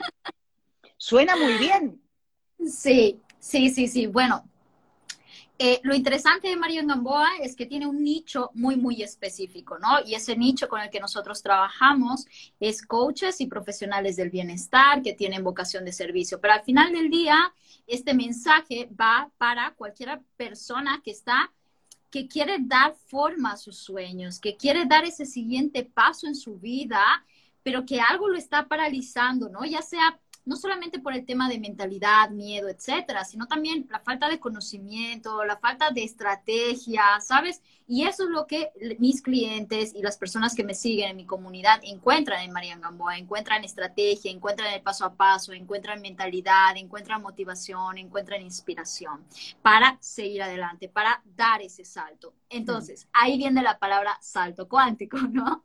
suena 0.96 1.36
muy 1.36 1.58
bien. 1.58 2.02
Sí, 2.66 3.20
sí, 3.40 3.70
sí, 3.70 3.90
sí. 3.90 4.08
Bueno, 4.08 4.50
eh, 5.60 5.82
lo 5.84 5.94
interesante 5.94 6.48
de 6.48 6.56
Mario 6.56 6.84
Gamboa 6.86 7.32
es 7.42 7.58
que 7.58 7.66
tiene 7.66 7.86
un 7.86 8.02
nicho 8.02 8.50
muy, 8.54 8.78
muy 8.78 9.04
específico, 9.04 9.78
¿no? 9.78 10.00
Y 10.06 10.16
ese 10.16 10.38
nicho 10.38 10.70
con 10.70 10.80
el 10.80 10.90
que 10.90 11.02
nosotros 11.02 11.44
trabajamos 11.44 12.26
es 12.62 12.82
coaches 12.82 13.42
y 13.42 13.48
profesionales 13.48 14.16
del 14.16 14.30
bienestar 14.30 15.02
que 15.02 15.12
tienen 15.12 15.44
vocación 15.44 15.84
de 15.84 15.92
servicio. 15.92 16.40
Pero 16.40 16.54
al 16.54 16.64
final 16.64 16.94
del 16.94 17.10
día, 17.10 17.54
este 17.88 18.14
mensaje 18.14 18.88
va 18.98 19.30
para 19.38 19.74
cualquier 19.76 20.22
persona 20.38 21.02
que 21.04 21.12
está 21.12 21.52
que 22.14 22.28
quiere 22.28 22.58
dar 22.60 22.94
forma 23.08 23.54
a 23.54 23.58
sus 23.58 23.80
sueños, 23.80 24.40
que 24.40 24.56
quiere 24.56 24.86
dar 24.86 25.04
ese 25.04 25.26
siguiente 25.26 25.84
paso 25.84 26.28
en 26.28 26.36
su 26.36 26.60
vida, 26.60 27.02
pero 27.64 27.88
que 27.88 28.00
algo 28.02 28.30
lo 28.30 28.38
está 28.38 28.68
paralizando, 28.68 29.50
¿no? 29.50 29.66
Ya 29.66 29.82
sea 29.82 30.22
no 30.46 30.56
solamente 30.56 31.00
por 31.00 31.14
el 31.14 31.26
tema 31.26 31.50
de 31.50 31.60
mentalidad, 31.60 32.30
miedo, 32.30 32.68
etcétera, 32.68 33.24
sino 33.24 33.48
también 33.48 33.88
la 33.90 34.00
falta 34.00 34.28
de 34.28 34.40
conocimiento, 34.40 35.44
la 35.46 35.58
falta 35.58 35.92
de 35.92 36.04
estrategia, 36.04 37.04
¿sabes? 37.22 37.62
Y 37.88 38.04
eso 38.06 38.24
es 38.24 38.30
lo 38.30 38.48
que 38.48 38.72
mis 39.00 39.22
clientes 39.22 39.94
y 39.94 40.02
las 40.02 40.18
personas 40.18 40.56
que 40.56 40.64
me 40.64 40.74
siguen 40.74 41.12
en 41.12 41.18
mi 41.18 41.26
comunidad 41.26 41.80
encuentran 41.84 42.42
en 42.42 42.52
Marian 42.52 42.82
Gamboa, 42.82 43.18
encuentran 43.18 43.64
estrategia, 43.64 44.32
encuentran 44.32 44.74
el 44.74 44.82
paso 44.82 45.06
a 45.06 45.16
paso, 45.16 45.54
encuentran 45.54 46.02
mentalidad, 46.02 46.76
encuentran 46.76 47.22
motivación, 47.22 47.98
encuentran 47.98 48.42
inspiración 48.42 49.26
para 49.62 49.98
seguir 50.00 50.44
adelante, 50.44 50.90
para 50.90 51.22
dar 51.36 51.62
ese 51.62 51.86
salto. 51.86 52.34
Entonces, 52.50 53.08
ahí 53.14 53.38
viene 53.38 53.62
la 53.62 53.80
palabra 53.80 54.18
salto 54.22 54.68
cuántico, 54.68 55.18
¿no? 55.18 55.64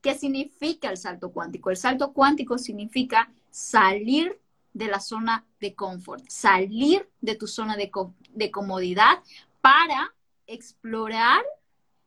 ¿Qué 0.00 0.14
significa 0.14 0.90
el 0.90 0.96
salto 0.96 1.32
cuántico? 1.32 1.70
El 1.70 1.76
salto 1.76 2.12
cuántico 2.12 2.58
significa 2.58 3.30
salir 3.56 4.38
de 4.74 4.86
la 4.86 5.00
zona 5.00 5.46
de 5.60 5.74
confort, 5.74 6.22
salir 6.28 7.08
de 7.22 7.36
tu 7.36 7.46
zona 7.46 7.74
de, 7.74 8.50
comodidad 8.50 9.22
para 9.62 10.14
explorar 10.46 11.42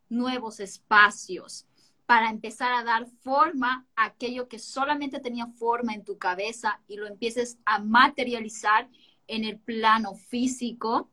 nuevos 0.10 0.60
espacios, 0.60 1.66
para 2.06 2.30
empezar 2.30 2.72
a 2.72 2.84
dar 2.84 3.08
forma 3.24 3.88
a 3.96 4.06
aquello 4.06 4.48
que 4.48 4.60
solamente 4.60 5.20
tenía 5.20 5.48
forma 5.48 5.96
en 5.96 6.06
tu 6.06 6.20
cabeza 6.20 6.82
y 6.88 6.98
lo 6.98 7.08
empieces 7.08 7.58
a 7.66 7.80
materializar 7.80 8.88
en 9.26 9.44
el 9.44 9.58
plano 9.58 10.14
físico, 10.14 11.10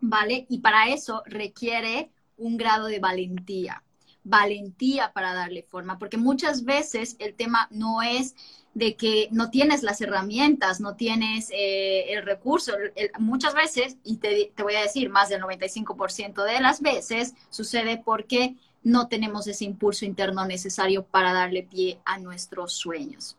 ¿vale? 0.00 0.46
Y 0.48 0.60
para 0.60 0.88
eso 0.88 1.22
requiere 1.26 2.10
un 2.38 2.56
grado 2.56 2.86
de 2.86 3.00
valentía, 3.00 3.84
valentía 4.22 5.12
para 5.12 5.34
darle 5.34 5.62
forma, 5.62 5.98
porque 5.98 6.16
muchas 6.16 6.64
veces 6.64 7.16
el 7.18 7.34
tema 7.34 7.68
no 7.70 8.00
es 8.00 8.34
de 8.74 8.96
que 8.96 9.28
no 9.30 9.50
tienes 9.50 9.82
las 9.82 10.00
herramientas, 10.00 10.80
no 10.80 10.96
tienes 10.96 11.48
eh, 11.50 12.12
el 12.12 12.24
recurso. 12.24 12.72
muchas 13.18 13.54
veces, 13.54 13.96
y 14.04 14.16
te, 14.16 14.52
te, 14.54 14.62
voy 14.62 14.74
a 14.74 14.82
decir, 14.82 15.10
más 15.10 15.28
del 15.28 15.42
95% 15.42 16.44
de 16.44 16.60
las 16.60 16.80
veces 16.80 17.34
sucede 17.50 18.02
porque 18.04 18.56
no 18.82 19.08
tenemos 19.08 19.46
ese 19.46 19.64
impulso 19.64 20.04
interno 20.04 20.44
necesario 20.44 21.04
para 21.04 21.32
darle 21.32 21.62
pie 21.62 22.00
a 22.04 22.18
nuestros 22.18 22.74
sueños. 22.74 23.36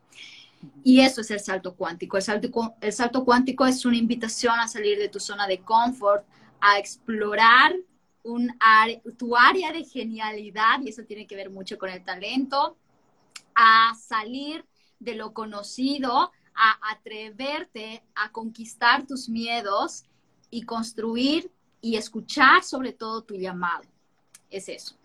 Y 0.84 1.02
eso 1.02 1.22
es 1.22 1.30
el 1.30 1.40
salto 1.40 1.76
cuántico. 1.76 2.18
El 2.18 2.24
salto, 2.24 2.76
el 2.82 2.94
salto 2.94 3.26
cuántico 3.26 3.66
es 3.66 3.86
una 3.86 3.98
invitación 3.98 4.58
a 4.60 4.68
salir 4.68 4.98
de 4.98 5.10
tu 5.10 5.20
zona 5.20 5.48
de 5.48 5.60
confort, 5.60 6.26
a 6.62 6.80
explorar 6.80 7.76
un 8.24 8.58
tu 9.18 9.38
área 9.38 9.72
de 9.72 9.84
genialidad, 9.84 10.82
y 10.84 10.90
eso 10.90 11.04
tiene 11.04 11.28
que 11.28 11.36
ver 11.36 11.52
mucho 11.52 11.78
con 11.78 11.90
el 11.90 12.04
talento, 12.04 12.76
a 13.54 13.94
salir 13.96 14.66
de 15.00 15.16
lo 15.16 15.34
conocido, 15.34 16.32
a 16.56 16.92
atreverte 16.92 18.04
a 18.16 18.32
conquistar 18.32 19.06
tus 19.06 19.28
miedos 19.28 20.06
y 20.50 20.64
construir 20.64 21.52
y 21.82 21.98
escuchar 21.98 22.64
sobre 22.64 22.94
todo 22.94 23.24
tu 23.24 23.36
llamado. 23.36 23.84
Es 24.50 24.70
eso. 24.70 24.96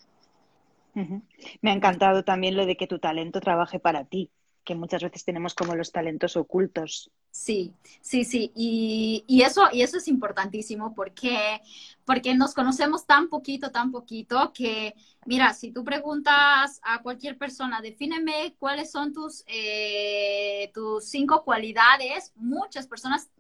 Me 0.95 1.71
ha 1.71 1.75
encantado 1.75 2.25
también 2.25 2.57
lo 2.57 2.67
de 2.67 2.77
que 2.77 2.87
tu 2.87 2.99
talento 2.99 3.41
trabaje 3.41 3.79
para 3.79 4.05
ti, 4.05 4.31
muchas 4.75 5.03
veces 5.03 5.25
tenemos 5.25 5.55
como 5.55 5.75
los 5.75 5.93
talentos 5.93 6.37
ocultos. 6.37 7.11
Sí, 7.31 7.75
sí, 8.01 8.25
sí, 8.25 8.51
y, 8.55 9.25
y, 9.27 9.43
eso, 9.43 9.63
y 9.73 9.83
eso 9.83 9.99
es 9.99 10.09
importantísimo 10.09 10.95
porque, 10.95 11.61
porque 12.05 12.35
nos 12.35 12.55
conocemos 12.55 13.07
tan 13.07 13.29
poquito, 13.29 13.71
tan 13.71 13.93
poquito 13.93 14.53
que, 14.53 14.95
mira, 15.27 15.55
si 15.55 15.71
tú 15.71 15.85
preguntas 15.85 16.81
a 16.83 17.03
cualquier 17.03 17.39
persona, 17.39 17.81
defíneme 17.81 18.57
cuáles 18.59 18.91
son 18.91 19.13
tus, 19.13 19.45
eh, 19.47 20.71
tus 20.75 21.05
cinco 21.05 21.45
cualidades, 21.45 22.33
muchas 22.35 22.89
personas 22.89 23.31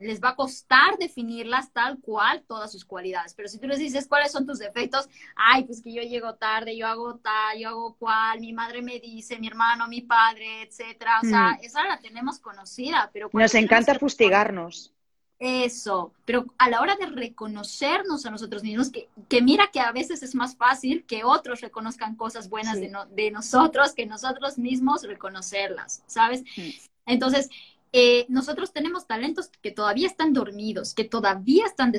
les 0.00 0.20
va 0.20 0.30
a 0.30 0.36
costar 0.36 0.96
definirlas 0.98 1.72
tal 1.72 1.98
cual 1.98 2.42
todas 2.46 2.70
sus 2.70 2.84
cualidades. 2.84 3.34
Pero 3.34 3.48
si 3.48 3.58
tú 3.58 3.66
les 3.66 3.78
dices 3.78 4.06
cuáles 4.06 4.32
son 4.32 4.46
tus 4.46 4.58
defectos, 4.58 5.08
ay, 5.36 5.64
pues 5.64 5.82
que 5.82 5.92
yo 5.92 6.02
llego 6.02 6.34
tarde, 6.34 6.76
yo 6.76 6.86
hago 6.86 7.16
tal, 7.16 7.58
yo 7.58 7.68
hago 7.68 7.94
cual, 7.96 8.40
mi 8.40 8.52
madre 8.52 8.82
me 8.82 9.00
dice, 9.00 9.38
mi 9.38 9.48
hermano, 9.48 9.88
mi 9.88 10.02
padre, 10.02 10.62
etcétera. 10.62 11.20
O 11.22 11.26
sea, 11.26 11.52
hmm. 11.52 11.64
esa 11.64 11.84
la 11.86 11.98
tenemos 11.98 12.38
conocida, 12.38 13.10
pero 13.12 13.30
nos 13.32 13.54
encanta 13.54 13.94
fustigarnos. 13.98 14.92
Eso, 15.40 16.12
pero 16.24 16.46
a 16.58 16.68
la 16.68 16.80
hora 16.80 16.96
de 16.96 17.06
reconocernos 17.06 18.26
a 18.26 18.30
nosotros 18.30 18.64
mismos, 18.64 18.90
que, 18.90 19.08
que, 19.28 19.40
mira 19.40 19.68
que 19.72 19.78
a 19.78 19.92
veces 19.92 20.24
es 20.24 20.34
más 20.34 20.56
fácil 20.56 21.04
que 21.06 21.22
otros 21.22 21.60
reconozcan 21.60 22.16
cosas 22.16 22.48
buenas 22.48 22.80
de, 22.80 22.92
de, 23.10 23.30
nosotros 23.30 23.92
que 23.92 24.04
nosotros 24.04 24.58
mismos 24.58 25.04
reconocerlas, 25.04 26.02
¿sabes? 26.06 26.42
Hmm. 26.56 26.70
Entonces, 27.06 27.50
eh, 27.92 28.26
nosotros 28.28 28.72
tenemos 28.72 29.06
talentos 29.06 29.48
que 29.62 29.70
todavía 29.70 30.06
están 30.06 30.34
dormidos, 30.34 30.92
que 30.92 31.04
todavía 31.04 31.64
están, 31.66 31.92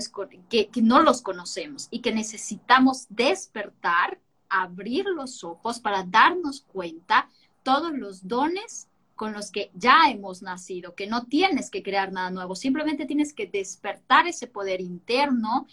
que, 0.50 0.70
no 0.82 1.02
los 1.02 1.22
conocemos 1.22 1.88
y 1.90 2.02
que 2.02 2.14
necesitamos 2.14 3.08
despertar, 3.10 4.20
abrir 4.50 5.06
los 5.06 5.44
ojos 5.44 5.80
para 5.80 6.04
darnos 6.04 6.62
cuenta 6.62 7.30
todos 7.64 7.92
los 7.94 8.28
dones 8.28 8.88
con 9.16 9.34
los 9.34 9.52
que 9.52 9.72
ya 9.74 10.10
hemos 10.10 10.42
nacido, 10.42 10.96
que 10.96 11.08
no 11.08 11.26
tienes 11.26 11.70
que 11.70 11.84
crear 11.84 12.12
nada 12.12 12.30
nuevo, 12.30 12.56
simplemente 12.56 13.06
tienes 13.06 13.34
que 13.34 13.48
despertar 13.48 14.28
ese 14.28 14.48
poder 14.48 14.82
interno 14.82 15.68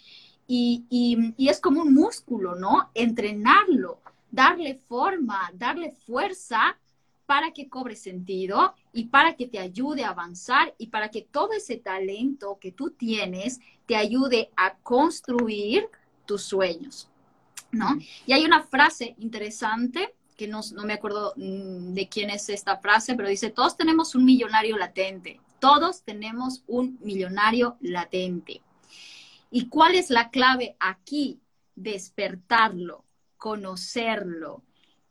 y, 0.47 0.85
y, 0.89 1.47
es 1.49 1.59
como 1.59 1.81
un 1.81 1.93
músculo, 1.93 2.55
¿no? 2.55 2.89
Entrenarlo, 2.93 3.99
darle 4.31 4.75
forma, 4.75 5.51
darle 5.53 5.91
fuerza 5.91 6.77
para 7.27 7.51
que 7.51 7.67
cobre 7.67 7.95
sentido 7.95 8.73
y 8.93 9.05
para 9.07 9.35
que 9.35 9.47
te 9.47 9.59
ayude 9.59 10.05
a 10.05 10.09
avanzar 10.09 10.73
y 10.79 10.87
para 10.87 11.09
que 11.09 11.21
todo 11.21 11.51
ese 11.51 11.75
talento 11.77 12.57
que 12.59 12.71
tú 12.71 12.91
tienes 12.91 13.59
te 13.85 13.97
ayude 13.97 14.49
a 14.55 14.77
construir 14.77 15.89
tus 16.25 16.43
sueños, 16.43 17.09
¿no? 17.71 17.97
Y 18.25 18.31
hay 18.31 18.45
una 18.45 18.63
frase 18.63 19.13
interesante 19.19 20.15
que 20.37 20.47
no, 20.47 20.61
me 20.85 20.93
acuerdo 20.93 21.33
mm, 21.35 21.93
de 21.93 22.07
quién 22.07 22.29
es 22.29 22.47
esta 22.47 22.77
frase, 22.77 23.15
pero 23.15 23.27
dice, 23.27 23.49
todos 23.49 23.75
tenemos 23.75 24.15
un 24.15 24.23
millonario 24.23 24.77
latente, 24.77 25.41
todos 25.59 26.03
tenemos 26.03 26.63
un 26.67 26.97
millonario 27.01 27.75
latente. 27.81 28.61
¿Y 29.51 29.67
cuál 29.67 29.95
es 29.95 30.09
la 30.09 30.29
clave 30.29 30.77
aquí? 30.79 31.41
Despertarlo, 31.75 33.03
conocerlo, 33.37 34.63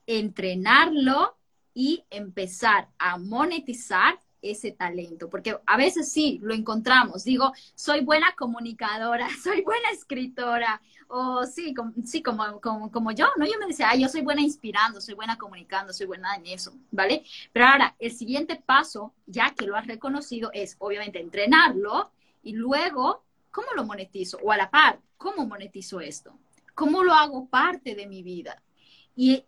entrenarlo 0.07 1.37
y 1.77 2.07
empezar 2.09 2.89
a 2.99 3.19
monetizar 3.19 4.19
ese 4.41 4.73
talento, 4.73 5.29
porque 5.29 5.59
a 5.67 5.77
veces 5.77 6.11
sí, 6.11 6.41
lo 6.43 6.55
encontramos, 6.55 7.23
digo, 7.25 7.53
soy 7.75 8.01
buena 8.01 8.35
comunicadora, 8.35 9.29
soy 9.45 9.61
buena 9.61 9.91
escritora, 9.91 10.81
o 11.09 11.45
sí, 11.45 11.75
como, 11.75 11.93
sí, 12.07 12.23
como, 12.23 12.63
como, 12.63 13.13
yo, 13.13 13.27
¿no? 13.37 13.45
Yo 13.45 13.59
me 13.61 13.67
decía, 13.67 13.95
yo 13.95 14.09
soy 14.09 14.23
buena 14.23 14.41
inspirando, 14.41 15.03
soy 15.03 15.13
buena 15.13 15.37
comunicando, 15.37 15.93
soy 15.93 16.07
buena 16.07 16.35
en 16.37 16.47
eso, 16.47 16.73
¿vale? 16.93 17.25
Pero 17.53 17.67
ahora, 17.67 17.95
el 17.99 18.13
siguiente 18.13 18.57
paso, 18.57 19.13
ya 19.27 19.53
que 19.55 19.67
lo 19.67 19.77
has 19.77 19.87
reconocido, 19.87 20.51
es 20.55 20.77
obviamente 20.79 21.21
entrenarlo 21.21 22.11
y 22.43 22.55
luego, 22.55 23.23
¿cómo 23.51 23.69
lo 23.77 23.85
monetizo? 23.85 24.39
O 24.43 24.51
a 24.51 24.57
la 24.57 24.71
par, 24.71 24.99
¿cómo 25.19 25.45
monetizo 25.45 26.01
esto? 26.01 26.39
¿Cómo 26.75 27.05
lo 27.05 27.13
hago 27.13 27.47
parte 27.49 27.95
de 27.95 28.07
mi 28.07 28.23
vida? 28.23 28.63
Y, 29.19 29.45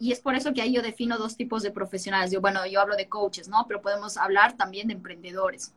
es 0.00 0.20
por 0.20 0.34
eso 0.34 0.54
que 0.54 0.62
ahí 0.62 0.72
yo 0.72 0.80
defino 0.80 1.18
dos 1.18 1.36
tipos 1.36 1.62
de 1.62 1.70
profesionales. 1.70 2.30
Yo, 2.30 2.40
bueno, 2.40 2.66
yo 2.66 2.80
hablo 2.80 2.96
de 2.96 3.08
coaches, 3.08 3.48
¿no? 3.48 3.66
Pero 3.68 3.82
podemos 3.82 4.16
hablar 4.16 4.56
también 4.56 4.88
de 4.88 4.94
emprendedores. 4.94 5.74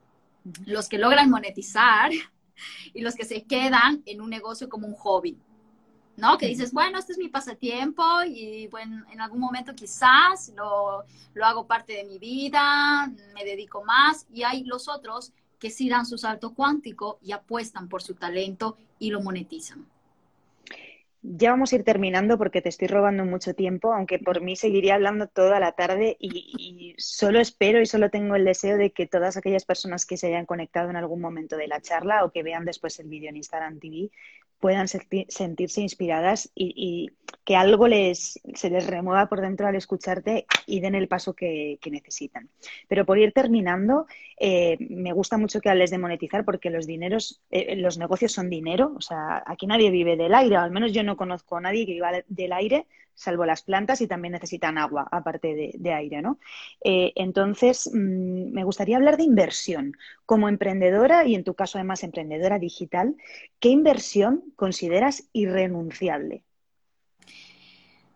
Los 0.65 0.87
que 0.87 0.97
logran 0.97 1.29
monetizar 1.29 2.11
y 2.93 3.01
los 3.01 3.15
que 3.15 3.25
se 3.25 3.43
quedan 3.43 4.01
en 4.05 4.21
un 4.21 4.29
negocio 4.29 4.69
como 4.69 4.87
un 4.87 4.95
hobby, 4.95 5.37
¿no? 6.15 6.37
Que 6.37 6.47
dices, 6.47 6.71
bueno, 6.71 6.97
este 6.97 7.11
es 7.11 7.17
mi 7.17 7.27
pasatiempo 7.27 8.03
y 8.25 8.67
bueno, 8.67 9.05
en 9.11 9.19
algún 9.19 9.41
momento 9.41 9.75
quizás 9.75 10.53
lo, 10.55 11.03
lo 11.33 11.45
hago 11.45 11.67
parte 11.67 11.93
de 11.93 12.05
mi 12.05 12.19
vida, 12.19 13.11
me 13.33 13.43
dedico 13.43 13.83
más 13.83 14.25
y 14.31 14.43
hay 14.43 14.63
los 14.63 14.87
otros 14.87 15.33
que 15.59 15.69
sí 15.69 15.89
dan 15.89 16.05
su 16.05 16.17
salto 16.17 16.53
cuántico 16.53 17.19
y 17.21 17.33
apuestan 17.33 17.89
por 17.89 18.01
su 18.01 18.15
talento 18.15 18.77
y 18.99 19.09
lo 19.09 19.21
monetizan. 19.21 19.85
Ya 21.25 21.51
vamos 21.51 21.71
a 21.71 21.77
ir 21.77 21.85
terminando 21.85 22.37
porque 22.37 22.61
te 22.61 22.67
estoy 22.67 22.89
robando 22.89 23.23
mucho 23.23 23.53
tiempo, 23.53 23.93
aunque 23.93 24.19
por 24.19 24.41
mí 24.41 24.57
seguiría 24.57 24.95
hablando 24.95 25.27
toda 25.27 25.57
la 25.61 25.71
tarde 25.71 26.17
y, 26.19 26.95
solo 26.97 27.39
espero 27.39 27.79
y 27.79 27.85
solo 27.85 28.09
tengo 28.09 28.35
el 28.35 28.43
deseo 28.43 28.77
de 28.77 28.91
que 28.91 29.07
todas 29.07 29.37
aquellas 29.37 29.63
personas 29.63 30.05
que 30.05 30.17
se 30.17 30.27
hayan 30.27 30.45
conectado 30.45 30.89
en 30.89 30.97
algún 30.97 31.21
momento 31.21 31.55
de 31.55 31.69
la 31.69 31.79
charla 31.79 32.25
o 32.25 32.31
que 32.31 32.43
vean 32.43 32.65
después 32.65 32.99
el 32.99 33.07
vídeo 33.07 33.29
en 33.29 33.37
Instagram 33.37 33.79
TV 33.79 34.11
puedan 34.63 34.87
sentirse 34.87 35.81
inspiradas 35.81 36.49
y, 36.55 37.11
que 37.43 37.57
algo 37.57 37.89
les, 37.89 38.39
se 38.55 38.69
les 38.69 38.87
remueva 38.87 39.27
por 39.27 39.41
dentro 39.41 39.67
al 39.67 39.75
escucharte 39.75 40.45
y 40.65 40.79
den 40.79 40.95
el 40.95 41.09
paso 41.09 41.33
que, 41.33 41.77
necesitan. 41.91 42.47
Pero 42.87 43.05
por 43.05 43.17
ir 43.17 43.33
terminando, 43.33 44.07
eh, 44.39 44.77
me 44.79 45.11
gusta 45.11 45.37
mucho 45.37 45.59
que 45.59 45.69
hables 45.69 45.91
de 45.91 45.97
monetizar 45.97 46.45
porque 46.45 46.69
los 46.69 46.87
dineros, 46.87 47.41
eh, 47.51 47.75
los 47.75 47.97
negocios 47.97 48.31
son 48.31 48.49
dinero. 48.49 48.93
O 48.95 49.01
sea, 49.01 49.43
aquí 49.45 49.67
nadie 49.67 49.91
vive 49.91 50.15
del 50.15 50.33
aire, 50.33 50.55
o 50.55 50.61
al 50.61 50.71
menos 50.71 50.93
yo 50.93 51.03
no 51.03 51.17
conozco 51.17 51.57
a 51.57 51.61
nadie 51.61 51.85
que 51.85 51.91
viva 51.91 52.11
del 52.25 52.53
aire, 52.53 52.85
salvo 53.15 53.45
las 53.45 53.63
plantas 53.63 54.01
y 54.01 54.07
también 54.07 54.33
necesitan 54.33 54.77
agua, 54.77 55.07
aparte 55.11 55.73
de, 55.73 55.93
aire, 55.93 56.21
¿no? 56.21 56.39
Eh, 56.83 57.13
entonces, 57.15 57.89
mm, 57.93 58.51
me 58.51 58.63
gustaría 58.63 58.97
hablar 58.97 59.17
de 59.17 59.23
inversión. 59.23 59.93
Como 60.25 60.49
emprendedora, 60.49 61.25
y 61.25 61.35
en 61.35 61.43
tu 61.43 61.53
caso 61.53 61.77
además 61.77 62.03
emprendedora 62.03 62.59
digital, 62.59 63.15
¿qué 63.59 63.69
inversión 63.69 64.43
consideras 64.55 65.29
irrenunciable? 65.33 66.43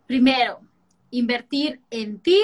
Primero, 0.07 0.61
invertir 1.11 1.81
en 1.91 2.19
ti, 2.19 2.41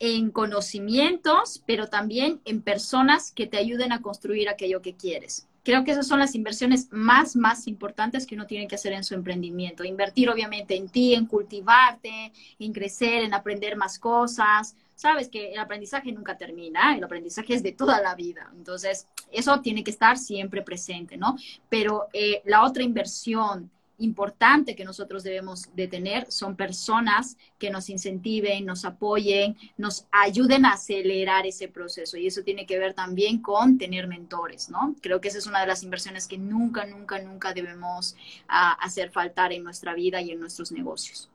en 0.00 0.30
conocimientos, 0.30 1.62
pero 1.66 1.88
también 1.88 2.40
en 2.44 2.62
personas 2.62 3.32
que 3.32 3.46
te 3.46 3.58
ayuden 3.58 3.92
a 3.92 4.02
construir 4.02 4.48
aquello 4.48 4.82
que 4.82 4.96
quieres. 4.96 5.48
Creo 5.64 5.82
que 5.82 5.92
esas 5.92 6.06
son 6.06 6.18
las 6.18 6.34
inversiones 6.34 6.88
más, 6.92 7.36
más 7.36 7.66
importantes 7.66 8.26
que 8.26 8.34
uno 8.34 8.46
tiene 8.46 8.68
que 8.68 8.74
hacer 8.74 8.92
en 8.92 9.02
su 9.02 9.14
emprendimiento. 9.14 9.82
Invertir 9.82 10.28
obviamente 10.28 10.76
en 10.76 10.88
ti, 10.90 11.14
en 11.14 11.24
cultivarte, 11.26 12.32
en 12.58 12.72
crecer, 12.72 13.24
en 13.24 13.32
aprender 13.32 13.74
más 13.74 13.98
cosas. 13.98 14.76
Sabes 14.94 15.28
que 15.28 15.52
el 15.52 15.58
aprendizaje 15.58 16.12
nunca 16.12 16.36
termina, 16.36 16.94
el 16.94 17.02
aprendizaje 17.02 17.54
es 17.54 17.62
de 17.62 17.72
toda 17.72 18.00
la 18.02 18.14
vida. 18.14 18.52
Entonces, 18.54 19.08
eso 19.32 19.60
tiene 19.62 19.82
que 19.82 19.90
estar 19.90 20.18
siempre 20.18 20.60
presente, 20.62 21.16
¿no? 21.16 21.36
Pero 21.70 22.08
eh, 22.12 22.42
la 22.44 22.62
otra 22.62 22.82
inversión 22.82 23.70
importante 23.98 24.74
que 24.74 24.84
nosotros 24.84 25.22
debemos 25.22 25.74
de 25.74 25.88
tener 25.88 26.30
son 26.30 26.56
personas 26.56 27.36
que 27.58 27.70
nos 27.70 27.88
incentiven, 27.88 28.66
nos 28.66 28.84
apoyen, 28.84 29.56
nos 29.76 30.06
ayuden 30.10 30.64
a 30.64 30.72
acelerar 30.72 31.46
ese 31.46 31.68
proceso. 31.68 32.16
Y 32.16 32.26
eso 32.26 32.42
tiene 32.42 32.66
que 32.66 32.78
ver 32.78 32.94
también 32.94 33.40
con 33.40 33.78
tener 33.78 34.08
mentores, 34.08 34.68
¿no? 34.68 34.94
Creo 35.00 35.20
que 35.20 35.28
esa 35.28 35.38
es 35.38 35.46
una 35.46 35.60
de 35.60 35.66
las 35.66 35.82
inversiones 35.82 36.26
que 36.26 36.38
nunca, 36.38 36.86
nunca, 36.86 37.20
nunca 37.20 37.52
debemos 37.52 38.16
ah, 38.48 38.72
hacer 38.80 39.10
faltar 39.10 39.52
en 39.52 39.62
nuestra 39.62 39.94
vida 39.94 40.20
y 40.20 40.30
en 40.30 40.40
nuestros 40.40 40.72
negocios. 40.72 41.30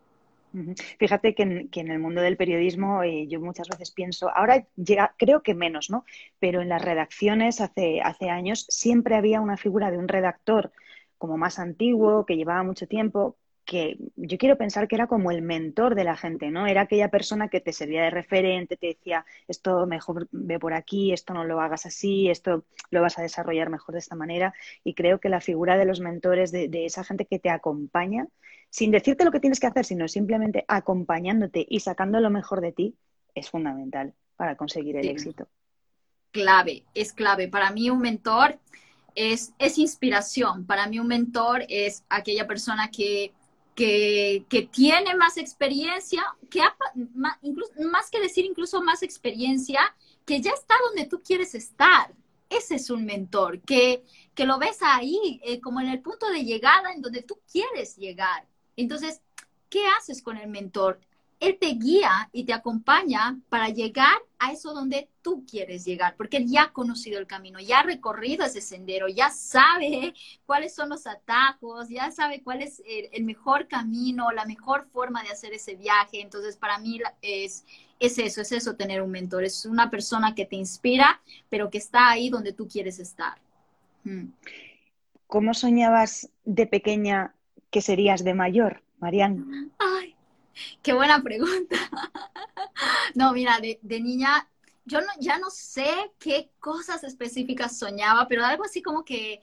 Fíjate 0.98 1.36
que 1.36 1.44
en, 1.44 1.92
el 1.92 2.00
mundo 2.00 2.22
del 2.22 2.36
periodismo 2.36 3.04
eh, 3.04 3.28
yo 3.28 3.40
muchas 3.40 3.68
veces 3.70 3.92
pienso, 3.92 4.36
ahora 4.36 4.66
llega, 4.76 5.14
creo 5.18 5.44
que 5.44 5.54
menos, 5.54 5.92
¿no? 5.92 6.06
Pero 6.40 6.62
en 6.62 6.70
las 6.70 6.82
redacciones 6.82 7.62
hace, 7.62 8.02
hace 8.02 8.30
años 8.30 8.66
siempre 8.70 9.16
había 9.16 9.42
una 9.42 9.58
figura 9.58 9.92
de 9.92 10.00
un 10.00 10.08
redactor 10.08 10.72
como 11.20 11.38
más 11.38 11.60
antiguo, 11.60 12.26
que 12.26 12.36
llevaba 12.36 12.64
mucho 12.64 12.88
tiempo, 12.88 13.38
que 13.70 14.00
yo 14.16 14.40
quiero 14.40 14.58
pensar 14.58 14.88
que 14.88 14.96
era 14.96 15.06
como 15.06 15.30
el 15.30 15.44
mentor 15.44 15.94
de 15.94 16.04
la 16.04 16.18
gente, 16.18 16.50
¿no? 16.50 16.66
Era 16.66 16.82
aquella 16.82 17.10
persona 17.12 17.50
que 17.50 17.62
te 17.62 17.72
servía 17.72 18.02
de 18.02 18.10
referente, 18.10 18.78
te 18.78 18.88
decía, 18.88 19.28
esto 19.48 19.86
mejor 19.86 20.28
ve 20.32 20.58
por 20.58 20.74
aquí, 20.74 21.14
esto 21.14 21.36
no 21.36 21.44
lo 21.44 21.62
hagas 21.62 21.86
así, 21.86 22.32
esto 22.32 22.66
lo 22.90 23.02
vas 23.04 23.20
a 23.20 23.22
desarrollar 23.22 23.70
mejor 23.70 23.94
de 23.94 24.00
esta 24.00 24.16
manera. 24.16 24.56
Y 24.84 24.96
creo 24.96 25.20
que 25.20 25.30
la 25.30 25.40
figura 25.40 25.78
de 25.78 25.86
los 25.86 26.00
mentores, 26.00 26.52
de, 26.52 26.68
esa 26.84 27.04
gente 27.04 27.26
que 27.26 27.38
te 27.38 27.52
acompaña, 27.52 28.26
sin 28.72 28.90
decirte 28.90 29.24
lo 29.24 29.32
que 29.32 29.40
tienes 29.40 29.60
que 29.60 29.68
hacer, 29.68 29.86
sino 29.86 30.08
simplemente 30.08 30.66
acompañándote 30.68 31.64
y 31.70 31.82
sacando 31.82 32.20
lo 32.22 32.32
mejor 32.32 32.62
de 32.62 32.72
ti, 32.72 32.96
es 33.36 33.52
fundamental 33.52 34.16
para 34.36 34.56
conseguir 34.56 34.98
el 34.98 35.10
éxito. 35.10 35.48
Clave, 36.32 36.86
es 36.96 37.14
clave. 37.14 37.48
Para 37.48 37.70
mí 37.70 37.92
un 37.92 38.00
mentor 38.00 38.58
es, 39.16 39.54
inspiración. 39.78 40.66
Para 40.66 40.88
mí 40.88 41.00
un 41.00 41.08
mentor 41.08 41.66
es 41.70 42.04
aquella 42.10 42.48
persona 42.48 42.90
que, 42.90 43.34
que, 43.76 44.70
tiene 44.72 45.16
más 45.16 45.38
experiencia, 45.38 46.24
que 46.50 46.62
más, 47.16 47.38
incluso, 47.42 47.72
más 47.92 48.10
que 48.10 48.20
decir 48.20 48.46
incluso 48.46 48.82
más 48.82 49.04
experiencia, 49.04 49.80
que 50.26 50.42
ya 50.42 50.52
está 50.52 50.76
donde 50.88 51.06
tú 51.06 51.22
quieres 51.22 51.56
estar. 51.56 52.14
Ese 52.50 52.76
es 52.76 52.90
un 52.90 53.06
mentor, 53.06 53.62
que, 53.62 54.04
que 54.34 54.46
lo 54.46 54.58
ves 54.58 54.80
ahí, 54.82 55.40
eh, 55.44 55.62
como 55.62 55.82
en 55.82 55.88
el 55.88 56.02
punto 56.02 56.30
de 56.30 56.44
llegada 56.44 56.92
en 56.92 57.02
donde 57.02 57.22
tú 57.22 57.40
quieres 57.52 57.96
llegar. 57.96 58.48
Entonces, 58.76 59.22
¿qué 59.70 59.84
haces 59.98 60.22
con 60.22 60.38
el 60.38 60.50
mentor? 60.50 61.00
Él 61.40 61.58
te 61.60 61.68
guía 61.68 62.30
y 62.34 62.44
te 62.44 62.54
acompaña 62.54 63.40
para 63.48 63.70
llegar 63.70 64.18
a 64.40 64.52
eso 64.52 64.74
donde 64.74 65.10
tú 65.22 65.46
quieres 65.50 65.86
llegar, 65.86 66.16
porque 66.18 66.38
Él 66.38 66.48
ya 66.48 66.64
ha 66.64 66.74
conocido 66.74 67.20
el 67.20 67.28
camino, 67.28 67.60
ya 67.60 67.80
ha 67.80 67.84
recorrido 67.84 68.46
ese 68.46 68.62
sendero, 68.62 69.08
ya 69.08 69.30
sabe 69.30 70.14
cuáles 70.46 70.76
son 70.76 70.90
los 70.90 71.08
atajos, 71.08 71.88
ya 71.90 72.12
sabe 72.12 72.42
cuál 72.42 72.62
es 72.62 72.82
el, 72.86 73.24
mejor 73.24 73.68
camino, 73.68 74.32
la 74.32 74.46
mejor 74.46 74.88
forma 74.92 75.24
de 75.24 75.30
hacer 75.30 75.54
ese 75.54 75.76
viaje. 75.76 76.22
Entonces, 76.22 76.58
para 76.58 76.78
mí 76.80 77.00
es, 77.22 77.66
es 78.00 78.18
eso, 78.18 78.42
es 78.42 78.52
eso 78.52 78.76
tener 78.76 79.02
un 79.02 79.12
mentor, 79.12 79.44
es 79.44 79.66
una 79.66 79.90
persona 79.90 80.36
que 80.36 80.46
te 80.46 80.56
inspira, 80.56 81.22
pero 81.50 81.70
que 81.70 81.78
está 81.78 82.10
ahí 82.10 82.30
donde 82.30 82.54
tú 82.54 82.68
quieres 82.68 83.00
estar. 83.00 83.38
Mm. 84.04 84.28
¿Cómo 85.28 85.54
soñabas 85.54 86.30
de 86.44 86.66
pequeña 86.66 87.36
que 87.70 87.82
serías 87.82 88.24
de 88.24 88.34
mayor, 88.34 88.82
Marian? 89.00 89.72
Ay, 89.78 90.09
Qué 90.84 90.94
buena 90.94 91.22
pregunta. 91.22 91.76
no, 93.16 93.34
mira, 93.34 93.60
de, 93.60 94.00
niña 94.00 94.48
yo 94.86 95.02
no, 95.02 95.08
ya 95.20 95.38
no 95.38 95.50
sé 95.52 96.12
qué 96.18 96.52
cosas 96.60 97.04
específicas 97.04 97.78
soñaba, 97.78 98.28
pero 98.28 98.44
algo 98.44 98.64
así 98.64 98.82
como 98.82 99.04
que 99.04 99.42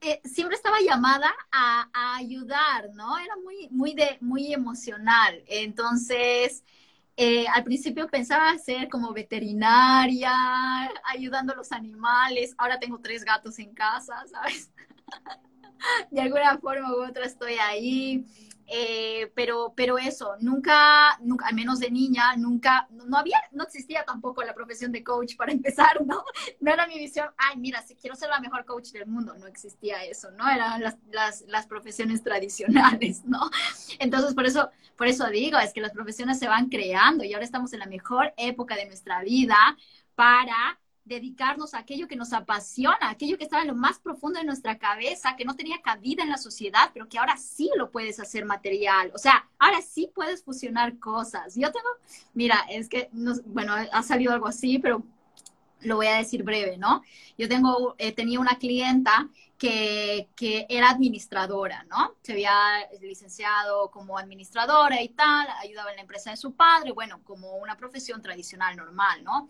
eh, 0.00 0.20
siempre 0.24 0.56
estaba 0.56 0.76
llamada 0.80 1.32
a, 1.50 2.16
ayudar, 2.16 2.90
¿no? 2.94 3.18
Era 3.18 3.34
muy, 3.42 3.68
muy, 3.70 3.94
de, 3.94 4.18
muy 4.20 4.52
emocional. 4.52 5.42
Entonces, 5.46 6.64
eh, 7.16 7.46
al 7.48 7.64
principio 7.64 8.06
pensaba 8.08 8.56
ser 8.58 8.88
como 8.88 9.12
veterinaria, 9.12 10.32
ayudando 11.04 11.52
a 11.52 11.56
los 11.56 11.72
animales. 11.72 12.54
Ahora 12.58 12.78
tengo 12.78 13.00
tres 13.00 13.24
gatos 13.24 13.58
en 13.58 13.74
casa, 13.74 14.24
¿sabes? 14.30 14.70
de 16.10 16.20
alguna 16.20 16.58
forma 16.58 16.92
u 16.94 17.04
otra 17.04 17.24
estoy 17.24 17.54
ahí. 17.54 18.24
Eh, 18.70 19.32
pero, 19.34 19.72
pero 19.74 19.96
eso, 19.96 20.36
nunca, 20.40 21.18
nunca, 21.22 21.46
al 21.46 21.54
menos 21.54 21.78
de 21.78 21.90
niña, 21.90 22.36
nunca, 22.36 22.86
no 22.90 23.16
había, 23.16 23.40
no 23.52 23.64
existía 23.64 24.04
tampoco 24.04 24.42
la 24.42 24.54
profesión 24.54 24.92
de 24.92 25.02
coach 25.02 25.36
para 25.36 25.52
empezar, 25.58 26.04
¿no? 26.04 26.22
No 26.60 26.70
era 26.70 26.86
mi 26.86 26.98
visión, 26.98 27.28
ay, 27.38 27.56
mira, 27.56 27.80
si 27.80 27.94
quiero 27.96 28.14
ser 28.14 28.28
la 28.28 28.40
mejor 28.40 28.66
coach 28.66 28.90
del 28.90 29.06
mundo, 29.06 29.34
no 29.38 29.46
existía 29.46 30.04
eso, 30.04 30.30
¿no? 30.32 30.48
Eran 30.50 30.82
las, 30.82 30.98
las, 31.10 31.42
las 31.48 31.66
profesiones 31.66 32.22
tradicionales, 32.22 33.24
¿no? 33.26 33.50
Entonces, 33.98 34.34
por 34.34 34.44
eso, 34.44 34.70
por 34.96 35.06
eso 35.06 35.26
digo, 35.28 35.58
es 35.58 35.72
que 35.72 35.80
las 35.80 35.92
profesiones 35.92 36.38
se 36.38 36.46
van 36.46 36.68
creando 36.68 37.24
y 37.24 37.32
ahora 37.32 37.46
estamos 37.46 37.72
en 37.72 37.80
la 37.80 37.86
mejor 37.86 38.34
época 38.36 38.76
de 38.76 38.84
nuestra 38.84 39.22
vida 39.22 39.56
para 40.14 40.78
dedicarnos 41.08 41.74
a 41.74 41.78
aquello 41.78 42.06
que 42.06 42.16
nos 42.16 42.32
apasiona, 42.32 43.10
aquello 43.10 43.38
que 43.38 43.44
estaba 43.44 43.62
en 43.62 43.68
lo 43.68 43.74
más 43.74 43.98
profundo 43.98 44.38
de 44.38 44.44
nuestra 44.44 44.78
cabeza, 44.78 45.34
que 45.36 45.44
no 45.44 45.56
tenía 45.56 45.80
cabida 45.82 46.22
en 46.22 46.28
la 46.28 46.36
sociedad, 46.36 46.90
pero 46.92 47.08
que 47.08 47.18
ahora 47.18 47.36
sí 47.36 47.70
lo 47.76 47.90
puedes 47.90 48.20
hacer 48.20 48.44
material. 48.44 49.10
O 49.14 49.18
sea, 49.18 49.48
ahora 49.58 49.80
sí 49.80 50.10
puedes 50.14 50.44
fusionar 50.44 50.98
cosas. 50.98 51.54
Yo 51.56 51.72
tengo, 51.72 51.88
mira, 52.34 52.64
es 52.70 52.88
que, 52.88 53.08
bueno, 53.46 53.74
ha 53.74 54.02
salido 54.02 54.32
algo 54.32 54.46
así, 54.46 54.78
pero 54.78 55.02
lo 55.80 55.96
voy 55.96 56.06
a 56.06 56.16
decir 56.16 56.42
breve, 56.42 56.76
¿no? 56.76 57.02
Yo 57.36 57.48
tengo, 57.48 57.94
eh, 57.98 58.12
tenía 58.12 58.40
una 58.40 58.58
clienta 58.58 59.28
que, 59.56 60.28
que, 60.36 60.66
era 60.68 60.90
administradora, 60.90 61.84
¿no? 61.84 62.16
Se 62.22 62.32
había 62.32 62.52
licenciado 63.00 63.90
como 63.90 64.18
administradora 64.18 65.00
y 65.02 65.08
tal, 65.08 65.48
ayudaba 65.60 65.90
en 65.90 65.96
la 65.96 66.02
empresa 66.02 66.30
de 66.30 66.36
su 66.36 66.52
padre, 66.52 66.92
bueno, 66.92 67.20
como 67.24 67.56
una 67.56 67.76
profesión 67.76 68.22
tradicional 68.22 68.76
normal, 68.76 69.24
¿no? 69.24 69.48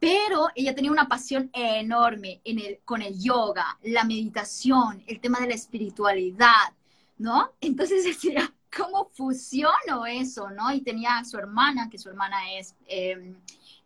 Pero 0.00 0.48
ella 0.54 0.74
tenía 0.74 0.90
una 0.90 1.08
pasión 1.08 1.50
enorme 1.52 2.40
con 2.86 3.02
el 3.02 3.20
yoga, 3.22 3.78
la 3.82 4.04
meditación, 4.04 5.04
el 5.06 5.20
tema 5.20 5.40
de 5.40 5.48
la 5.48 5.54
espiritualidad, 5.54 6.72
¿no? 7.18 7.52
Entonces 7.60 8.04
decía, 8.04 8.52
¿cómo 8.74 9.10
fusiono 9.12 10.06
eso, 10.06 10.50
no? 10.50 10.72
Y 10.72 10.80
tenía 10.80 11.18
a 11.18 11.24
su 11.24 11.36
hermana, 11.36 11.90
que 11.90 11.98
su 11.98 12.08
hermana 12.08 12.54
es 12.54 12.74
em, 12.86 13.36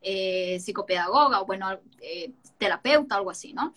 eh, 0.01 0.61
psicopedagoga 0.61 1.41
o, 1.41 1.47
bueno, 1.47 1.81
eh, 2.01 2.33
terapeuta, 2.59 3.17
algo 3.17 3.31
así, 3.31 3.53
¿no? 3.53 3.75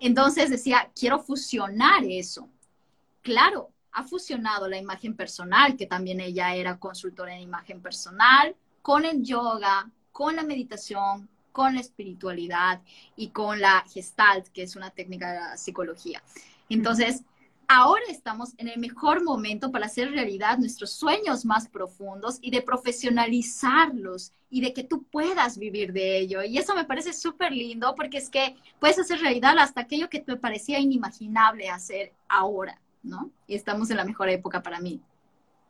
Entonces 0.00 0.48
decía, 0.48 0.90
quiero 0.98 1.18
fusionar 1.18 2.02
eso. 2.04 2.48
Claro, 3.20 3.70
ha 3.92 4.04
fusionado 4.04 4.68
la 4.68 4.78
imagen 4.78 5.14
personal, 5.14 5.76
que 5.76 5.86
también 5.86 6.20
ella 6.20 6.54
era 6.54 6.78
consultora 6.78 7.34
en 7.34 7.42
imagen 7.42 7.82
personal, 7.82 8.56
con 8.80 9.04
el 9.04 9.22
yoga, 9.22 9.90
con 10.12 10.36
la 10.36 10.44
meditación, 10.44 11.28
con 11.54 11.76
la 11.76 11.80
espiritualidad 11.80 12.82
y 13.14 13.28
con 13.28 13.60
la 13.60 13.84
gestalt, 13.88 14.48
que 14.48 14.64
es 14.64 14.74
una 14.74 14.90
técnica 14.90 15.32
de 15.32 15.38
la 15.38 15.56
psicología. 15.56 16.20
Entonces, 16.68 17.22
ahora 17.68 18.02
estamos 18.08 18.54
en 18.58 18.66
el 18.66 18.80
mejor 18.80 19.22
momento 19.22 19.70
para 19.70 19.86
hacer 19.86 20.10
realidad 20.10 20.58
nuestros 20.58 20.90
sueños 20.90 21.44
más 21.44 21.68
profundos 21.68 22.38
y 22.40 22.50
de 22.50 22.60
profesionalizarlos 22.60 24.32
y 24.50 24.62
de 24.62 24.72
que 24.72 24.82
tú 24.82 25.04
puedas 25.04 25.56
vivir 25.56 25.92
de 25.92 26.18
ello. 26.18 26.42
Y 26.42 26.58
eso 26.58 26.74
me 26.74 26.86
parece 26.86 27.12
súper 27.12 27.52
lindo 27.52 27.94
porque 27.94 28.18
es 28.18 28.28
que 28.30 28.56
puedes 28.80 28.98
hacer 28.98 29.20
realidad 29.20 29.56
hasta 29.56 29.82
aquello 29.82 30.10
que 30.10 30.18
te 30.18 30.34
parecía 30.36 30.80
inimaginable 30.80 31.70
hacer 31.70 32.12
ahora, 32.28 32.80
¿no? 33.04 33.30
Y 33.46 33.54
estamos 33.54 33.90
en 33.90 33.98
la 33.98 34.04
mejor 34.04 34.28
época 34.28 34.60
para 34.60 34.80
mí, 34.80 35.00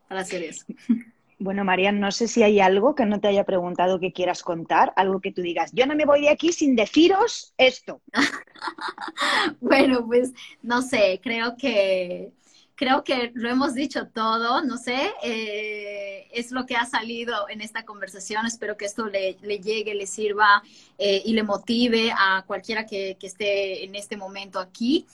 para 0.09 0.23
hacer 0.23 0.43
eso. 0.45 0.65
Bueno, 1.39 1.65
María, 1.65 1.93
no 1.93 2.13
sé 2.13 2.29
si 2.29 2.43
hay 2.43 2.61
algo 2.61 2.95
que 2.95 3.07
no 3.07 3.21
te 3.21 3.29
haya 3.29 3.45
preguntado 3.45 3.99
que 3.99 4.13
quieras 4.13 4.43
contar, 4.43 4.93
algo 4.97 5.21
que 5.21 5.33
tú 5.33 5.43
digas, 5.43 5.73
yo 5.73 5.87
no 5.87 5.95
me 5.97 6.05
voy 6.05 6.23
de 6.23 6.29
aquí 6.29 6.53
sin 6.53 6.77
deciros 6.77 7.55
esto. 7.59 8.01
bueno, 9.61 10.07
pues 10.07 10.33
no 10.63 10.83
sé, 10.83 11.21
creo 11.23 11.57
que 11.57 12.33
creo 12.75 13.05
que 13.05 13.31
lo 13.35 13.49
hemos 13.49 13.75
dicho 13.75 14.09
todo, 14.09 14.63
no 14.63 14.77
sé, 14.77 15.13
eh, 15.23 16.29
es 16.33 16.51
lo 16.51 16.67
que 16.67 16.77
ha 16.77 16.87
salido 16.87 17.49
en 17.49 17.61
esta 17.61 17.85
conversación. 17.85 18.47
Espero 18.47 18.77
que 18.77 18.85
esto 18.85 19.07
le, 19.07 19.35
llegue, 19.61 19.95
le 19.95 20.07
sirva 20.07 20.63
eh, 20.99 21.23
y 21.25 21.33
le 21.33 21.43
motive 21.43 22.13
a 22.17 22.45
cualquiera 22.47 22.87
que, 22.87 23.17
esté 23.21 23.85
en 23.85 23.95
este 23.95 24.17
momento 24.17 24.59
aquí. 24.59 25.07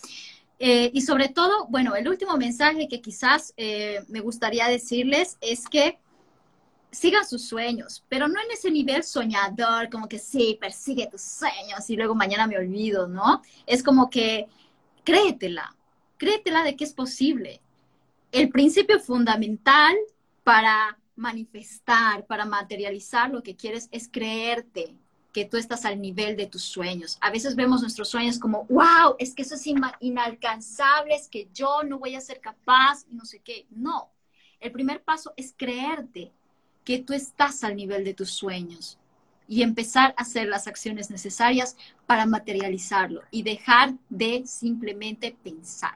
Eh, 0.59 0.91
y 0.93 1.01
sobre 1.03 1.29
todo, 1.29 1.67
bueno, 1.69 1.95
el 1.97 2.09
último 2.09 2.37
mensaje 2.37 2.89
que 2.89 3.01
quizás 3.01 3.55
me 4.09 4.21
gustaría 4.21 4.69
decirles 4.69 5.39
es 5.41 5.67
que 5.69 5.99
sigan 6.91 7.27
sus 7.27 7.47
sueños, 7.47 8.05
pero 8.09 8.29
no 8.29 8.41
en 8.41 8.51
ese 8.51 8.71
nivel 8.71 9.05
soñador, 9.05 9.91
como 9.91 10.09
que 10.09 10.19
sí, 10.19 10.59
persigue 10.61 11.09
tus 11.09 11.23
sueños 11.23 11.89
y 11.89 11.97
luego 11.97 12.15
mañana 12.15 12.47
me 12.47 12.59
olvido, 12.59 13.07
¿no? 13.09 13.43
Es 13.67 13.83
como 13.83 14.11
que 14.11 14.49
créetela, 15.05 15.77
créetela 16.17 16.65
de 16.65 16.77
que 16.77 16.85
es 16.85 16.93
posible. 16.93 17.61
El 18.33 18.49
principio 18.51 19.01
fundamental 19.01 19.97
para 20.45 20.99
manifestar, 21.17 22.27
para 22.27 22.45
materializar 22.45 23.31
lo 23.31 23.43
que 23.43 23.57
quieres 23.57 23.89
es 23.93 24.09
creerte 24.09 24.95
que 25.33 25.45
tú 25.45 25.57
estás 25.57 25.85
al 25.85 26.01
nivel 26.01 26.37
de 26.37 26.47
tus 26.47 26.63
sueños. 26.63 27.19
A 27.21 27.31
veces 27.31 27.55
vemos 27.55 27.83
nuestros 27.83 28.09
sueños 28.09 28.39
como, 28.39 28.65
wow, 28.65 29.15
es 29.19 29.35
que 29.35 29.43
eso 29.43 29.55
es 29.55 29.65
inalcanzable, 30.01 31.15
es 31.15 31.29
que 31.29 31.49
yo 31.55 31.83
no 31.85 31.99
voy 31.99 32.17
a 32.17 32.21
ser 32.21 32.41
capaz 32.41 33.07
no 33.11 33.25
sé 33.25 33.41
qué. 33.41 33.67
No, 33.71 34.11
el 34.59 34.73
primer 34.73 35.03
paso 35.03 35.33
es 35.37 35.55
creerte, 35.57 36.33
que 36.91 36.99
tú 36.99 37.15
estás 37.15 37.63
al 37.63 37.77
nivel 37.77 38.03
de 38.03 38.15
tus 38.15 38.33
sueños 38.33 38.99
y 39.47 39.63
empezar 39.63 40.13
a 40.17 40.23
hacer 40.23 40.49
las 40.49 40.67
acciones 40.67 41.09
necesarias 41.09 41.77
para 42.05 42.27
materializarlo 42.27 43.23
y 43.31 43.45
dejar 43.45 43.93
de 44.09 44.43
simplemente 44.45 45.37
pensar. 45.45 45.95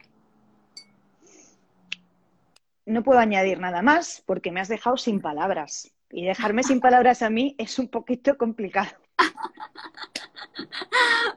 No 2.87 3.03
puedo 3.03 3.19
añadir 3.19 3.59
nada 3.59 3.83
más 3.83 4.23
porque 4.25 4.53
me 4.53 4.61
has 4.61 4.69
dejado 4.69 4.97
sin 4.97 5.21
palabras 5.21 5.91
y 6.13 6.27
dejarme 6.27 6.63
sin 6.63 6.79
palabras 6.79 7.23
a 7.23 7.29
mí 7.29 7.57
es 7.59 7.81
un 7.81 7.89
poquito 7.89 8.39
complicado. 8.39 8.93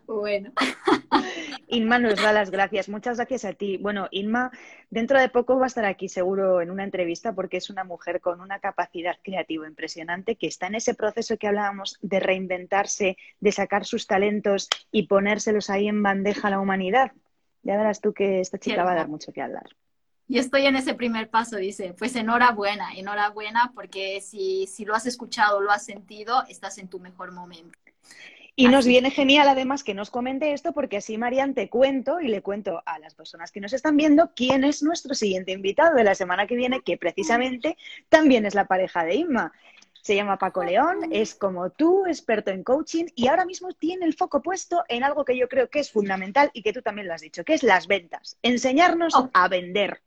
Bueno. 0.06 0.52
Inma 1.68 2.00
nos 2.00 2.22
da 2.22 2.32
las 2.32 2.50
gracias. 2.50 2.90
Muchas 2.90 3.18
gracias 3.18 3.46
a 3.46 3.54
ti. 3.54 3.78
Bueno, 3.78 4.08
Inma, 4.12 4.52
dentro 4.90 5.20
de 5.20 5.30
poco 5.30 5.58
va 5.58 5.66
a 5.66 5.68
estar 5.68 5.86
aquí 5.86 6.10
seguro 6.10 6.62
en 6.62 6.72
una 6.72 6.84
entrevista 6.84 7.34
porque 7.34 7.58
es 7.58 7.70
una 7.70 7.84
mujer 7.84 8.22
con 8.22 8.42
una 8.42 8.60
capacidad 8.60 9.18
creativa 9.24 9.68
impresionante 9.68 10.36
que 10.36 10.48
está 10.48 10.68
en 10.68 10.76
ese 10.76 10.94
proceso 10.94 11.38
que 11.38 11.48
hablábamos 11.48 11.98
de 12.02 12.20
reinventarse, 12.20 13.18
de 13.40 13.52
sacar 13.52 13.86
sus 13.86 14.08
talentos 14.08 14.70
y 14.92 15.08
ponérselos 15.08 15.70
ahí 15.70 15.88
en 15.88 16.02
bandeja 16.02 16.48
a 16.48 16.52
la 16.52 16.60
humanidad. 16.60 17.12
Ya 17.64 17.78
verás 17.78 18.00
tú 18.00 18.14
que 18.14 18.40
esta 18.40 18.58
chica 18.58 18.84
va 18.84 18.94
a 18.94 18.96
dar 18.96 19.10
mucho 19.10 19.34
que 19.34 19.42
hablar. 19.42 19.68
Y 20.28 20.40
estoy 20.40 20.66
en 20.66 20.76
ese 20.76 20.94
primer 20.94 21.30
paso, 21.30 21.56
dice, 21.56 21.96
pues 21.98 22.16
enhorabuena, 22.16 22.94
enhorabuena 22.96 23.72
porque 23.74 24.20
si, 24.22 24.68
si 24.68 24.84
lo 24.84 24.94
has 24.94 25.06
escuchado, 25.06 25.62
lo 25.62 25.72
has 25.72 25.86
sentido, 25.86 26.44
estás 26.50 26.78
en 26.78 26.90
tu 26.90 27.00
mejor 27.00 27.32
momento. 27.32 27.78
Y 28.60 28.70
nos 28.70 28.88
viene 28.88 29.12
genial 29.12 29.48
además 29.48 29.84
que 29.84 29.94
nos 29.94 30.10
comente 30.10 30.52
esto 30.52 30.74
porque 30.74 30.98
así, 30.98 31.16
Marian, 31.20 31.54
te 31.54 31.70
cuento 31.70 32.20
y 32.20 32.28
le 32.28 32.42
cuento 32.42 32.82
a 32.88 32.98
las 32.98 33.14
personas 33.14 33.52
que 33.52 33.62
nos 33.62 33.72
están 33.72 33.96
viendo 33.96 34.32
quién 34.36 34.64
es 34.64 34.82
nuestro 34.82 35.14
siguiente 35.14 35.52
invitado 35.52 35.96
de 35.96 36.04
la 36.04 36.16
semana 36.16 36.48
que 36.48 36.56
viene, 36.56 36.82
que 36.82 36.98
precisamente 36.98 37.78
también 38.10 38.48
es 38.48 38.56
la 38.56 38.66
pareja 38.66 39.06
de 39.06 39.14
Inma. 39.14 39.54
Se 40.02 40.16
llama 40.16 40.40
Paco 40.40 40.64
León, 40.64 41.10
es 41.12 41.36
como 41.36 41.70
tú, 41.70 42.08
experto 42.08 42.50
en 42.50 42.64
coaching 42.64 43.06
y 43.14 43.28
ahora 43.28 43.46
mismo 43.46 43.74
tiene 43.74 44.08
el 44.08 44.16
foco 44.16 44.42
puesto 44.42 44.84
en 44.88 45.04
algo 45.04 45.24
que 45.24 45.38
yo 45.38 45.48
creo 45.48 45.70
que 45.70 45.80
es 45.80 45.92
fundamental 45.92 46.50
y 46.52 46.64
que 46.64 46.74
tú 46.74 46.82
también 46.82 47.08
lo 47.08 47.14
has 47.14 47.22
dicho, 47.22 47.44
que 47.44 47.54
es 47.54 47.62
las 47.62 47.86
ventas. 47.86 48.40
Enseñarnos 48.42 49.14
oh. 49.14 49.30
a 49.34 49.48
vender. 49.50 50.02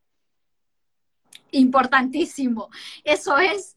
Importantísimo. 1.53 2.71
Eso 3.05 3.39
es 3.39 3.77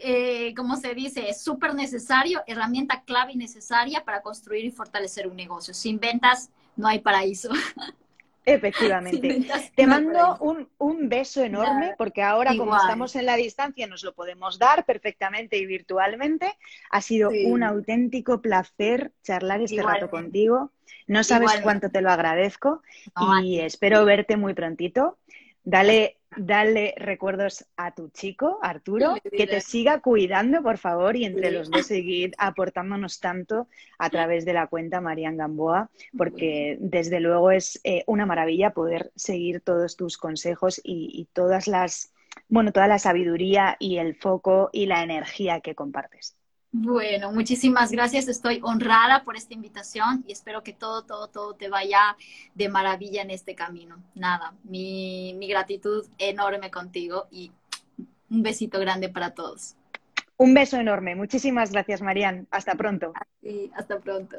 eh, 0.00 0.54
como 0.56 0.76
se 0.76 0.94
dice, 0.94 1.28
es 1.28 1.42
súper 1.42 1.74
necesario, 1.74 2.42
herramienta 2.46 3.02
clave 3.02 3.32
y 3.32 3.36
necesaria 3.36 4.04
para 4.04 4.22
construir 4.22 4.64
y 4.64 4.70
fortalecer 4.70 5.26
un 5.26 5.36
negocio. 5.36 5.74
Sin 5.74 5.98
ventas 5.98 6.50
no 6.76 6.86
hay 6.86 7.00
paraíso. 7.00 7.50
Efectivamente. 8.44 9.46
Te 9.74 9.86
mando 9.86 10.38
un, 10.78 11.08
beso 11.08 11.42
enorme 11.42 11.94
porque 11.98 12.22
ahora 12.22 12.56
como 12.56 12.76
estamos 12.76 13.14
en 13.16 13.26
la 13.26 13.36
distancia 13.36 13.86
nos 13.86 14.02
lo 14.02 14.14
podemos 14.14 14.58
dar 14.58 14.86
perfectamente 14.86 15.58
y 15.58 15.66
virtualmente. 15.66 16.56
Ha 16.90 17.02
sido 17.02 17.30
un 17.30 17.62
auténtico 17.62 18.40
placer 18.40 19.12
charlar 19.22 19.60
este 19.60 19.82
rato 19.82 20.08
contigo. 20.08 20.72
No 21.06 21.24
sabes 21.24 21.60
cuánto 21.62 21.90
te 21.90 22.00
lo 22.00 22.10
agradezco 22.10 22.82
y 23.42 23.60
espero 23.60 24.04
verte 24.06 24.36
muy 24.36 24.54
prontito. 24.54 25.18
Dale 25.64 26.17
dale 26.38 26.94
recuerdos 26.96 27.66
a 27.76 27.94
tu 27.94 28.08
chico, 28.10 28.58
Arturo, 28.62 29.16
que 29.30 29.46
te 29.46 29.60
siga 29.60 30.00
cuidando, 30.00 30.62
por 30.62 30.78
favor, 30.78 31.16
y 31.16 31.24
entre 31.24 31.50
los 31.50 31.70
dos 31.70 31.86
seguir 31.86 32.32
aportándonos 32.38 33.20
tanto 33.20 33.68
a 33.98 34.10
través 34.10 34.44
de 34.44 34.52
la 34.52 34.66
cuenta 34.66 35.00
Marian 35.00 35.36
Gamboa, 35.36 35.90
porque 36.16 36.76
desde 36.80 37.20
luego 37.20 37.50
es 37.50 37.80
eh, 37.84 38.04
una 38.06 38.26
maravilla 38.26 38.70
poder 38.70 39.10
seguir 39.14 39.60
todos 39.60 39.96
tus 39.96 40.16
consejos 40.16 40.80
y 40.82 41.28
todas 41.32 41.68
las, 41.68 42.12
bueno, 42.48 42.72
toda 42.72 42.88
la 42.88 42.98
sabiduría 42.98 43.76
y 43.78 43.98
el 43.98 44.14
foco 44.14 44.70
y 44.72 44.86
la 44.86 45.02
energía 45.02 45.60
que 45.60 45.74
compartes. 45.74 46.38
Bueno, 46.80 47.32
muchísimas 47.32 47.90
gracias. 47.90 48.28
Estoy 48.28 48.60
honrada 48.62 49.24
por 49.24 49.36
esta 49.36 49.52
invitación 49.52 50.24
y 50.28 50.32
espero 50.32 50.62
que 50.62 50.72
todo, 50.72 51.02
todo, 51.02 51.26
todo 51.26 51.54
te 51.54 51.68
vaya 51.68 52.16
de 52.54 52.68
maravilla 52.68 53.22
en 53.22 53.30
este 53.30 53.56
camino. 53.56 53.96
Nada, 54.14 54.54
mi, 54.62 55.34
mi 55.38 55.48
gratitud 55.48 56.06
enorme 56.18 56.70
contigo 56.70 57.26
y 57.32 57.50
un 58.30 58.42
besito 58.44 58.78
grande 58.78 59.08
para 59.08 59.34
todos. 59.34 59.74
Un 60.36 60.54
beso 60.54 60.76
enorme. 60.76 61.16
Muchísimas 61.16 61.72
gracias, 61.72 62.00
Marian. 62.00 62.46
Hasta 62.52 62.76
pronto. 62.76 63.12
Sí, 63.42 63.72
hasta 63.74 63.98
pronto. 63.98 64.36